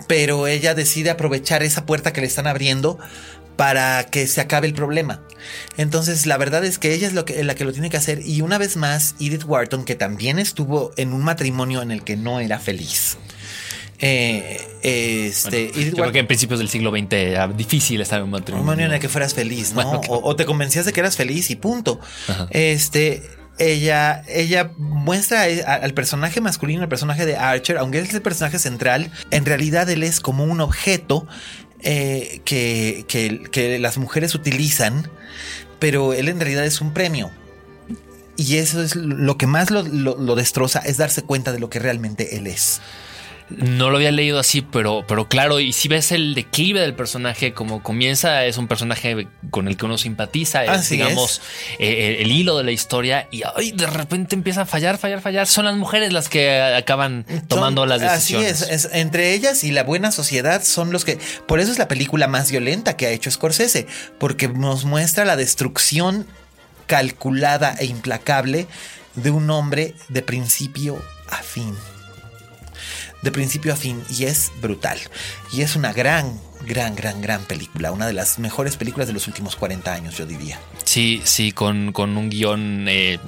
[0.06, 2.98] Pero ella decide aprovechar esa puerta que le están abriendo
[3.56, 5.22] para que se acabe el problema.
[5.76, 8.20] Entonces, la verdad es que ella es lo que, la que lo tiene que hacer.
[8.24, 12.16] Y una vez más, Edith Wharton, que también estuvo en un matrimonio en el que
[12.16, 13.16] no era feliz.
[14.00, 18.30] Eh, este, Yo creo que en principios del siglo XX era difícil estar en un
[18.30, 18.86] matrimonio.
[18.86, 19.82] en el que fueras feliz, ¿no?
[19.82, 20.14] Bueno, claro.
[20.14, 21.98] o, o te convencías de que eras feliz y punto.
[22.28, 22.46] Ajá.
[22.50, 23.22] Este,
[23.58, 28.22] ella, ella muestra a- al personaje masculino, el personaje de Archer, aunque él es el
[28.22, 31.26] personaje central, en realidad él es como un objeto
[31.80, 35.10] eh, que, que- que las mujeres utilizan,
[35.80, 37.30] pero él en realidad es un premio.
[38.36, 41.68] Y eso es lo que más lo, lo- lo destroza, es darse cuenta de lo
[41.68, 42.80] que realmente él es.
[43.50, 47.54] No lo había leído así, pero, pero claro, y si ves el declive del personaje,
[47.54, 51.40] como comienza, es un personaje con el que uno simpatiza, es, Así digamos,
[51.78, 55.22] eh, el, el hilo de la historia, y ay, de repente empieza a fallar, fallar,
[55.22, 55.46] fallar.
[55.46, 58.62] Son las mujeres las que acaban tomando Son- las decisiones.
[58.62, 61.18] Así es, es- entre ellas y la buena sociedad son los que.
[61.46, 63.86] Por eso es la película más violenta que ha hecho Scorsese,
[64.18, 66.26] porque nos muestra la destrucción
[66.86, 68.66] calculada e implacable
[69.14, 71.74] de un hombre de principio a fin.
[73.22, 74.98] De principio a fin, y es brutal.
[75.52, 77.90] Y es una gran, gran, gran, gran película.
[77.92, 80.60] Una de las mejores películas de los últimos 40 años, yo diría.
[80.84, 83.18] Sí, sí, con, con un guion eh,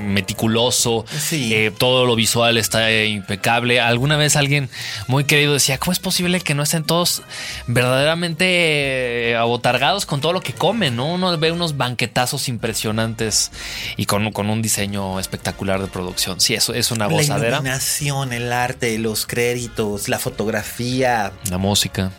[0.00, 1.04] meticuloso.
[1.18, 1.52] Sí.
[1.54, 3.80] Eh, todo lo visual está impecable.
[3.80, 4.68] Alguna vez alguien
[5.06, 7.22] muy querido decía, ¿cómo es posible que no estén todos
[7.66, 10.96] verdaderamente eh, abotargados con todo lo que comen?
[10.96, 11.06] ¿no?
[11.12, 13.50] Uno ve unos banquetazos impresionantes
[13.96, 16.40] y con, con un diseño espectacular de producción.
[16.40, 17.56] Sí, eso es una La gozadera.
[17.56, 22.10] iluminación, el arte, los créditos, la fotografía, La música.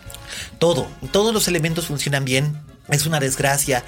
[0.60, 2.58] todo, todos los elementos funcionan bien.
[2.90, 3.84] Es una desgracia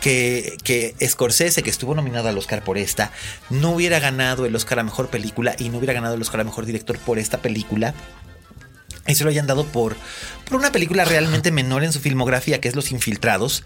[0.00, 3.10] que, que Scorsese, que estuvo nominado al Oscar por esta,
[3.48, 6.44] no hubiera ganado el Oscar a Mejor Película y no hubiera ganado el Oscar a
[6.44, 7.94] Mejor Director por esta película.
[9.04, 9.96] Y se lo hayan dado por,
[10.48, 13.64] por una película realmente menor en su filmografía, que es Los Infiltrados,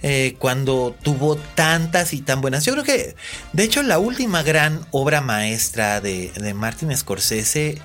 [0.00, 2.64] eh, cuando tuvo tantas y tan buenas.
[2.64, 3.14] Yo creo que,
[3.52, 7.82] de hecho, la última gran obra maestra de, de Martin Scorsese,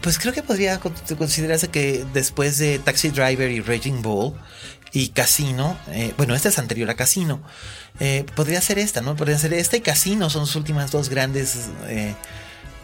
[0.00, 4.32] pues creo que podría con- considerarse que después de Taxi Driver y Raging Bull
[4.94, 7.42] y Casino, eh, bueno, esta es anterior a Casino,
[7.98, 9.16] eh, podría ser esta, ¿no?
[9.16, 12.14] Podría ser esta y Casino son sus últimas dos grandes eh,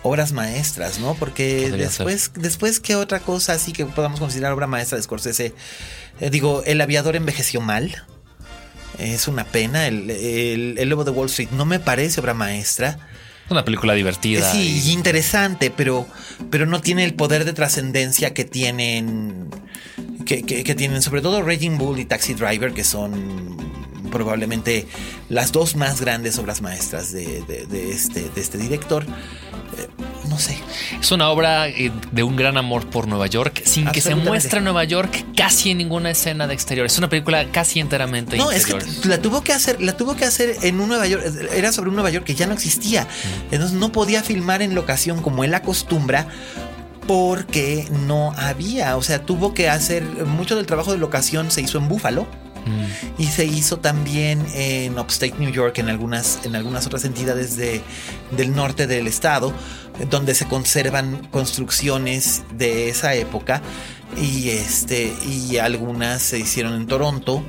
[0.02, 1.14] obras maestras, ¿no?
[1.14, 5.54] Porque Podría después, después, ¿qué otra cosa así que podamos considerar obra maestra de Scorsese?
[6.32, 8.04] Digo, El aviador envejeció mal.
[8.98, 9.86] Es una pena.
[9.86, 12.98] El, el, el Lobo de Wall Street no me parece obra maestra.
[13.50, 14.50] Una película divertida.
[14.52, 16.06] Sí, y- interesante, pero,
[16.50, 19.48] pero no tiene el poder de trascendencia que tienen.
[20.24, 23.66] Que, que- que tienen, sobre todo Raging Bull y Taxi Driver, que son
[24.10, 24.86] probablemente
[25.28, 29.04] las dos más grandes obras maestras de, de- de este, de este director.
[29.78, 29.86] Eh,
[30.28, 30.58] no sé.
[31.00, 34.60] Es una obra eh, de un gran amor por Nueva York, sin que se muestre
[34.60, 36.86] Nueva York casi en ninguna escena de exterior.
[36.86, 39.00] Es una película casi enteramente No, es interior.
[39.02, 41.24] que la tuvo que hacer, la tuvo que hacer en un Nueva York,
[41.54, 43.06] era sobre un Nueva York que ya no existía.
[43.50, 46.26] Entonces no podía filmar en locación como él acostumbra
[47.06, 51.78] porque no había, o sea, tuvo que hacer mucho del trabajo de locación se hizo
[51.78, 52.26] en Búfalo.
[53.18, 57.82] Y se hizo también en Upstate New York, en algunas, en algunas otras entidades de,
[58.36, 59.52] del norte del estado,
[60.10, 63.62] donde se conservan construcciones de esa época.
[64.20, 67.42] Y, este, y algunas se hicieron en Toronto.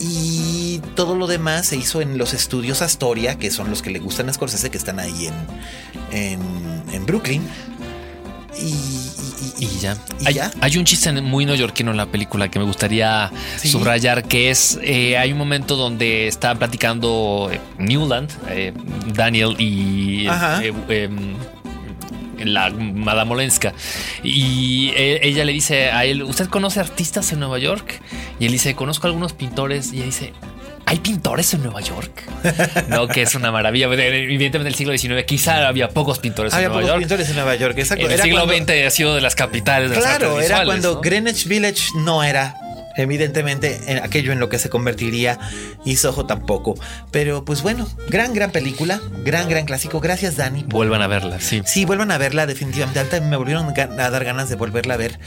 [0.00, 4.00] Y todo lo demás se hizo en los estudios Astoria, que son los que le
[4.00, 7.42] gustan a Scorsese, que están ahí en, en, en Brooklyn.
[8.58, 9.03] Y,
[9.58, 9.96] y- ya.
[10.20, 10.50] y hay, ya.
[10.60, 13.68] hay un chiste muy neoyorquino en la película que me gustaría Sí.
[13.68, 18.72] subrayar, que es, eh, hay un momento donde está platicando eh, Newland, eh,
[19.14, 20.26] Daniel y
[20.88, 21.34] em,
[22.44, 23.72] la Madame Olenska.
[24.22, 28.00] Y ella le dice a él, ¿usted conoce artistas en Nueva York?
[28.40, 29.92] Y él dice, conozco algunos pintores.
[29.92, 30.32] Y ella dice...
[30.86, 32.22] ¿Hay pintores en Nueva York?
[32.88, 33.86] No, que es una maravilla.
[33.86, 37.00] Evidentemente en el siglo XIX quizá había pocos pintores Había en Nueva pocos York.
[37.00, 38.04] pintores en Nueva York, exacto.
[38.04, 40.46] En el Era siglo cuando- XX ha sido de las capitales de las Claro, artes
[40.46, 41.00] era visuales, cuando ¿no?
[41.00, 42.54] Greenwich Village no era
[42.96, 45.38] evidentemente en aquello en lo que se convertiría
[45.84, 46.74] y Soho tampoco.
[47.10, 50.00] Pero pues bueno, gran, gran película, gran, gran clásico.
[50.00, 50.62] Gracias Dani.
[50.64, 51.62] por- Vuelvan a verla, sí.
[51.66, 53.20] Sí, vuelvan a verla definitivamente.
[53.20, 55.18] Me volvieron a dar ganas de volverla a ver.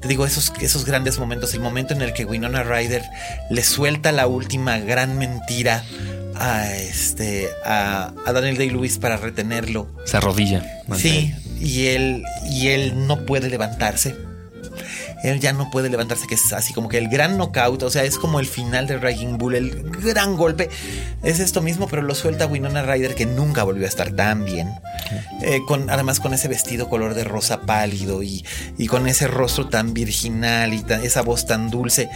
[0.00, 3.02] Te digo, esos, esos grandes momentos, el momento en el que Winona Ryder
[3.50, 5.84] le suelta la última gran mentira
[6.36, 9.88] a este a, a Daniel Day-Lewis para retenerlo.
[10.04, 10.64] Se arrodilla.
[10.96, 14.16] Sí, y él, y él no puede levantarse.
[15.24, 18.04] Él ya no puede levantarse, que es así como que el gran knockout, o sea,
[18.04, 20.68] es como el final de Raging Bull, el gran golpe.
[21.22, 24.70] Es esto mismo, pero lo suelta Winona Ryder, que nunca volvió a estar tan bien.
[25.42, 28.44] Eh, con, además, con ese vestido color de rosa pálido y,
[28.78, 32.08] y con ese rostro tan virginal y tan- esa voz tan dulce.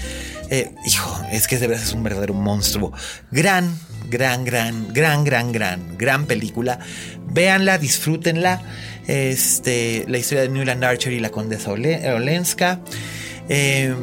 [0.51, 2.93] Eh, hijo, es que de verdad es un verdadero monstruo.
[3.31, 3.75] Gran,
[4.11, 6.79] gran, gran, gran, gran, gran, gran película.
[7.31, 8.63] Véanla, disfrútenla.
[9.09, 12.79] Este, la historia de Newland Archer y la condesa Ole- Olenska.
[13.49, 13.95] Eh,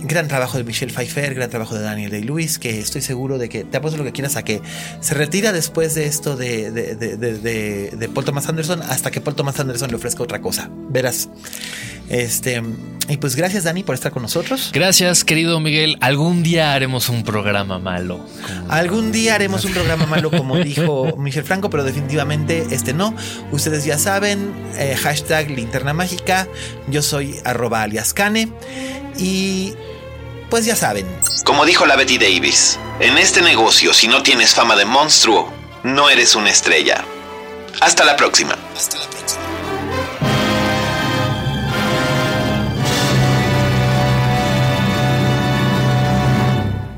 [0.00, 3.64] gran trabajo de Michelle Pfeiffer, gran trabajo de Daniel Day-Lewis, que estoy seguro de que
[3.64, 4.60] te apuesto lo que quieras a que
[5.00, 9.36] se retira después de esto de, de- de- de Paul Thomas Anderson hasta que Paul
[9.36, 10.70] Thomas Anderson le ofrezca otra cosa.
[10.88, 11.28] Verás.
[12.08, 12.62] Este,
[13.08, 14.70] y pues gracias, Dani, por estar con nosotros.
[14.72, 15.96] Gracias, querido Miguel.
[16.00, 18.20] Algún día haremos un programa malo.
[18.68, 23.14] Algún día haremos un programa malo, como dijo Michel Franco, pero definitivamente este no.
[23.52, 26.48] Ustedes ya saben, eh, hashtag linterna mágica.
[26.86, 28.48] Yo soy arroba alias Cane.
[29.18, 29.74] Y
[30.50, 31.06] pues ya saben.
[31.44, 35.52] Como dijo la Betty Davis, en este negocio, si no tienes fama de monstruo,
[35.82, 37.04] no eres una estrella.
[37.80, 38.56] Hasta la próxima.
[38.76, 39.47] Hasta la próxima.